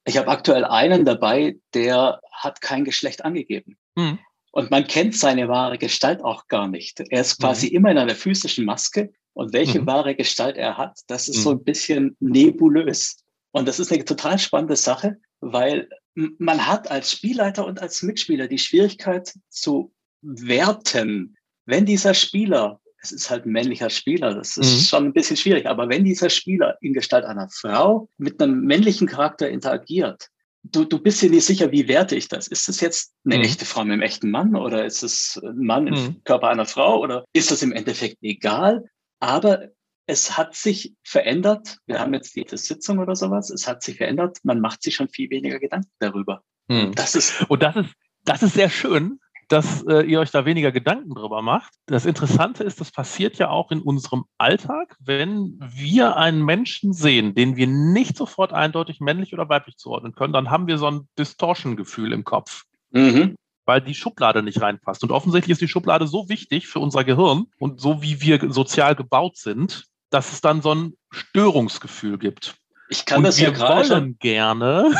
[0.05, 3.75] Ich habe aktuell einen dabei, der hat kein Geschlecht angegeben.
[3.95, 4.19] Mhm.
[4.51, 6.99] Und man kennt seine wahre Gestalt auch gar nicht.
[6.99, 7.75] Er ist quasi mhm.
[7.75, 9.11] immer in einer physischen Maske.
[9.33, 9.87] Und welche mhm.
[9.87, 11.57] wahre Gestalt er hat, das ist so mhm.
[11.57, 13.17] ein bisschen nebulös.
[13.49, 18.47] Und das ist eine total spannende Sache, weil man hat als Spielleiter und als Mitspieler
[18.47, 19.91] die Schwierigkeit zu
[20.21, 21.35] werten,
[21.65, 24.85] wenn dieser Spieler es ist halt ein männlicher Spieler, das ist mhm.
[24.85, 25.65] schon ein bisschen schwierig.
[25.65, 30.27] Aber wenn dieser Spieler in Gestalt einer Frau mit einem männlichen Charakter interagiert,
[30.63, 32.47] du, du bist dir nicht sicher, wie werte ich das?
[32.47, 33.43] Ist das jetzt eine mhm.
[33.43, 36.23] echte Frau mit einem echten Mann oder ist es ein Mann im mhm.
[36.23, 38.85] Körper einer Frau oder ist das im Endeffekt egal?
[39.19, 39.69] Aber
[40.05, 41.77] es hat sich verändert.
[41.85, 43.49] Wir haben jetzt die Sitzung oder sowas.
[43.49, 44.39] Es hat sich verändert.
[44.43, 46.43] Man macht sich schon viel weniger Gedanken darüber.
[46.67, 46.93] Mhm.
[46.95, 47.93] Das ist, Und das ist,
[48.25, 49.19] das ist sehr schön,
[49.51, 51.73] dass äh, ihr euch da weniger Gedanken drüber macht.
[51.85, 57.35] Das Interessante ist, das passiert ja auch in unserem Alltag, wenn wir einen Menschen sehen,
[57.35, 61.07] den wir nicht sofort eindeutig männlich oder weiblich zuordnen können, dann haben wir so ein
[61.19, 62.63] Distortion-Gefühl im Kopf.
[62.91, 63.35] Mhm.
[63.65, 65.03] Weil die Schublade nicht reinpasst.
[65.03, 68.95] Und offensichtlich ist die Schublade so wichtig für unser Gehirn und so wie wir sozial
[68.95, 72.55] gebaut sind, dass es dann so ein Störungsgefühl gibt.
[72.89, 74.93] Ich kann und das wir ja gerade wollen gerne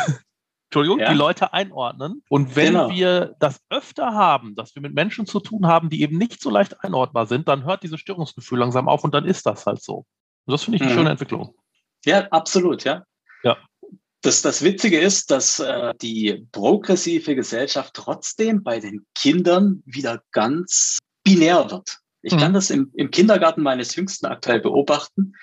[0.71, 1.11] Entschuldigung, ja.
[1.11, 2.23] die Leute einordnen.
[2.29, 2.89] Und wenn genau.
[2.89, 6.49] wir das öfter haben, dass wir mit Menschen zu tun haben, die eben nicht so
[6.49, 10.05] leicht einordnbar sind, dann hört dieses Störungsgefühl langsam auf und dann ist das halt so.
[10.45, 10.95] Und das finde ich eine mhm.
[10.95, 11.53] schöne Entwicklung.
[12.05, 13.03] Ja, absolut, ja.
[13.43, 13.57] Ja.
[14.21, 20.99] Das, das Witzige ist, dass äh, die progressive Gesellschaft trotzdem bei den Kindern wieder ganz
[21.25, 21.97] binär wird.
[22.21, 22.39] Ich mhm.
[22.39, 25.33] kann das im, im Kindergarten meines Jüngsten aktuell beobachten.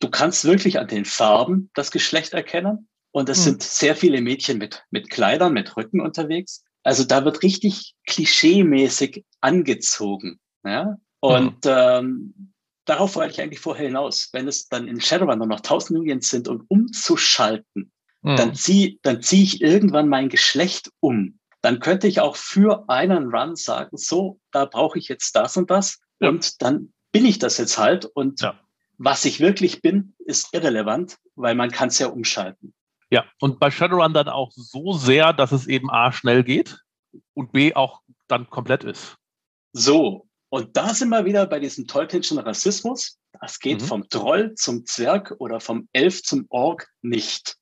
[0.00, 2.88] Du kannst wirklich an den Farben das Geschlecht erkennen.
[3.16, 3.44] Und es mhm.
[3.44, 6.62] sind sehr viele Mädchen mit, mit Kleidern, mit Rücken unterwegs.
[6.82, 10.38] Also da wird richtig klischeemäßig angezogen.
[10.66, 10.98] Ja?
[11.20, 11.70] Und mhm.
[11.70, 12.52] ähm,
[12.84, 14.28] darauf wollte ich eigentlich vorher hinaus.
[14.34, 17.90] Wenn es dann in Shadowrun nur noch 1000 Unions sind und umzuschalten,
[18.20, 18.36] mhm.
[18.36, 21.38] dann ziehe dann zieh ich irgendwann mein Geschlecht um.
[21.62, 25.70] Dann könnte ich auch für einen Run sagen, so, da brauche ich jetzt das und
[25.70, 26.00] das.
[26.20, 26.28] Ja.
[26.28, 28.04] Und dann bin ich das jetzt halt.
[28.04, 28.60] Und ja.
[28.98, 32.74] was ich wirklich bin, ist irrelevant, weil man kann es ja umschalten.
[33.10, 36.78] Ja, und bei Shadowrun dann auch so sehr, dass es eben A schnell geht
[37.34, 39.16] und B auch dann komplett ist.
[39.72, 43.18] So, und da sind wir wieder bei diesem Tolkienschen Rassismus.
[43.40, 43.86] Das geht mhm.
[43.86, 47.56] vom Troll zum Zwerg oder vom Elf zum Ork nicht.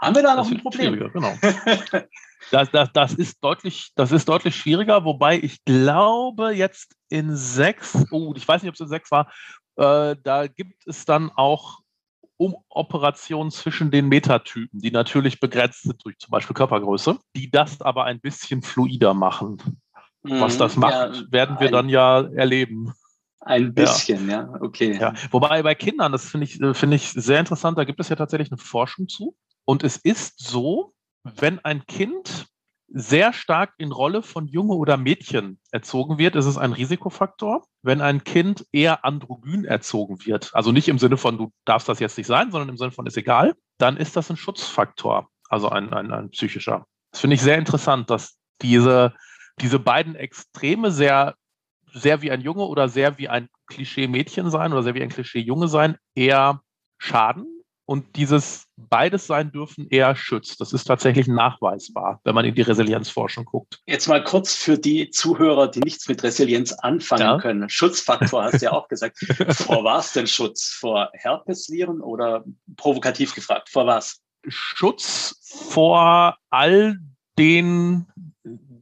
[0.00, 0.98] Haben wir da noch ein Problem?
[1.12, 1.38] Genau.
[2.50, 7.96] das, das, das, ist deutlich, das ist deutlich schwieriger, wobei ich glaube, jetzt in sechs,
[8.10, 9.32] oh, ich weiß nicht, ob es in sechs war,
[9.76, 11.81] äh, da gibt es dann auch
[12.42, 18.04] Umoperationen zwischen den Metatypen, die natürlich begrenzt sind durch zum Beispiel Körpergröße, die das aber
[18.04, 19.80] ein bisschen fluider machen.
[20.22, 20.80] Was das mhm.
[20.82, 22.94] macht, ja, werden wir dann ja erleben.
[23.40, 24.96] Ein bisschen, ja, ja okay.
[24.98, 25.14] Ja.
[25.30, 28.52] Wobei bei Kindern, das finde ich, find ich sehr interessant, da gibt es ja tatsächlich
[28.52, 29.36] eine Forschung zu.
[29.64, 32.46] Und es ist so, wenn ein Kind
[32.94, 37.64] sehr stark in Rolle von Junge oder Mädchen erzogen wird, ist es ein Risikofaktor.
[37.82, 42.00] Wenn ein Kind eher androgyn erzogen wird, also nicht im Sinne von, du darfst das
[42.00, 45.68] jetzt nicht sein, sondern im Sinne von, ist egal, dann ist das ein Schutzfaktor, also
[45.70, 46.86] ein, ein, ein psychischer.
[47.10, 49.14] Das finde ich sehr interessant, dass diese,
[49.60, 51.34] diese beiden Extreme sehr,
[51.94, 55.68] sehr wie ein Junge oder sehr wie ein Klischee-Mädchen sein oder sehr wie ein Klischee-Junge
[55.68, 56.62] sein, eher
[56.98, 57.46] schaden
[57.84, 60.60] und dieses beides sein dürfen eher schützt.
[60.60, 63.80] Das ist tatsächlich nachweisbar, wenn man in die Resilienzforschung guckt.
[63.86, 67.38] Jetzt mal kurz für die Zuhörer, die nichts mit Resilienz anfangen ja.
[67.38, 67.68] können.
[67.68, 69.18] Schutzfaktor hast du ja auch gesagt.
[69.50, 70.76] Vor was denn Schutz?
[70.78, 72.44] Vor Herpesviren oder
[72.76, 74.20] provokativ gefragt, vor was?
[74.48, 75.36] Schutz
[75.70, 76.98] vor all
[77.38, 78.06] den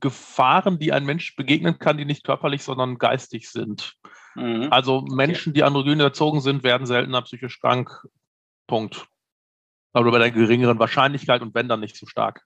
[0.01, 3.95] Gefahren, die ein Mensch begegnen kann, die nicht körperlich, sondern geistig sind.
[4.35, 4.69] Mhm.
[4.71, 8.07] Also Menschen, die androgyn erzogen sind, werden seltener psychisch krank.
[8.67, 9.07] Punkt.
[9.93, 12.45] Aber bei der geringeren Wahrscheinlichkeit und wenn dann nicht so stark.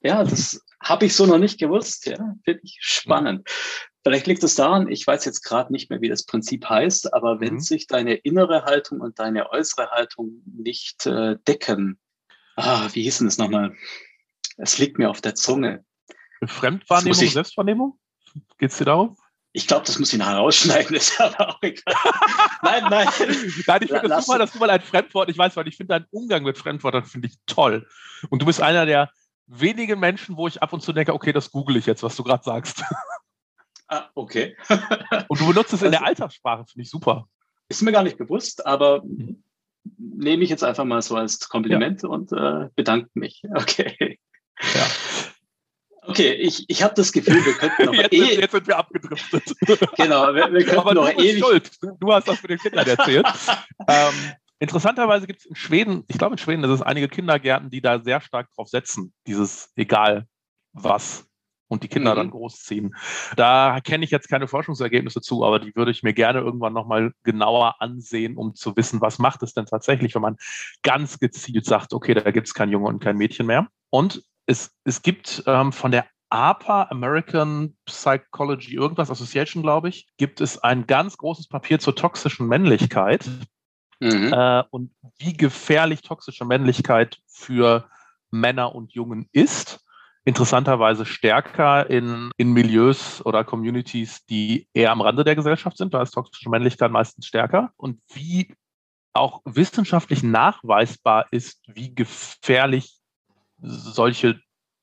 [0.00, 2.06] Ja, das habe ich so noch nicht gewusst.
[2.06, 3.40] Ja, finde ich spannend.
[3.40, 3.88] Mhm.
[4.04, 7.40] Vielleicht liegt es daran, ich weiß jetzt gerade nicht mehr, wie das Prinzip heißt, aber
[7.40, 7.60] wenn mhm.
[7.60, 11.98] sich deine innere Haltung und deine äußere Haltung nicht äh, decken,
[12.56, 13.74] ah, wie hieß denn das nochmal?
[14.56, 15.84] Es liegt mir auf der Zunge.
[16.46, 17.98] Fremdwahrnehmung, Selbstwahrnehmung?
[18.58, 19.16] Geht es dir darum?
[19.52, 21.94] Ich glaube, das muss ich nachher rausschneiden, ist aber auch egal.
[22.62, 23.08] nein, nein.
[23.66, 25.94] nein, ich finde das super, dass du mal ein Fremdwort, ich weiß, weil ich finde
[25.94, 27.86] deinen Umgang mit Fremdwörtern finde ich toll.
[28.30, 29.10] Und du bist einer der
[29.46, 32.22] wenigen Menschen, wo ich ab und zu denke, okay, das google ich jetzt, was du
[32.22, 32.84] gerade sagst.
[33.90, 34.54] Ah, okay.
[35.28, 37.26] und du benutzt es in der Alltagssprache, finde ich super.
[37.70, 39.42] Ist mir gar nicht bewusst, aber mhm.
[39.96, 42.08] nehme ich jetzt einfach mal so als Kompliment ja.
[42.10, 43.42] und äh, bedanke mich.
[43.50, 44.18] Okay.
[44.74, 44.86] Ja.
[46.08, 48.40] Okay, ich, ich habe das Gefühl, wir könnten noch jetzt, eh...
[48.40, 49.44] Jetzt sind wir abgedriftet.
[49.96, 51.38] genau, wir, wir könnten Aber noch du ewig...
[51.38, 51.70] Schuld.
[52.00, 53.26] Du hast das mit den Kindern erzählt.
[53.88, 54.14] ähm,
[54.58, 58.00] interessanterweise gibt es in Schweden, ich glaube in Schweden, das ist einige Kindergärten, die da
[58.00, 60.26] sehr stark drauf setzen, dieses egal
[60.72, 61.27] was
[61.68, 62.16] und die Kinder mhm.
[62.16, 62.96] dann großziehen.
[63.36, 67.12] Da kenne ich jetzt keine Forschungsergebnisse zu, aber die würde ich mir gerne irgendwann nochmal
[67.22, 70.36] genauer ansehen, um zu wissen, was macht es denn tatsächlich, wenn man
[70.82, 73.68] ganz gezielt sagt, okay, da gibt es kein Junge und kein Mädchen mehr.
[73.90, 80.40] Und es, es gibt ähm, von der APA, American Psychology irgendwas Association, glaube ich, gibt
[80.40, 83.28] es ein ganz großes Papier zur toxischen Männlichkeit
[84.00, 84.32] mhm.
[84.32, 87.88] äh, und wie gefährlich toxische Männlichkeit für
[88.30, 89.84] Männer und Jungen ist.
[90.28, 95.94] Interessanterweise stärker in, in Milieus oder Communities, die eher am Rande der Gesellschaft sind.
[95.94, 97.72] Da ist toxische Männlichkeit meistens stärker.
[97.78, 98.54] Und wie
[99.14, 102.98] auch wissenschaftlich nachweisbar ist, wie gefährlich
[103.56, 104.38] solche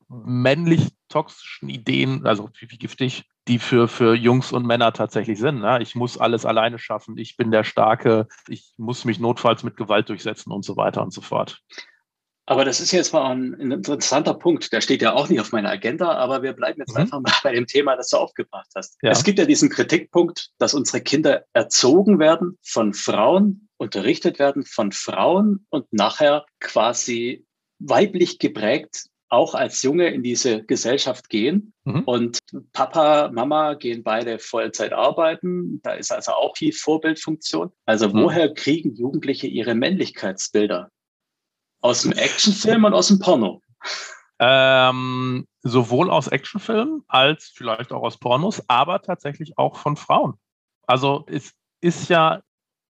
[0.08, 5.60] männlich toxischen Ideen, also wie, giftig die für, für Jungs und Männer tatsächlich sind.
[5.60, 5.80] Ne?
[5.80, 10.10] Ich muss alles alleine schaffen, ich bin der Starke, ich muss mich notfalls mit Gewalt
[10.10, 11.62] durchsetzen und so weiter und so fort.
[12.48, 14.72] Aber das ist jetzt mal ein, interessanter Punkt.
[14.72, 17.02] Der steht ja auch nicht auf meiner Agenda, aber wir bleiben jetzt mhm.
[17.02, 18.98] einfach mal bei dem Thema, das du aufgebracht hast.
[19.02, 19.12] Ja.
[19.12, 24.92] Es gibt ja diesen Kritikpunkt, dass unsere Kinder erzogen werden von Frauen, unterrichtet werden von
[24.92, 27.46] Frauen und nachher quasi
[27.80, 31.74] weiblich geprägt auch als Junge in diese Gesellschaft gehen.
[31.84, 32.04] Mhm.
[32.06, 32.40] Und
[32.74, 35.82] Papa, Mama gehen beide Vollzeit arbeiten.
[35.84, 37.72] Da ist also auch die Vorbildfunktion.
[37.86, 38.24] Also mhm.
[38.24, 40.90] woher kriegen Jugendliche ihre Männlichkeitsbilder?
[41.82, 43.62] Aus dem Actionfilm und aus dem Porno?
[44.40, 50.34] Ähm, sowohl aus Actionfilmen als vielleicht auch aus Pornos, aber tatsächlich auch von Frauen.
[50.88, 52.42] Also es ist ja,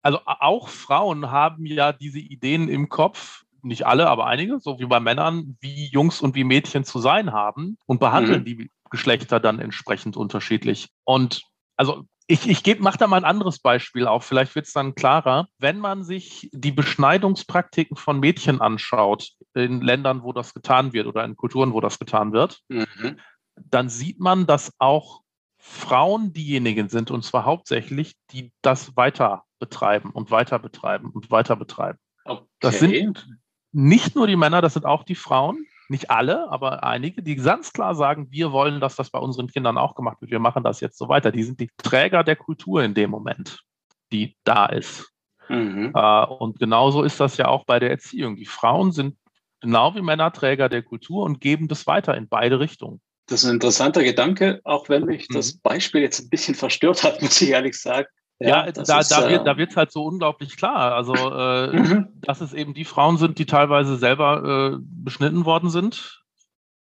[0.03, 4.87] also auch Frauen haben ja diese Ideen im Kopf, nicht alle, aber einige, so wie
[4.87, 8.45] bei Männern, wie Jungs und wie Mädchen zu sein haben und behandeln mhm.
[8.45, 10.91] die Geschlechter dann entsprechend unterschiedlich.
[11.05, 11.43] Und
[11.77, 15.49] also ich, ich mache da mal ein anderes Beispiel auf, vielleicht wird es dann klarer.
[15.59, 21.25] Wenn man sich die Beschneidungspraktiken von Mädchen anschaut, in Ländern, wo das getan wird oder
[21.25, 23.19] in Kulturen, wo das getan wird, mhm.
[23.57, 25.23] dann sieht man, dass auch
[25.59, 31.57] Frauen diejenigen sind, und zwar hauptsächlich, die das weiter betreiben und weiter betreiben und weiter
[31.57, 31.99] betreiben.
[32.25, 32.47] Okay.
[32.61, 33.29] Das sind
[33.73, 37.73] nicht nur die Männer, das sind auch die Frauen nicht alle, aber einige, die ganz
[37.73, 40.33] klar sagen, wir wollen, dass das bei unseren Kindern auch gemacht wird.
[40.33, 41.31] Wir machen das jetzt so weiter.
[41.31, 43.63] Die sind die Träger der Kultur in dem Moment,
[44.11, 45.13] die da ist.
[45.49, 45.93] Mhm.
[45.95, 48.37] Äh, und genauso ist das ja auch bei der Erziehung.
[48.37, 49.17] Die Frauen sind
[49.61, 53.01] genau wie Männer Träger der Kultur und geben das weiter in beide Richtungen.
[53.27, 55.35] Das ist ein interessanter Gedanke, auch wenn mich mhm.
[55.35, 58.09] das Beispiel jetzt ein bisschen verstört hat, muss ich ehrlich sagen.
[58.43, 60.95] Ja, ja da, ist, da, wird, da wird halt so unglaublich klar.
[60.95, 62.09] Also, äh, mhm.
[62.21, 66.23] dass es eben die Frauen sind, die teilweise selber äh, beschnitten worden sind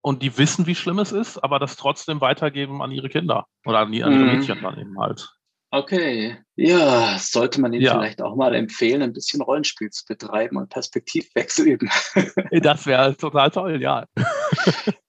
[0.02, 3.80] und die wissen, wie schlimm es ist, aber das trotzdem weitergeben an ihre Kinder oder
[3.80, 4.26] an, ihre mhm.
[4.26, 5.30] Mädchen dann eben halt.
[5.72, 7.94] Okay, ja, sollte man ihnen ja.
[7.94, 11.90] vielleicht auch mal empfehlen, ein bisschen Rollenspiel zu betreiben und Perspektivwechsel üben.
[12.62, 14.06] das wäre total toll, ja.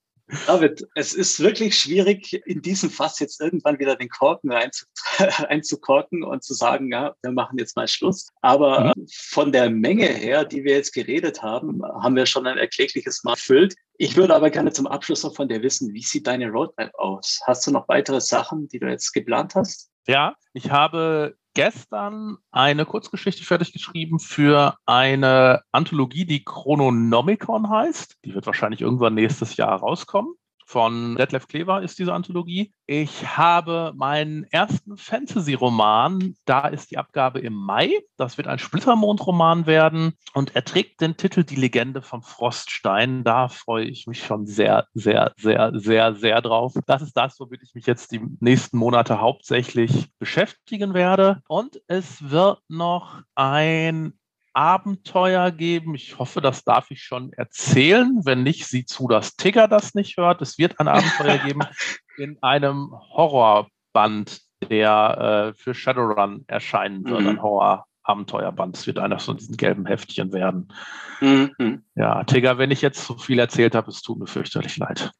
[0.46, 4.50] David, es ist wirklich schwierig, in diesem Fass jetzt irgendwann wieder den Korken
[5.48, 8.28] einzukorken und zu sagen, ja, wir machen jetzt mal Schluss.
[8.40, 9.06] Aber mhm.
[9.12, 13.32] von der Menge her, die wir jetzt geredet haben, haben wir schon ein erklägliches Mal
[13.32, 13.76] erfüllt.
[13.98, 17.40] Ich würde aber gerne zum Abschluss noch von dir wissen, wie sieht deine Roadmap aus?
[17.44, 19.90] Hast du noch weitere Sachen, die du jetzt geplant hast?
[20.06, 28.18] Ja, ich habe gestern eine Kurzgeschichte fertig geschrieben für eine Anthologie, die Chrononomicon heißt.
[28.24, 30.34] Die wird wahrscheinlich irgendwann nächstes Jahr rauskommen
[30.66, 32.72] von Detlef Klever ist diese Anthologie.
[32.86, 37.90] Ich habe meinen ersten Fantasy-Roman, da ist die Abgabe im Mai.
[38.16, 43.22] Das wird ein Splittermond-Roman werden und er trägt den Titel Die Legende vom Froststein.
[43.22, 46.74] Da freue ich mich schon sehr, sehr, sehr, sehr, sehr drauf.
[46.86, 51.42] Das ist das, womit ich mich jetzt die nächsten Monate hauptsächlich beschäftigen werde.
[51.46, 54.14] Und es wird noch ein
[54.56, 55.94] Abenteuer geben.
[55.94, 58.22] Ich hoffe, das darf ich schon erzählen.
[58.24, 60.40] Wenn nicht, sieh zu, dass Tigger das nicht hört.
[60.40, 61.60] Es wird ein Abenteuer geben
[62.16, 67.20] in einem Horrorband, der äh, für Shadowrun erscheinen wird.
[67.20, 67.28] Mhm.
[67.28, 68.78] Ein Horror-Abenteuerband.
[68.78, 70.72] Es wird einer von diesen gelben Heftchen werden.
[71.20, 71.84] Mhm.
[71.94, 75.12] Ja, Tigger, wenn ich jetzt zu viel erzählt habe, es tut mir fürchterlich leid.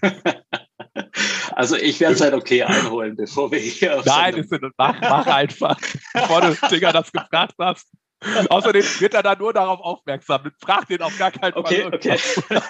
[1.52, 4.02] Also ich werde es halt okay einholen, bevor wir hier.
[4.06, 5.78] Nein, ist, mach, mach einfach.
[6.14, 7.86] Bevor du Tigger das gefragt hast.
[8.50, 10.50] Außerdem wird er dann nur darauf aufmerksam.
[10.60, 11.62] Frag den auf gar keinen Fall.
[11.62, 12.18] Okay, okay.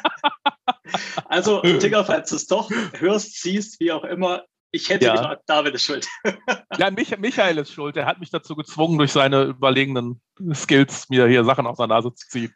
[1.25, 5.17] also, Tigger, falls du es doch hörst, siehst, wie auch immer, ich hätte ja.
[5.17, 6.07] gesagt, David ist schuld.
[6.79, 7.97] ja, Mich Michael ist schuld.
[7.97, 10.21] Er hat mich dazu gezwungen, durch seine überlegenen
[10.55, 12.55] Skills mir hier Sachen aus der Nase zu ziehen.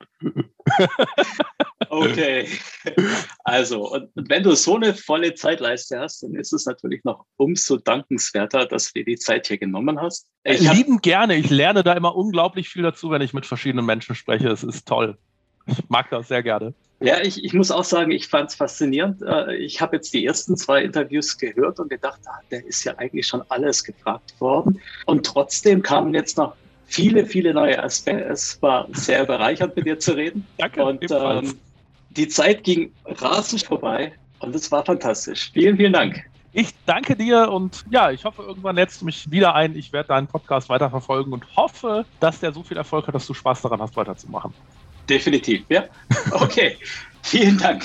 [1.90, 2.48] Okay.
[3.44, 7.76] Also, und wenn du so eine volle Zeitleiste hast, dann ist es natürlich noch umso
[7.76, 10.26] dankenswerter, dass du dir die Zeit hier genommen hast.
[10.44, 11.36] Ich Lieben gerne.
[11.36, 14.48] Ich lerne da immer unglaublich viel dazu, wenn ich mit verschiedenen Menschen spreche.
[14.48, 15.18] Es ist toll.
[15.66, 16.74] Ich mag das sehr gerne.
[17.00, 19.20] Ja, ich, ich muss auch sagen, ich fand es faszinierend.
[19.22, 22.96] Äh, ich habe jetzt die ersten zwei Interviews gehört und gedacht, ah, der ist ja
[22.96, 24.80] eigentlich schon alles gefragt worden.
[25.06, 26.54] Und trotzdem kamen jetzt noch
[26.86, 28.24] viele, viele neue Aspekte.
[28.24, 30.46] Es war sehr bereichernd, mit dir zu reden.
[30.58, 30.84] Danke.
[30.84, 31.58] Und ähm,
[32.16, 35.50] die Zeit ging rasend vorbei und es war fantastisch.
[35.52, 36.24] Vielen, vielen Dank.
[36.52, 39.76] Ich danke dir und ja, ich hoffe, irgendwann lädst du mich wieder ein.
[39.76, 43.34] Ich werde deinen Podcast weiterverfolgen und hoffe, dass der so viel Erfolg hat, dass du
[43.34, 44.54] Spaß daran hast, weiterzumachen.
[45.08, 45.84] Definitiv, ja.
[46.30, 46.76] Okay,
[47.22, 47.84] vielen Dank.